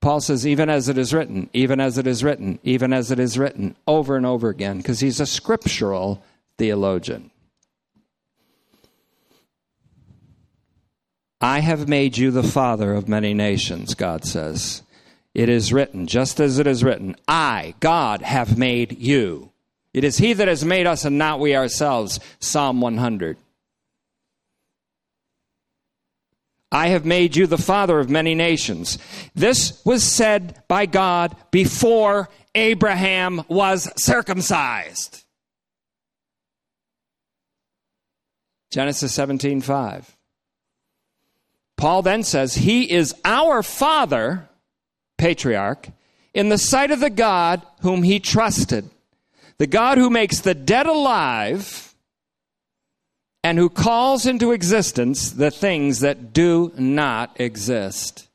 Paul 0.00 0.20
says, 0.20 0.46
even 0.46 0.68
as 0.68 0.88
it 0.88 0.98
is 0.98 1.14
written, 1.14 1.48
even 1.52 1.80
as 1.80 1.98
it 1.98 2.06
is 2.06 2.22
written, 2.22 2.58
even 2.62 2.92
as 2.92 3.10
it 3.10 3.18
is 3.18 3.38
written, 3.38 3.76
over 3.86 4.16
and 4.16 4.26
over 4.26 4.48
again, 4.48 4.76
because 4.76 5.00
he's 5.00 5.18
a 5.18 5.26
scriptural 5.26 6.22
theologian. 6.56 7.30
I 11.40 11.60
have 11.60 11.88
made 11.88 12.18
you 12.18 12.30
the 12.30 12.42
father 12.42 12.94
of 12.94 13.08
many 13.08 13.32
nations, 13.32 13.94
God 13.94 14.24
says. 14.24 14.82
It 15.34 15.48
is 15.48 15.72
written, 15.72 16.06
just 16.06 16.40
as 16.40 16.58
it 16.58 16.66
is 16.66 16.82
written, 16.82 17.16
I, 17.26 17.74
God, 17.80 18.22
have 18.22 18.58
made 18.58 18.98
you. 18.98 19.52
It 19.94 20.04
is 20.04 20.18
He 20.18 20.32
that 20.32 20.48
has 20.48 20.64
made 20.64 20.86
us 20.86 21.04
and 21.04 21.18
not 21.18 21.40
we 21.40 21.56
ourselves. 21.56 22.20
Psalm 22.40 22.80
100. 22.80 23.36
I 26.70 26.88
have 26.88 27.06
made 27.06 27.34
you 27.34 27.46
the 27.46 27.56
father 27.56 27.98
of 27.98 28.10
many 28.10 28.34
nations. 28.34 28.98
This 29.34 29.82
was 29.84 30.04
said 30.04 30.62
by 30.68 30.84
God 30.84 31.34
before 31.50 32.28
Abraham 32.54 33.42
was 33.48 33.90
circumcised. 33.96 35.24
Genesis 38.70 39.14
17 39.14 39.62
5. 39.62 40.14
Paul 41.78 42.02
then 42.02 42.22
says, 42.22 42.54
He 42.56 42.90
is 42.90 43.14
our 43.24 43.62
father 43.62 44.48
patriarch, 45.16 45.88
in 46.34 46.48
the 46.48 46.58
sight 46.58 46.90
of 46.90 47.00
the 47.00 47.10
God 47.10 47.62
whom 47.80 48.02
he 48.02 48.20
trusted, 48.20 48.88
the 49.58 49.66
God 49.66 49.98
who 49.98 50.10
makes 50.10 50.40
the 50.40 50.54
dead 50.54 50.86
alive 50.86 51.94
and 53.42 53.58
who 53.58 53.68
calls 53.68 54.26
into 54.26 54.52
existence 54.52 55.30
the 55.30 55.50
things 55.50 56.00
that 56.00 56.32
do 56.32 56.72
not 56.76 57.40
exist. 57.40 58.28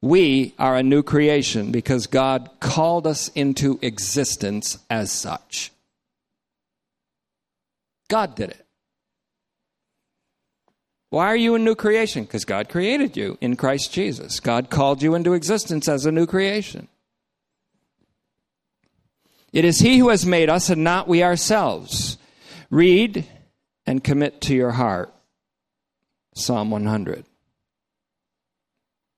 We 0.00 0.54
are 0.58 0.76
a 0.76 0.82
new 0.82 1.02
creation 1.02 1.72
because 1.72 2.06
God 2.06 2.50
called 2.60 3.06
us 3.06 3.28
into 3.28 3.78
existence 3.82 4.78
as 4.88 5.10
such. 5.10 5.72
God 8.08 8.36
did 8.36 8.50
it. 8.50 8.64
Why 11.10 11.26
are 11.26 11.36
you 11.36 11.54
a 11.54 11.58
new 11.58 11.74
creation? 11.74 12.24
Because 12.24 12.44
God 12.44 12.68
created 12.68 13.16
you 13.16 13.38
in 13.40 13.56
Christ 13.56 13.92
Jesus. 13.92 14.40
God 14.40 14.70
called 14.70 15.02
you 15.02 15.14
into 15.14 15.32
existence 15.32 15.88
as 15.88 16.04
a 16.04 16.12
new 16.12 16.26
creation. 16.26 16.88
It 19.52 19.64
is 19.64 19.78
He 19.80 19.98
who 19.98 20.08
has 20.10 20.26
made 20.26 20.48
us 20.48 20.70
and 20.70 20.84
not 20.84 21.08
we 21.08 21.22
ourselves. 21.22 22.18
Read 22.70 23.24
and 23.86 24.04
commit 24.04 24.40
to 24.42 24.54
your 24.54 24.72
heart 24.72 25.12
Psalm 26.34 26.70
100. 26.70 27.24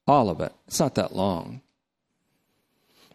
All 0.07 0.31
of 0.31 0.41
it. 0.41 0.53
It's 0.67 0.81
not 0.81 0.95
that 0.95 1.15
long. 1.15 1.61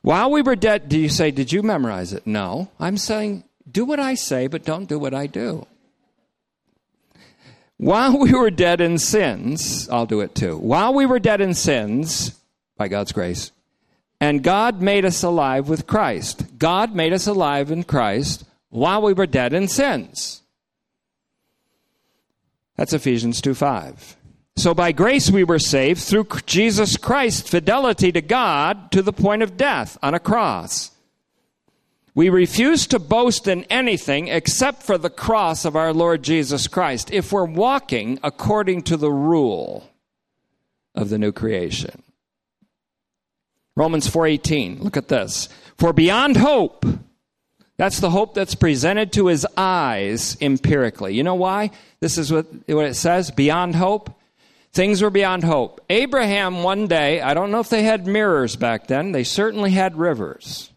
While 0.02 0.32
we 0.32 0.42
were 0.42 0.56
dead, 0.56 0.88
do 0.88 1.00
you 1.00 1.10
say, 1.10 1.32
Did 1.32 1.52
you 1.52 1.64
memorize 1.64 2.14
it? 2.14 2.28
No. 2.28 2.70
I'm 2.80 2.98
saying, 2.98 3.44
Do 3.70 3.86
what 3.86 4.00
I 4.00 4.14
say, 4.14 4.48
but 4.48 4.64
don't 4.64 4.88
do 4.88 5.00
what 5.00 5.14
I 5.14 5.28
do. 5.28 5.66
While 7.78 8.20
we 8.20 8.32
were 8.34 8.52
dead 8.52 8.80
in 8.80 8.98
sins, 8.98 9.90
I'll 9.90 10.06
do 10.06 10.22
it 10.22 10.36
too. 10.36 10.58
While 10.58 10.94
we 10.94 11.06
were 11.06 11.20
dead 11.20 11.42
in 11.42 11.54
sins, 11.54 12.40
by 12.78 12.88
God's 12.88 13.12
grace, 13.12 13.52
and 14.26 14.42
God 14.42 14.82
made 14.82 15.06
us 15.06 15.22
alive 15.22 15.70
with 15.70 15.86
Christ. 15.86 16.58
God 16.58 16.96
made 16.96 17.14
us 17.14 17.28
alive 17.28 17.70
in 17.70 17.84
Christ 17.84 18.44
while 18.70 19.04
we 19.04 19.14
were 19.14 19.28
dead 19.28 19.54
in 19.54 19.68
sins. 19.68 20.42
That's 22.76 22.92
Ephesians 22.92 23.40
2 23.40 23.54
5. 23.54 24.18
So 24.56 24.74
by 24.74 24.94
grace 24.94 25.30
we 25.30 25.44
were 25.44 25.60
saved 25.60 26.02
through 26.02 26.28
Jesus 26.48 26.98
Christ, 26.98 27.48
fidelity 27.48 28.12
to 28.14 28.22
God 28.22 28.92
to 28.94 29.04
the 29.04 29.14
point 29.14 29.44
of 29.44 29.58
death 29.58 29.96
on 30.02 30.16
a 30.16 30.20
cross. 30.20 30.90
We 32.16 32.30
refuse 32.30 32.88
to 32.88 32.98
boast 32.98 33.48
in 33.48 33.66
anything 33.66 34.30
except 34.30 34.82
for 34.82 34.98
the 34.98 35.12
cross 35.12 35.66
of 35.66 35.76
our 35.76 35.94
Lord 35.94 36.24
Jesus 36.24 36.68
Christ 36.68 37.12
if 37.14 37.32
we're 37.32 37.46
walking 37.46 38.18
according 38.24 38.82
to 38.84 38.98
the 38.98 39.12
rule 39.12 39.92
of 40.96 41.10
the 41.10 41.20
new 41.20 41.32
creation. 41.32 42.02
Romans 43.76 44.08
4:18. 44.08 44.82
Look 44.82 44.98
at 44.98 45.08
this. 45.08 45.50
For 45.78 45.92
beyond 45.94 46.38
hope 46.38 46.86
that's 47.78 48.00
the 48.00 48.10
hope 48.10 48.34
that's 48.34 48.56
presented 48.56 49.12
to 49.14 49.28
his 49.28 49.46
eyes 49.58 50.38
empirically. 50.40 51.14
You 51.14 51.24
know 51.24 51.36
why? 51.36 51.72
This 52.00 52.18
is 52.18 52.32
what, 52.32 52.48
what 52.68 52.86
it 52.86 52.96
says 52.96 53.32
beyond 53.32 53.76
hope. 53.76 54.12
Things 54.72 55.02
were 55.02 55.10
beyond 55.10 55.44
hope. 55.44 55.84
Abraham, 55.90 56.64
one 56.64 56.88
day, 56.88 57.22
I 57.22 57.34
don't 57.34 57.52
know 57.52 57.60
if 57.60 57.70
they 57.70 57.84
had 57.84 58.08
mirrors 58.08 58.56
back 58.56 58.88
then, 58.88 59.12
they 59.12 59.24
certainly 59.24 59.72
had 59.72 59.98
rivers. 59.98 60.72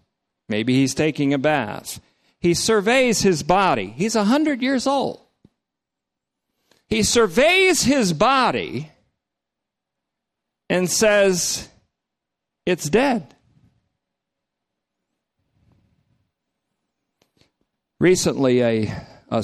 Maybe 0.48 0.74
he's 0.74 0.94
taking 0.94 1.34
a 1.34 1.38
bath. 1.38 2.00
He 2.40 2.54
surveys 2.54 3.22
his 3.22 3.42
body. 3.42 3.86
He's 3.96 4.14
a 4.14 4.20
100 4.20 4.62
years 4.62 4.86
old. 4.86 5.20
He 6.86 7.02
surveys 7.02 7.82
his 7.82 8.12
body 8.12 8.90
and 10.70 10.88
says, 10.88 11.68
It's 12.68 12.90
dead. 12.90 13.34
Recently, 17.98 18.60
a, 18.60 19.06
a 19.30 19.42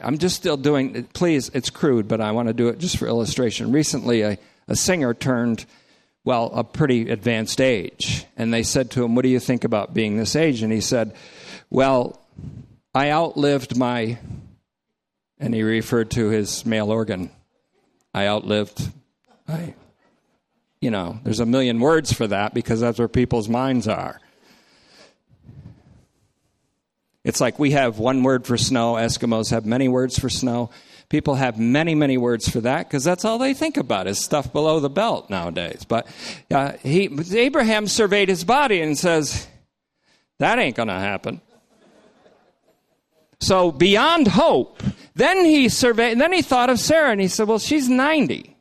I'm 0.00 0.18
just 0.18 0.36
still 0.36 0.56
doing, 0.56 1.02
please, 1.12 1.50
it's 1.54 1.70
crude, 1.70 2.06
but 2.06 2.20
I 2.20 2.30
want 2.30 2.46
to 2.46 2.54
do 2.54 2.68
it 2.68 2.78
just 2.78 2.98
for 2.98 3.08
illustration. 3.08 3.72
Recently, 3.72 4.22
a, 4.22 4.38
a 4.68 4.76
singer 4.76 5.12
turned 5.12 5.66
well, 6.24 6.52
a 6.54 6.62
pretty 6.62 7.10
advanced 7.10 7.60
age. 7.60 8.26
And 8.36 8.54
they 8.54 8.62
said 8.62 8.92
to 8.92 9.02
him, 9.02 9.16
What 9.16 9.22
do 9.22 9.28
you 9.28 9.40
think 9.40 9.64
about 9.64 9.92
being 9.92 10.16
this 10.16 10.36
age? 10.36 10.62
And 10.62 10.72
he 10.72 10.80
said, 10.80 11.16
Well, 11.68 12.24
I 12.94 13.10
outlived 13.10 13.76
my, 13.76 14.18
and 15.40 15.52
he 15.52 15.64
referred 15.64 16.12
to 16.12 16.28
his 16.28 16.64
male 16.64 16.92
organ. 16.92 17.28
I 18.14 18.28
outlived, 18.28 18.88
I, 19.48 19.74
you 20.82 20.90
know, 20.90 21.20
there's 21.22 21.38
a 21.38 21.46
million 21.46 21.78
words 21.78 22.12
for 22.12 22.26
that 22.26 22.52
because 22.52 22.80
that's 22.80 22.98
where 22.98 23.06
people's 23.06 23.48
minds 23.48 23.86
are. 23.86 24.20
It's 27.24 27.40
like 27.40 27.56
we 27.56 27.70
have 27.70 28.00
one 28.00 28.24
word 28.24 28.44
for 28.44 28.58
snow, 28.58 28.94
Eskimos 28.94 29.52
have 29.52 29.64
many 29.64 29.88
words 29.88 30.18
for 30.18 30.28
snow. 30.28 30.70
People 31.08 31.36
have 31.36 31.56
many, 31.56 31.94
many 31.94 32.18
words 32.18 32.48
for 32.48 32.60
that 32.62 32.88
because 32.88 33.04
that's 33.04 33.24
all 33.24 33.38
they 33.38 33.54
think 33.54 33.76
about 33.76 34.08
is 34.08 34.18
stuff 34.18 34.52
below 34.52 34.80
the 34.80 34.90
belt 34.90 35.30
nowadays. 35.30 35.84
But 35.86 36.08
uh, 36.50 36.72
he, 36.82 37.08
Abraham 37.32 37.86
surveyed 37.86 38.28
his 38.28 38.42
body 38.42 38.80
and 38.80 38.98
says, 38.98 39.46
that 40.40 40.58
ain't 40.58 40.74
going 40.74 40.88
to 40.88 40.94
happen. 40.94 41.40
So 43.38 43.70
beyond 43.70 44.26
hope, 44.26 44.82
then 45.14 45.44
he 45.44 45.68
surveyed, 45.68 46.18
then 46.18 46.32
he 46.32 46.42
thought 46.42 46.70
of 46.70 46.80
Sarah 46.80 47.12
and 47.12 47.20
he 47.20 47.28
said, 47.28 47.46
well, 47.46 47.60
she's 47.60 47.88
90. 47.88 48.51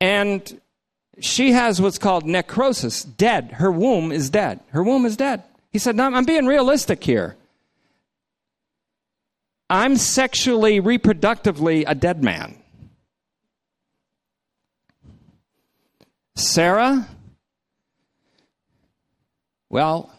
And 0.00 0.60
she 1.20 1.52
has 1.52 1.80
what's 1.80 1.98
called 1.98 2.26
necrosis, 2.26 3.04
dead. 3.04 3.52
Her 3.52 3.70
womb 3.70 4.12
is 4.12 4.30
dead. 4.30 4.60
Her 4.68 4.82
womb 4.82 5.06
is 5.06 5.16
dead. 5.16 5.42
He 5.72 5.78
said, 5.78 5.96
no, 5.96 6.04
I'm 6.04 6.24
being 6.24 6.46
realistic 6.46 7.02
here. 7.02 7.36
I'm 9.70 9.96
sexually, 9.96 10.80
reproductively 10.80 11.84
a 11.86 11.94
dead 11.94 12.22
man. 12.22 12.56
Sarah, 16.36 17.08
well, 19.70 20.12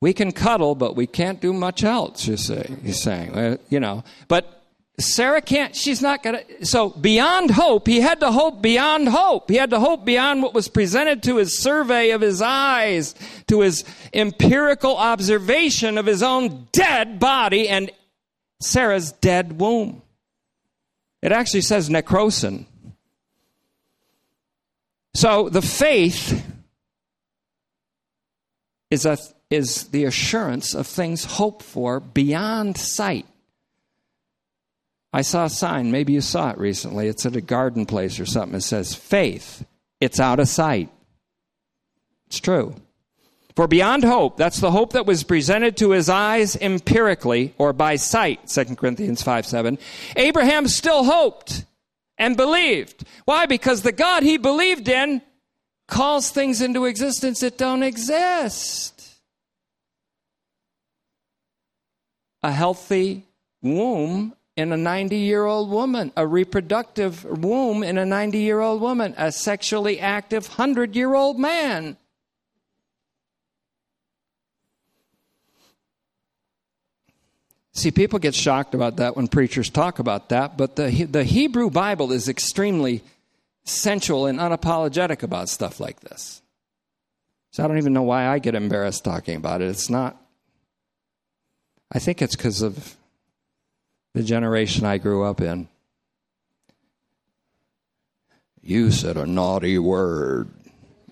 we 0.00 0.12
can 0.12 0.32
cuddle, 0.32 0.74
but 0.74 0.94
we 0.94 1.06
can't 1.06 1.40
do 1.40 1.52
much 1.52 1.82
else, 1.82 2.26
you 2.26 2.36
say, 2.36 2.76
he's 2.82 3.02
saying. 3.02 3.34
Uh, 3.34 3.56
you 3.68 3.80
know, 3.80 4.04
but 4.28 4.57
Sarah 5.00 5.40
can't, 5.40 5.76
she's 5.76 6.02
not 6.02 6.24
going 6.24 6.44
to. 6.44 6.66
So, 6.66 6.90
beyond 6.90 7.52
hope, 7.52 7.86
he 7.86 8.00
had 8.00 8.18
to 8.20 8.32
hope 8.32 8.60
beyond 8.60 9.08
hope. 9.08 9.48
He 9.48 9.56
had 9.56 9.70
to 9.70 9.78
hope 9.78 10.04
beyond 10.04 10.42
what 10.42 10.54
was 10.54 10.66
presented 10.66 11.22
to 11.24 11.36
his 11.36 11.60
survey 11.60 12.10
of 12.10 12.20
his 12.20 12.42
eyes, 12.42 13.14
to 13.46 13.60
his 13.60 13.84
empirical 14.12 14.96
observation 14.96 15.98
of 15.98 16.06
his 16.06 16.22
own 16.22 16.66
dead 16.72 17.20
body 17.20 17.68
and 17.68 17.92
Sarah's 18.60 19.12
dead 19.12 19.60
womb. 19.60 20.02
It 21.22 21.30
actually 21.30 21.60
says 21.60 21.88
necrosin. 21.88 22.66
So, 25.14 25.48
the 25.48 25.62
faith 25.62 26.44
is 28.90 29.06
a 29.06 29.16
is 29.48 29.84
the 29.88 30.04
assurance 30.04 30.74
of 30.74 30.88
things 30.88 31.24
hoped 31.24 31.62
for 31.62 32.00
beyond 32.00 32.76
sight. 32.76 33.26
I 35.12 35.22
saw 35.22 35.46
a 35.46 35.50
sign, 35.50 35.90
maybe 35.90 36.12
you 36.12 36.20
saw 36.20 36.50
it 36.50 36.58
recently. 36.58 37.08
It's 37.08 37.24
at 37.24 37.36
a 37.36 37.40
garden 37.40 37.86
place 37.86 38.20
or 38.20 38.26
something. 38.26 38.56
It 38.56 38.62
says, 38.62 38.94
Faith, 38.94 39.64
it's 40.00 40.20
out 40.20 40.40
of 40.40 40.48
sight. 40.48 40.90
It's 42.26 42.40
true. 42.40 42.74
For 43.56 43.66
beyond 43.66 44.04
hope, 44.04 44.36
that's 44.36 44.60
the 44.60 44.70
hope 44.70 44.92
that 44.92 45.06
was 45.06 45.24
presented 45.24 45.76
to 45.78 45.90
his 45.90 46.08
eyes 46.08 46.54
empirically 46.54 47.54
or 47.58 47.72
by 47.72 47.96
sight, 47.96 48.46
2 48.46 48.76
Corinthians 48.76 49.22
5 49.22 49.46
7. 49.46 49.78
Abraham 50.14 50.68
still 50.68 51.04
hoped 51.04 51.64
and 52.18 52.36
believed. 52.36 53.04
Why? 53.24 53.46
Because 53.46 53.82
the 53.82 53.92
God 53.92 54.22
he 54.22 54.36
believed 54.36 54.88
in 54.88 55.22
calls 55.88 56.30
things 56.30 56.60
into 56.60 56.84
existence 56.84 57.40
that 57.40 57.58
don't 57.58 57.82
exist. 57.82 59.10
A 62.42 62.52
healthy 62.52 63.26
womb 63.60 64.34
in 64.58 64.72
a 64.72 64.76
90 64.76 65.16
year 65.16 65.46
old 65.46 65.70
woman, 65.70 66.12
a 66.16 66.26
reproductive 66.26 67.24
womb 67.24 67.84
in 67.84 67.96
a 67.96 68.04
90 68.04 68.38
year 68.38 68.58
old 68.58 68.80
woman, 68.80 69.14
a 69.16 69.30
sexually 69.30 70.00
active 70.00 70.48
100 70.48 70.96
year 70.96 71.14
old 71.14 71.38
man. 71.38 71.96
See, 77.72 77.92
people 77.92 78.18
get 78.18 78.34
shocked 78.34 78.74
about 78.74 78.96
that 78.96 79.16
when 79.16 79.28
preachers 79.28 79.70
talk 79.70 80.00
about 80.00 80.30
that, 80.30 80.58
but 80.58 80.74
the, 80.74 81.04
the 81.04 81.22
Hebrew 81.22 81.70
Bible 81.70 82.10
is 82.10 82.28
extremely 82.28 83.04
sensual 83.62 84.26
and 84.26 84.40
unapologetic 84.40 85.22
about 85.22 85.48
stuff 85.48 85.78
like 85.78 86.00
this. 86.00 86.42
So 87.52 87.62
I 87.62 87.68
don't 87.68 87.78
even 87.78 87.92
know 87.92 88.02
why 88.02 88.26
I 88.26 88.40
get 88.40 88.56
embarrassed 88.56 89.04
talking 89.04 89.36
about 89.36 89.62
it. 89.62 89.68
It's 89.68 89.88
not, 89.88 90.20
I 91.92 92.00
think 92.00 92.20
it's 92.20 92.34
because 92.34 92.60
of 92.62 92.97
the 94.18 94.24
generation 94.24 94.84
I 94.84 94.98
grew 94.98 95.22
up 95.22 95.40
in. 95.40 95.68
You 98.60 98.90
said 98.90 99.16
a 99.16 99.24
naughty 99.24 99.78
word. 99.78 100.50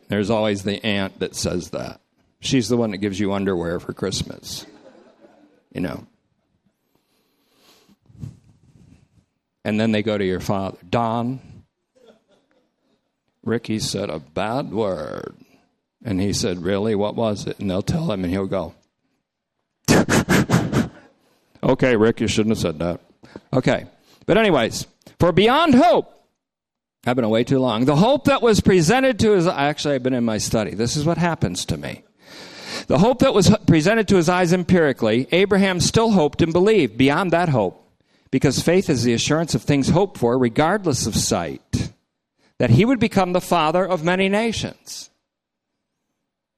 There's 0.08 0.28
always 0.28 0.64
the 0.64 0.84
aunt 0.84 1.20
that 1.20 1.36
says 1.36 1.70
that. 1.70 2.00
She's 2.40 2.68
the 2.68 2.76
one 2.76 2.90
that 2.90 2.98
gives 2.98 3.20
you 3.20 3.32
underwear 3.32 3.78
for 3.78 3.92
Christmas. 3.92 4.66
You 5.72 5.82
know. 5.82 6.04
And 9.64 9.78
then 9.78 9.92
they 9.92 10.02
go 10.02 10.18
to 10.18 10.24
your 10.24 10.40
father. 10.40 10.78
Don, 10.90 11.38
Ricky 13.44 13.78
said 13.78 14.10
a 14.10 14.18
bad 14.18 14.72
word. 14.72 15.36
And 16.04 16.20
he 16.20 16.32
said, 16.32 16.58
Really? 16.58 16.96
What 16.96 17.14
was 17.14 17.46
it? 17.46 17.60
And 17.60 17.70
they'll 17.70 17.82
tell 17.82 18.10
him, 18.10 18.24
and 18.24 18.32
he'll 18.32 18.46
go, 18.46 18.74
Okay, 21.66 21.96
Rick, 21.96 22.20
you 22.20 22.28
shouldn't 22.28 22.56
have 22.56 22.62
said 22.62 22.78
that. 22.78 23.00
Okay. 23.52 23.86
But, 24.24 24.38
anyways, 24.38 24.86
for 25.18 25.32
beyond 25.32 25.74
hope, 25.74 26.12
I've 27.06 27.16
been 27.16 27.24
away 27.24 27.44
too 27.44 27.58
long. 27.58 27.84
The 27.84 27.96
hope 27.96 28.24
that 28.24 28.40
was 28.42 28.60
presented 28.60 29.18
to 29.20 29.32
his 29.32 29.46
actually 29.46 29.96
I've 29.96 30.02
been 30.02 30.14
in 30.14 30.24
my 30.24 30.38
study. 30.38 30.74
This 30.74 30.96
is 30.96 31.04
what 31.04 31.18
happens 31.18 31.64
to 31.66 31.76
me. 31.76 32.04
The 32.88 32.98
hope 32.98 33.20
that 33.20 33.34
was 33.34 33.54
presented 33.66 34.08
to 34.08 34.16
his 34.16 34.28
eyes 34.28 34.52
empirically, 34.52 35.28
Abraham 35.32 35.80
still 35.80 36.12
hoped 36.12 36.42
and 36.42 36.52
believed 36.52 36.96
beyond 36.96 37.30
that 37.32 37.48
hope 37.48 37.82
because 38.30 38.60
faith 38.60 38.90
is 38.90 39.02
the 39.02 39.12
assurance 39.12 39.54
of 39.54 39.62
things 39.62 39.88
hoped 39.88 40.18
for, 40.18 40.38
regardless 40.38 41.06
of 41.06 41.16
sight, 41.16 41.92
that 42.58 42.70
he 42.70 42.84
would 42.84 43.00
become 43.00 43.32
the 43.32 43.40
father 43.40 43.86
of 43.86 44.04
many 44.04 44.28
nations. 44.28 45.10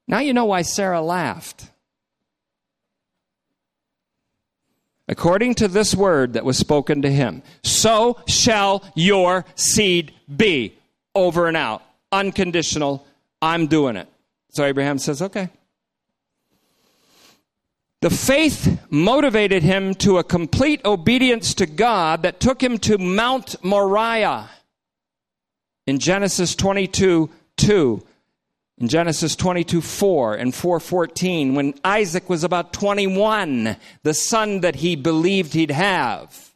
Now 0.07 0.19
you 0.19 0.33
know 0.33 0.45
why 0.45 0.63
Sarah 0.63 1.01
laughed. 1.01 1.69
According 5.09 5.55
to 5.55 5.67
this 5.67 5.95
word 5.95 6.33
that 6.33 6.45
was 6.45 6.55
spoken 6.55 7.01
to 7.01 7.11
him, 7.11 7.41
so 7.63 8.19
shall 8.27 8.83
your 8.95 9.43
seed 9.55 10.13
be. 10.33 10.75
Over 11.15 11.47
and 11.47 11.57
out. 11.57 11.81
Unconditional. 12.11 13.05
I'm 13.41 13.65
doing 13.65 13.95
it. 13.95 14.07
So 14.51 14.63
Abraham 14.63 14.99
says, 14.99 15.23
okay. 15.23 15.49
The 18.01 18.11
faith 18.11 18.79
motivated 18.91 19.63
him 19.63 19.95
to 19.95 20.19
a 20.19 20.23
complete 20.23 20.79
obedience 20.85 21.55
to 21.55 21.65
God 21.65 22.21
that 22.21 22.39
took 22.39 22.63
him 22.63 22.77
to 22.77 22.99
Mount 22.99 23.55
Moriah 23.63 24.47
in 25.87 25.97
Genesis 25.97 26.55
22 26.55 27.31
2. 27.57 28.03
In 28.79 28.87
Genesis 28.87 29.35
22 29.35 29.81
4 29.81 30.35
and 30.35 30.55
414, 30.55 31.53
when 31.53 31.73
Isaac 31.83 32.29
was 32.29 32.45
about 32.45 32.71
21, 32.71 33.75
the 34.03 34.13
son 34.13 34.61
that 34.61 34.75
he 34.75 34.95
believed 34.95 35.53
he'd 35.53 35.71
have. 35.71 36.53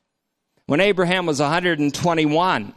When 0.65 0.79
Abraham 0.79 1.25
was 1.25 1.41
121. 1.41 2.73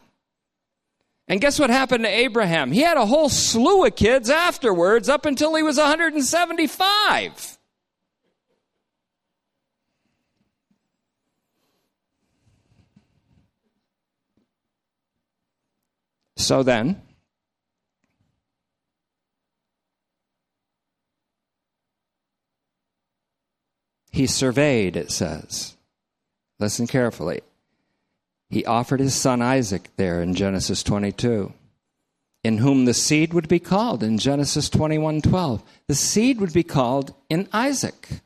And 1.29 1.41
guess 1.41 1.61
what 1.61 1.71
happened 1.71 2.05
to 2.05 2.11
Abraham? 2.11 2.73
He 2.73 2.81
had 2.81 2.97
a 2.97 3.07
whole 3.07 3.29
slew 3.29 3.85
of 3.85 3.95
kids 3.95 4.31
afterwards 4.31 5.09
up 5.09 5.27
until 5.27 5.55
he 5.55 5.63
was 5.63 5.77
175. 5.77 7.59
So 16.37 16.63
then, 16.65 17.03
he 24.17 24.27
surveyed, 24.27 24.97
it 24.97 25.12
says. 25.12 25.77
Listen 26.59 26.87
carefully. 26.87 27.43
He 28.49 28.64
offered 28.64 29.01
his 29.01 29.14
son 29.14 29.43
Isaac 29.43 29.91
there 29.97 30.23
in 30.23 30.35
Genesis 30.35 30.83
22, 30.83 31.53
in 32.43 32.59
whom 32.59 32.85
the 32.85 32.95
seed 32.95 33.35
would 33.35 33.47
be 33.47 33.59
called 33.59 34.03
in 34.03 34.19
Genesis 34.19 34.71
21:12. 34.71 35.62
The 35.87 35.95
seed 35.95 36.41
would 36.41 36.53
be 36.53 36.62
called 36.62 37.14
in 37.29 37.49
Isaac. 37.53 38.23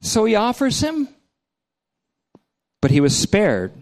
So 0.00 0.24
he 0.24 0.34
offers 0.34 0.80
him, 0.80 1.08
but 2.80 2.90
he 2.90 3.00
was 3.00 3.16
spared 3.16 3.72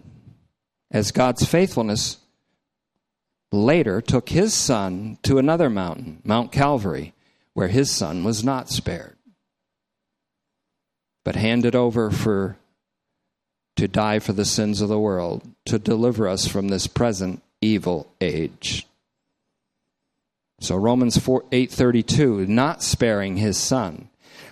as 0.91 1.11
God's 1.11 1.45
faithfulness 1.45 2.17
later 3.51 4.01
took 4.01 4.29
his 4.29 4.53
son 4.53 5.17
to 5.23 5.37
another 5.37 5.69
mountain, 5.69 6.21
Mount 6.25 6.51
Calvary, 6.51 7.13
where 7.53 7.69
his 7.69 7.89
son 7.91 8.23
was 8.23 8.43
not 8.43 8.69
spared, 8.69 9.16
but 11.27 11.35
handed 11.35 11.75
over 11.75 12.09
for 12.09 12.55
to 13.75 13.85
die 13.85 14.17
for 14.17 14.31
the 14.31 14.45
sins 14.45 14.79
of 14.79 14.87
the 14.87 14.97
world, 14.97 15.43
to 15.65 15.77
deliver 15.77 16.25
us 16.25 16.47
from 16.47 16.69
this 16.69 16.87
present 16.87 17.43
evil 17.59 18.09
age. 18.21 18.87
So 20.61 20.77
Romans 20.77 21.17
4, 21.17 21.43
8:32, 21.51 22.47
not 22.47 22.81
sparing 22.81 23.35
his 23.35 23.57
son, 23.57 24.07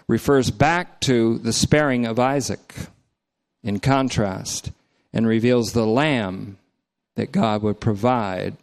refers 0.09 0.51
back 0.51 0.99
to 0.99 1.37
the 1.37 1.53
sparing 1.53 2.05
of 2.05 2.19
Isaac. 2.19 2.75
In 3.63 3.79
contrast, 3.79 4.71
and 5.13 5.25
reveals 5.25 5.71
the 5.71 5.87
lamb 5.87 6.57
that 7.15 7.31
God 7.31 7.61
would 7.61 7.79
provide 7.79 8.57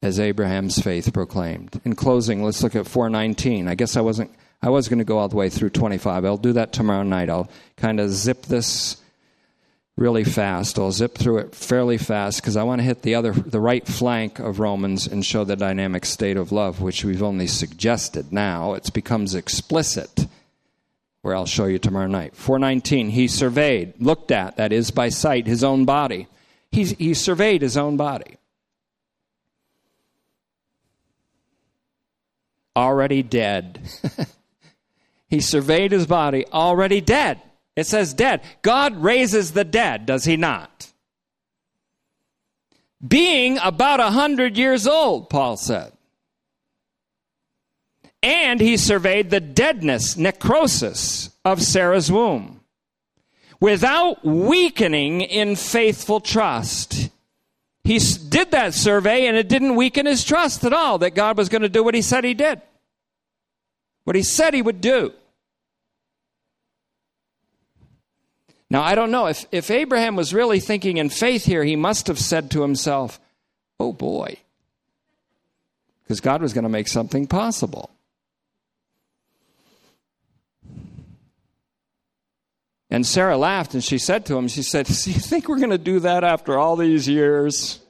as 0.00 0.20
Abraham's 0.20 0.78
faith 0.78 1.12
proclaimed. 1.12 1.80
In 1.84 1.96
closing, 1.96 2.44
let's 2.44 2.62
look 2.62 2.76
at 2.76 2.86
419. 2.86 3.66
I 3.66 3.74
guess 3.74 3.96
I 3.96 4.00
wasn't 4.00 4.30
I 4.62 4.70
was 4.70 4.88
going 4.88 4.98
to 4.98 5.04
go 5.04 5.18
all 5.18 5.28
the 5.28 5.36
way 5.36 5.48
through 5.48 5.70
25. 5.70 6.24
I'll 6.24 6.36
do 6.36 6.54
that 6.54 6.72
tomorrow 6.72 7.02
night. 7.02 7.30
I'll 7.30 7.50
kind 7.76 8.00
of 8.00 8.10
zip 8.10 8.42
this 8.46 8.96
really 9.96 10.24
fast. 10.24 10.78
I'll 10.78 10.92
zip 10.92 11.16
through 11.16 11.38
it 11.38 11.54
fairly 11.54 11.98
fast 11.98 12.40
because 12.40 12.56
I 12.56 12.62
want 12.62 12.80
to 12.80 12.84
hit 12.84 13.02
the 13.02 13.14
other 13.14 13.32
the 13.32 13.60
right 13.60 13.86
flank 13.86 14.38
of 14.38 14.60
Romans 14.60 15.06
and 15.06 15.24
show 15.24 15.44
the 15.44 15.56
dynamic 15.56 16.04
state 16.04 16.36
of 16.36 16.52
love 16.52 16.80
which 16.80 17.04
we've 17.04 17.22
only 17.22 17.46
suggested 17.46 18.32
now. 18.32 18.74
It 18.74 18.92
becomes 18.92 19.34
explicit 19.34 20.26
where 21.22 21.34
I'll 21.34 21.46
show 21.46 21.64
you 21.64 21.78
tomorrow 21.78 22.06
night. 22.06 22.36
419, 22.36 23.10
he 23.10 23.26
surveyed, 23.26 23.94
looked 23.98 24.30
at, 24.30 24.58
that 24.58 24.72
is 24.72 24.92
by 24.92 25.08
sight, 25.08 25.46
his 25.46 25.64
own 25.64 25.84
body. 25.84 26.28
He, 26.70 26.84
he 26.84 27.14
surveyed 27.14 27.62
his 27.62 27.76
own 27.76 27.96
body. 27.96 28.36
Already 32.76 33.24
dead. 33.24 33.80
he 35.28 35.40
surveyed 35.40 35.92
his 35.92 36.06
body, 36.06 36.46
already 36.52 37.00
dead. 37.00 37.40
It 37.74 37.86
says 37.86 38.14
dead. 38.14 38.40
God 38.62 38.96
raises 38.96 39.52
the 39.52 39.64
dead, 39.64 40.06
does 40.06 40.24
he 40.24 40.36
not? 40.36 40.92
Being 43.06 43.58
about 43.62 44.00
a 44.00 44.10
hundred 44.10 44.56
years 44.56 44.86
old, 44.86 45.28
Paul 45.28 45.56
said. 45.56 45.92
And 48.22 48.60
he 48.60 48.76
surveyed 48.76 49.30
the 49.30 49.40
deadness, 49.40 50.16
necrosis 50.16 51.30
of 51.44 51.62
Sarah's 51.62 52.10
womb. 52.10 52.60
Without 53.60 54.24
weakening 54.24 55.20
in 55.20 55.56
faithful 55.56 56.20
trust. 56.20 57.10
He 57.84 57.98
did 57.98 58.50
that 58.50 58.74
survey 58.74 59.26
and 59.26 59.36
it 59.36 59.48
didn't 59.48 59.76
weaken 59.76 60.06
his 60.06 60.24
trust 60.24 60.64
at 60.64 60.72
all 60.72 60.98
that 60.98 61.14
God 61.14 61.36
was 61.38 61.48
going 61.48 61.62
to 61.62 61.68
do 61.68 61.84
what 61.84 61.94
he 61.94 62.02
said 62.02 62.24
he 62.24 62.34
did. 62.34 62.60
What 64.06 64.14
he 64.14 64.22
said 64.22 64.54
he 64.54 64.62
would 64.62 64.80
do. 64.80 65.12
Now, 68.70 68.82
I 68.82 68.94
don't 68.94 69.10
know. 69.10 69.26
If, 69.26 69.46
if 69.50 69.68
Abraham 69.68 70.14
was 70.14 70.32
really 70.32 70.60
thinking 70.60 70.96
in 70.96 71.10
faith 71.10 71.44
here, 71.44 71.64
he 71.64 71.74
must 71.74 72.06
have 72.06 72.18
said 72.18 72.52
to 72.52 72.62
himself, 72.62 73.18
oh 73.80 73.92
boy, 73.92 74.36
because 76.02 76.20
God 76.20 76.40
was 76.40 76.52
going 76.52 76.62
to 76.62 76.70
make 76.70 76.86
something 76.86 77.26
possible. 77.26 77.90
And 82.90 83.04
Sarah 83.04 83.36
laughed 83.36 83.74
and 83.74 83.82
she 83.82 83.98
said 83.98 84.24
to 84.26 84.36
him, 84.36 84.46
She 84.46 84.62
said, 84.62 84.86
Do 84.86 85.10
you 85.10 85.18
think 85.18 85.48
we're 85.48 85.58
going 85.58 85.70
to 85.70 85.78
do 85.78 85.98
that 86.00 86.22
after 86.22 86.56
all 86.56 86.76
these 86.76 87.08
years? 87.08 87.80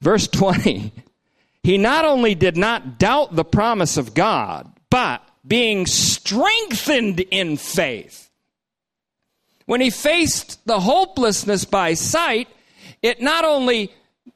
Verse 0.00 0.26
20 0.26 0.92
He 1.62 1.78
not 1.78 2.04
only 2.04 2.34
did 2.34 2.56
not 2.56 2.98
doubt 2.98 3.36
the 3.36 3.44
promise 3.44 3.96
of 3.96 4.14
God, 4.14 4.72
but 4.90 5.22
being 5.46 5.86
strengthened 5.86 7.20
in 7.20 7.56
faith. 7.56 8.30
When 9.66 9.80
he 9.80 9.90
faced 9.90 10.64
the 10.66 10.80
hopelessness 10.80 11.64
by 11.64 11.94
sight, 11.94 12.48
it 13.02 13.22
not 13.22 13.44
only 13.44 13.92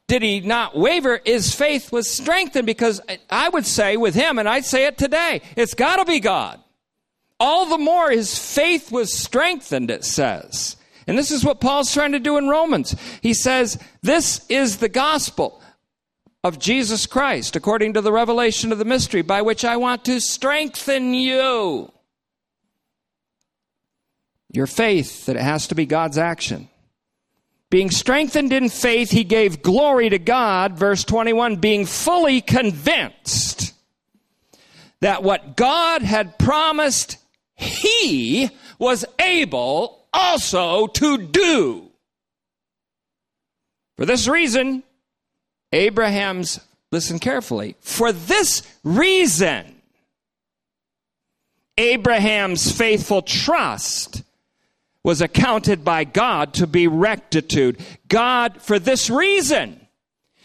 did 0.07 0.23
he 0.23 0.41
not 0.41 0.77
waver, 0.77 1.21
his 1.25 1.55
faith 1.55 1.91
was 1.91 2.09
strengthened 2.09 2.67
because 2.67 3.01
I 3.29 3.49
would 3.49 3.67
say 3.67 3.97
with 3.97 4.15
him, 4.15 4.39
and 4.39 4.49
I'd 4.49 4.65
say 4.65 4.87
it 4.87 4.97
today, 4.97 5.43
it's 5.57 5.75
got 5.75 5.97
to 5.97 6.05
be 6.05 6.21
God. 6.21 6.61
All 7.41 7.67
the 7.67 7.79
more 7.79 8.11
his 8.11 8.39
faith 8.39 8.93
was 8.93 9.13
strengthened, 9.13 9.91
it 9.91 10.05
says. 10.05 10.77
And 11.07 11.19
this 11.19 11.31
is 11.31 11.45
what 11.45 11.61
Paul's 11.61 11.93
trying 11.93 12.13
to 12.13 12.19
do 12.19 12.39
in 12.39 12.49
Romans. 12.49 12.95
He 13.21 13.35
says, 13.35 13.79
This 14.03 14.45
is 14.49 14.79
the 14.79 14.89
gospel 14.89 15.61
of 16.45 16.59
Jesus 16.59 17.07
Christ, 17.07 17.57
according 17.57 17.95
to 17.95 18.03
the 18.03 18.13
revelation 18.13 18.71
of 18.71 18.77
the 18.77 18.85
mystery, 18.85 19.23
by 19.23 19.41
which 19.41 19.65
I 19.65 19.79
want 19.79 20.05
to 20.05 20.21
strengthen 20.21 21.15
you. 21.15 21.91
Your 24.53 24.67
faith, 24.67 25.25
that 25.25 25.37
it 25.37 25.43
has 25.43 25.67
to 25.69 25.75
be 25.75 25.87
God's 25.87 26.19
action. 26.19 26.69
Being 27.71 27.91
strengthened 27.91 28.53
in 28.53 28.69
faith, 28.69 29.11
he 29.11 29.25
gave 29.25 29.63
glory 29.63 30.11
to 30.11 30.19
God, 30.19 30.79
verse 30.79 31.03
21, 31.03 31.57
being 31.57 31.87
fully 31.87 32.43
convinced 32.43 33.73
that 35.01 35.23
what 35.23 35.57
God 35.57 36.03
had 36.03 36.39
promised, 36.39 37.17
he 37.55 38.51
was 38.79 39.05
able 39.19 40.07
also 40.13 40.89
to 40.89 41.19
do. 41.19 41.91
For 43.97 44.05
this 44.05 44.29
reason, 44.29 44.83
Abraham's, 45.75 46.61
listen 46.93 47.19
carefully, 47.19 47.75
for 47.81 48.13
this 48.13 48.63
reason, 48.85 49.83
Abraham's 51.77 52.71
faithful 52.71 53.23
trust 53.23 54.23
was 55.03 55.21
accounted 55.21 55.85
by 55.85 56.05
God 56.05 56.55
to 56.55 56.67
be 56.69 56.87
rectitude. 56.87 57.79
God, 58.09 58.63
for 58.63 58.79
this 58.79 59.11
reason, 59.11 59.84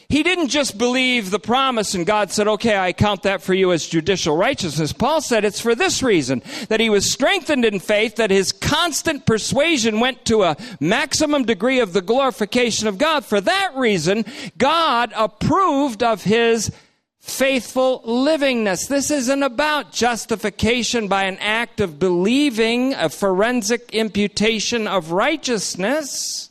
he 0.09 0.23
didn't 0.23 0.47
just 0.47 0.75
believe 0.75 1.29
the 1.29 1.39
promise 1.39 1.93
and 1.93 2.03
God 2.03 2.31
said, 2.31 2.47
okay, 2.47 2.75
I 2.75 2.93
count 2.93 3.23
that 3.23 3.43
for 3.43 3.53
you 3.53 3.71
as 3.71 3.87
judicial 3.87 4.35
righteousness. 4.35 4.91
Paul 4.91 5.21
said 5.21 5.45
it's 5.45 5.61
for 5.61 5.75
this 5.75 6.01
reason 6.01 6.41
that 6.67 6.79
he 6.79 6.89
was 6.89 7.11
strengthened 7.11 7.63
in 7.63 7.79
faith, 7.79 8.15
that 8.15 8.31
his 8.31 8.51
constant 8.51 9.27
persuasion 9.27 9.99
went 9.99 10.25
to 10.25 10.41
a 10.41 10.57
maximum 10.79 11.43
degree 11.43 11.79
of 11.79 11.93
the 11.93 12.01
glorification 12.01 12.87
of 12.87 12.97
God. 12.97 13.23
For 13.23 13.39
that 13.39 13.73
reason, 13.75 14.25
God 14.57 15.13
approved 15.15 16.01
of 16.01 16.23
his 16.23 16.71
faithful 17.19 18.01
livingness. 18.03 18.87
This 18.87 19.11
isn't 19.11 19.43
about 19.43 19.91
justification 19.91 21.07
by 21.07 21.25
an 21.25 21.37
act 21.39 21.79
of 21.79 21.99
believing, 21.99 22.95
a 22.95 23.09
forensic 23.09 23.93
imputation 23.93 24.87
of 24.87 25.11
righteousness. 25.11 26.48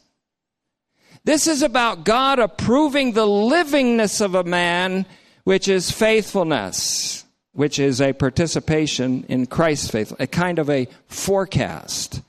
This 1.28 1.46
is 1.46 1.60
about 1.60 2.04
God 2.04 2.38
approving 2.38 3.12
the 3.12 3.26
livingness 3.26 4.22
of 4.22 4.34
a 4.34 4.44
man, 4.44 5.04
which 5.44 5.68
is 5.68 5.90
faithfulness, 5.90 7.26
which 7.52 7.78
is 7.78 8.00
a 8.00 8.14
participation 8.14 9.24
in 9.28 9.44
Christ's 9.44 9.90
faith, 9.90 10.14
a 10.18 10.26
kind 10.26 10.58
of 10.58 10.70
a 10.70 10.88
forecast 11.06 12.22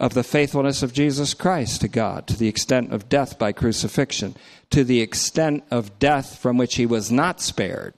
of 0.00 0.14
the 0.14 0.24
faithfulness 0.24 0.82
of 0.82 0.92
Jesus 0.92 1.34
Christ 1.34 1.82
to 1.82 1.88
God 1.88 2.26
to 2.26 2.36
the 2.36 2.48
extent 2.48 2.92
of 2.92 3.08
death 3.08 3.38
by 3.38 3.52
crucifixion 3.52 4.34
to 4.70 4.82
the 4.82 5.02
extent 5.02 5.62
of 5.70 6.00
death 6.00 6.36
from 6.36 6.58
which 6.58 6.74
he 6.74 6.84
was 6.84 7.12
not 7.12 7.40
spared. 7.40 7.94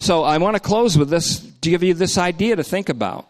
So 0.00 0.22
I 0.22 0.38
want 0.38 0.56
to 0.56 0.60
close 0.60 0.96
with 0.96 1.10
this 1.10 1.40
to 1.60 1.68
give 1.68 1.82
you 1.82 1.92
this 1.92 2.16
idea 2.16 2.56
to 2.56 2.64
think 2.64 2.88
about. 2.88 3.28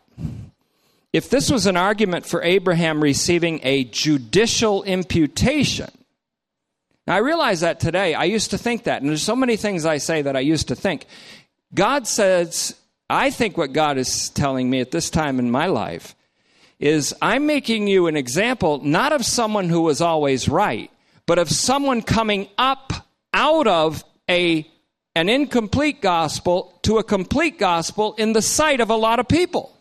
If 1.15 1.31
this 1.31 1.49
was 1.49 1.67
an 1.67 1.77
argument 1.77 2.27
for 2.27 2.43
Abraham 2.43 3.01
receiving 3.01 3.61
a 3.63 3.85
judicial 3.85 4.83
imputation, 4.83 5.89
now 7.07 7.15
I 7.15 7.19
realize 7.19 7.61
that 7.61 7.79
today. 7.79 8.15
I 8.15 8.25
used 8.25 8.51
to 8.51 8.59
think 8.59 8.83
that, 8.83 9.01
and 9.01 9.09
there's 9.09 9.23
so 9.23 9.37
many 9.37 9.57
things 9.57 9.87
I 9.87 9.99
say 9.99 10.23
that 10.23 10.35
I 10.35 10.41
used 10.41 10.67
to 10.69 10.75
think. 10.75 11.07
God 11.73 12.09
says, 12.09 12.75
I 13.09 13.31
think 13.31 13.57
what 13.57 13.73
God 13.73 13.97
is 13.97 14.29
telling 14.31 14.69
me 14.69 14.81
at 14.81 14.91
this 14.91 15.09
time 15.09 15.39
in 15.39 15.53
my 15.53 15.67
life 15.67 16.17
is 16.81 17.15
I'm 17.23 17.47
making 17.47 17.87
you 17.87 18.09
an 18.09 18.17
example 18.17 18.81
not 18.83 19.13
of 19.13 19.25
someone 19.25 19.69
who 19.69 19.83
was 19.83 20.01
always 20.01 20.49
right, 20.49 20.91
but 21.27 21.39
of 21.39 21.49
someone 21.49 22.03
coming 22.03 22.49
up 22.59 22.93
out 23.33 23.69
of 23.69 24.03
a 24.29 24.69
an 25.15 25.29
incomplete 25.29 26.03
gospel 26.03 26.77
to 26.83 26.99
a 26.99 27.05
complete 27.05 27.57
gospel 27.57 28.15
in 28.19 28.33
the 28.33 28.43
sight 28.43 28.81
of 28.81 28.91
a 28.91 28.97
lot 28.97 29.21
of 29.21 29.29
people. 29.29 29.74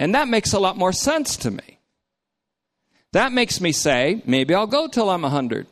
And 0.00 0.14
that 0.14 0.28
makes 0.28 0.54
a 0.54 0.58
lot 0.58 0.78
more 0.78 0.94
sense 0.94 1.36
to 1.36 1.50
me. 1.50 1.78
That 3.12 3.32
makes 3.32 3.60
me 3.60 3.70
say, 3.70 4.22
maybe 4.24 4.54
I'll 4.54 4.66
go 4.66 4.88
till 4.88 5.10
I'm 5.10 5.20
100. 5.20 5.66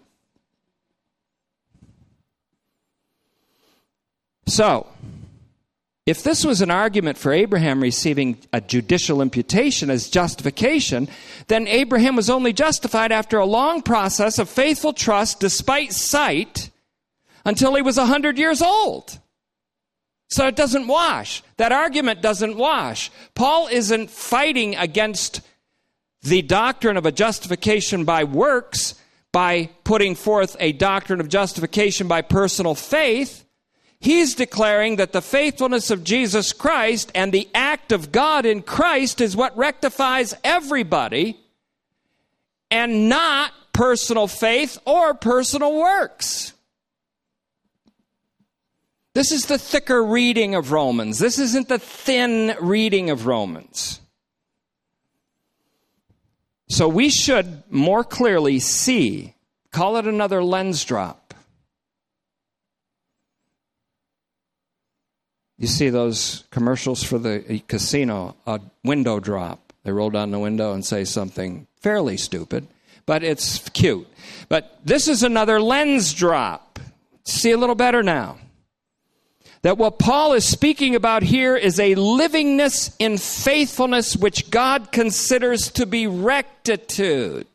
So, 4.46 4.86
if 6.04 6.22
this 6.22 6.44
was 6.44 6.60
an 6.60 6.70
argument 6.70 7.16
for 7.16 7.32
Abraham 7.32 7.82
receiving 7.82 8.36
a 8.52 8.60
judicial 8.60 9.22
imputation 9.22 9.88
as 9.88 10.10
justification, 10.10 11.08
then 11.46 11.66
Abraham 11.66 12.14
was 12.14 12.28
only 12.28 12.52
justified 12.52 13.12
after 13.12 13.38
a 13.38 13.46
long 13.46 13.80
process 13.80 14.38
of 14.38 14.50
faithful 14.50 14.92
trust 14.92 15.40
despite 15.40 15.94
sight 15.94 16.68
until 17.46 17.74
he 17.74 17.80
was 17.80 17.96
100 17.96 18.36
years 18.38 18.60
old. 18.60 19.20
So 20.28 20.46
it 20.46 20.56
doesn't 20.56 20.86
wash. 20.86 21.42
That 21.56 21.72
argument 21.72 22.20
doesn't 22.20 22.56
wash. 22.56 23.10
Paul 23.34 23.68
isn't 23.68 24.10
fighting 24.10 24.76
against 24.76 25.40
the 26.22 26.42
doctrine 26.42 26.96
of 26.96 27.06
a 27.06 27.12
justification 27.12 28.04
by 28.04 28.24
works 28.24 28.94
by 29.32 29.70
putting 29.84 30.14
forth 30.14 30.56
a 30.60 30.72
doctrine 30.72 31.20
of 31.20 31.28
justification 31.28 32.08
by 32.08 32.22
personal 32.22 32.74
faith. 32.74 33.44
He's 34.00 34.34
declaring 34.34 34.96
that 34.96 35.12
the 35.12 35.22
faithfulness 35.22 35.90
of 35.90 36.04
Jesus 36.04 36.52
Christ 36.52 37.10
and 37.14 37.32
the 37.32 37.48
act 37.54 37.92
of 37.92 38.12
God 38.12 38.46
in 38.46 38.62
Christ 38.62 39.20
is 39.20 39.36
what 39.36 39.56
rectifies 39.56 40.34
everybody 40.44 41.38
and 42.70 43.08
not 43.08 43.52
personal 43.72 44.28
faith 44.28 44.78
or 44.84 45.14
personal 45.14 45.74
works. 45.74 46.52
This 49.18 49.32
is 49.32 49.46
the 49.46 49.58
thicker 49.58 50.00
reading 50.00 50.54
of 50.54 50.70
Romans. 50.70 51.18
This 51.18 51.40
isn't 51.40 51.66
the 51.66 51.80
thin 51.80 52.54
reading 52.60 53.10
of 53.10 53.26
Romans. 53.26 54.00
So 56.68 56.86
we 56.86 57.08
should 57.08 57.64
more 57.68 58.04
clearly 58.04 58.60
see, 58.60 59.34
call 59.72 59.96
it 59.96 60.06
another 60.06 60.40
lens 60.40 60.84
drop 60.84 61.34
You 65.56 65.66
see 65.66 65.90
those 65.90 66.44
commercials 66.52 67.02
for 67.02 67.18
the 67.18 67.60
casino, 67.66 68.36
a 68.46 68.60
window 68.84 69.18
drop. 69.18 69.72
They 69.82 69.90
roll 69.90 70.10
down 70.10 70.30
the 70.30 70.38
window 70.38 70.72
and 70.72 70.86
say 70.86 71.02
something 71.02 71.66
fairly 71.80 72.18
stupid, 72.18 72.68
but 73.04 73.24
it's 73.24 73.68
cute. 73.70 74.06
But 74.48 74.78
this 74.84 75.08
is 75.08 75.24
another 75.24 75.60
lens 75.60 76.14
drop. 76.14 76.78
See 77.24 77.50
a 77.50 77.58
little 77.58 77.74
better 77.74 78.04
now. 78.04 78.38
That 79.62 79.78
what 79.78 79.98
Paul 79.98 80.34
is 80.34 80.46
speaking 80.46 80.94
about 80.94 81.22
here 81.22 81.56
is 81.56 81.80
a 81.80 81.94
livingness 81.96 82.94
in 82.98 83.18
faithfulness 83.18 84.16
which 84.16 84.50
God 84.50 84.92
considers 84.92 85.70
to 85.72 85.86
be 85.86 86.06
rectitude. 86.06 87.46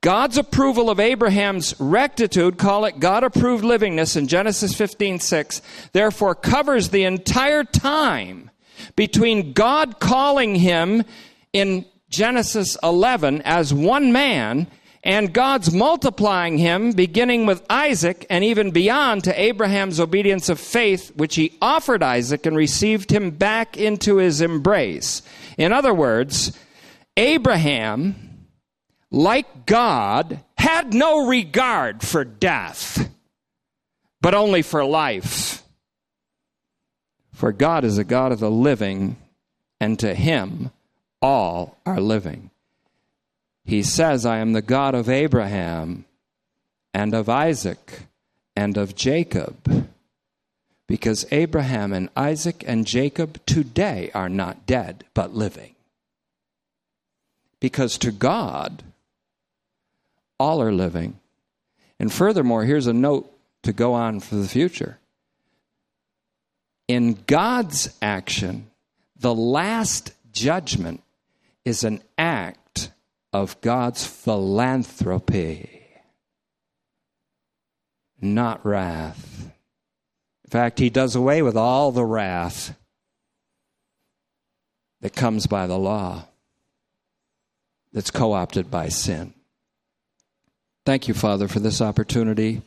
God's 0.00 0.36
approval 0.36 0.90
of 0.90 0.98
Abraham's 0.98 1.78
rectitude, 1.78 2.58
call 2.58 2.84
it 2.86 2.98
God 2.98 3.22
approved 3.22 3.62
livingness 3.62 4.16
in 4.16 4.26
Genesis 4.26 4.74
15 4.74 5.20
6, 5.20 5.62
therefore 5.92 6.34
covers 6.34 6.88
the 6.88 7.04
entire 7.04 7.62
time 7.62 8.50
between 8.96 9.52
God 9.52 10.00
calling 10.00 10.56
him 10.56 11.04
in 11.52 11.84
Genesis 12.10 12.76
11 12.82 13.42
as 13.42 13.72
one 13.72 14.12
man 14.12 14.66
and 15.04 15.32
God's 15.32 15.72
multiplying 15.72 16.58
him, 16.58 16.92
beginning 16.92 17.44
with 17.44 17.64
Isaac 17.68 18.24
and 18.30 18.44
even 18.44 18.70
beyond 18.70 19.24
to 19.24 19.40
Abraham's 19.40 19.98
obedience 19.98 20.48
of 20.48 20.60
faith, 20.60 21.10
which 21.16 21.34
he 21.34 21.58
offered 21.60 22.02
Isaac 22.02 22.46
and 22.46 22.56
received 22.56 23.10
him 23.10 23.30
back 23.32 23.76
into 23.76 24.16
his 24.16 24.40
embrace. 24.40 25.22
In 25.58 25.72
other 25.72 25.92
words, 25.92 26.56
Abraham, 27.16 28.46
like 29.10 29.66
God, 29.66 30.40
had 30.56 30.94
no 30.94 31.26
regard 31.26 32.02
for 32.02 32.24
death, 32.24 33.10
but 34.20 34.34
only 34.34 34.62
for 34.62 34.84
life. 34.84 35.64
For 37.32 37.52
God 37.52 37.82
is 37.82 37.98
a 37.98 38.04
God 38.04 38.30
of 38.30 38.38
the 38.38 38.50
living, 38.50 39.16
and 39.80 39.98
to 39.98 40.14
him 40.14 40.70
all 41.20 41.76
are 41.84 42.00
living. 42.00 42.51
He 43.64 43.82
says, 43.82 44.26
I 44.26 44.38
am 44.38 44.52
the 44.52 44.62
God 44.62 44.94
of 44.94 45.08
Abraham 45.08 46.04
and 46.92 47.14
of 47.14 47.28
Isaac 47.28 48.06
and 48.56 48.76
of 48.76 48.94
Jacob. 48.94 49.88
Because 50.86 51.24
Abraham 51.30 51.92
and 51.92 52.10
Isaac 52.16 52.64
and 52.66 52.86
Jacob 52.86 53.44
today 53.46 54.10
are 54.14 54.28
not 54.28 54.66
dead, 54.66 55.04
but 55.14 55.32
living. 55.34 55.74
Because 57.60 57.96
to 57.98 58.10
God, 58.10 58.82
all 60.38 60.60
are 60.60 60.72
living. 60.72 61.18
And 61.98 62.12
furthermore, 62.12 62.64
here's 62.64 62.88
a 62.88 62.92
note 62.92 63.32
to 63.62 63.72
go 63.72 63.94
on 63.94 64.20
for 64.20 64.34
the 64.34 64.48
future. 64.48 64.98
In 66.88 67.22
God's 67.26 67.96
action, 68.02 68.66
the 69.16 69.34
last 69.34 70.12
judgment 70.32 71.02
is 71.64 71.84
an 71.84 72.02
act 72.18 72.58
of 73.32 73.60
God's 73.60 74.06
philanthropy, 74.06 75.68
not 78.20 78.64
wrath. 78.64 79.50
In 80.44 80.50
fact, 80.50 80.78
he 80.78 80.90
does 80.90 81.16
away 81.16 81.40
with 81.42 81.56
all 81.56 81.92
the 81.92 82.04
wrath 82.04 82.76
that 85.00 85.16
comes 85.16 85.46
by 85.46 85.66
the 85.66 85.78
law, 85.78 86.26
that's 87.92 88.10
co 88.10 88.32
opted 88.32 88.70
by 88.70 88.88
sin. 88.88 89.32
Thank 90.84 91.08
you, 91.08 91.14
Father, 91.14 91.48
for 91.48 91.60
this 91.60 91.80
opportunity 91.80 92.62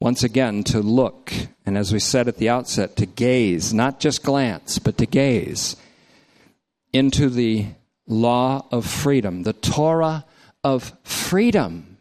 once 0.00 0.22
again 0.22 0.64
to 0.64 0.80
look, 0.80 1.30
and 1.66 1.76
as 1.76 1.92
we 1.92 1.98
said 1.98 2.26
at 2.26 2.38
the 2.38 2.48
outset, 2.48 2.96
to 2.96 3.06
gaze, 3.06 3.74
not 3.74 4.00
just 4.00 4.22
glance, 4.22 4.78
but 4.78 4.96
to 4.96 5.06
gaze 5.06 5.76
into 6.92 7.28
the 7.28 7.66
law 8.10 8.66
of 8.70 8.84
freedom, 8.86 9.44
the 9.44 9.52
Torah 9.52 10.24
of 10.62 10.92
freedom, 11.04 11.96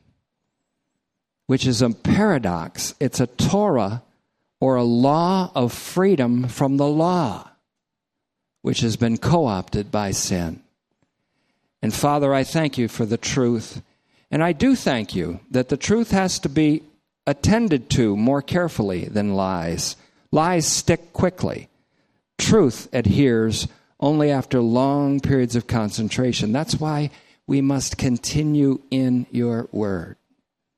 which 1.45 1.66
is 1.66 1.82
a 1.82 1.91
paradox. 1.91 2.95
It's 2.99 3.20
a 3.20 3.28
Torah 3.28 4.03
or 4.60 4.76
a 4.76 4.84
law 4.84 5.51
of 5.55 5.72
freedom 5.72 6.47
from 6.47 6.78
the 6.78 6.88
law, 6.88 7.49
which 8.62 8.82
has 8.82 8.97
been 8.97 9.18
co 9.18 9.45
opted 9.45 9.91
by 9.91 10.12
sin. 10.12 10.62
And 11.82 11.93
Father, 11.93 12.34
I 12.34 12.43
thank 12.43 12.78
you 12.78 12.88
for 12.88 13.05
the 13.05 13.18
truth. 13.18 13.82
And 14.32 14.43
I 14.43 14.51
do 14.51 14.76
thank 14.76 15.16
you 15.16 15.39
that 15.49 15.70
the 15.70 15.78
truth 15.78 16.12
has 16.12 16.39
to 16.39 16.49
be 16.49 16.84
attended 17.26 17.89
to 17.91 18.18
more 18.18 18.41
carefully 18.41 19.05
than 19.05 19.34
lies. 19.34 19.95
Lies 20.32 20.68
stick 20.68 21.14
quickly, 21.14 21.70
truth 22.38 22.88
adheres 22.93 23.68
only 24.00 24.32
after 24.32 24.62
long 24.62 25.20
periods 25.20 25.56
of 25.56 25.68
concentration. 25.68 26.52
That's 26.52 26.80
why 26.80 27.10
we 27.47 27.62
must 27.62 27.97
continue 27.97 28.82
in 28.91 29.26
your 29.32 29.68
word. 29.72 30.19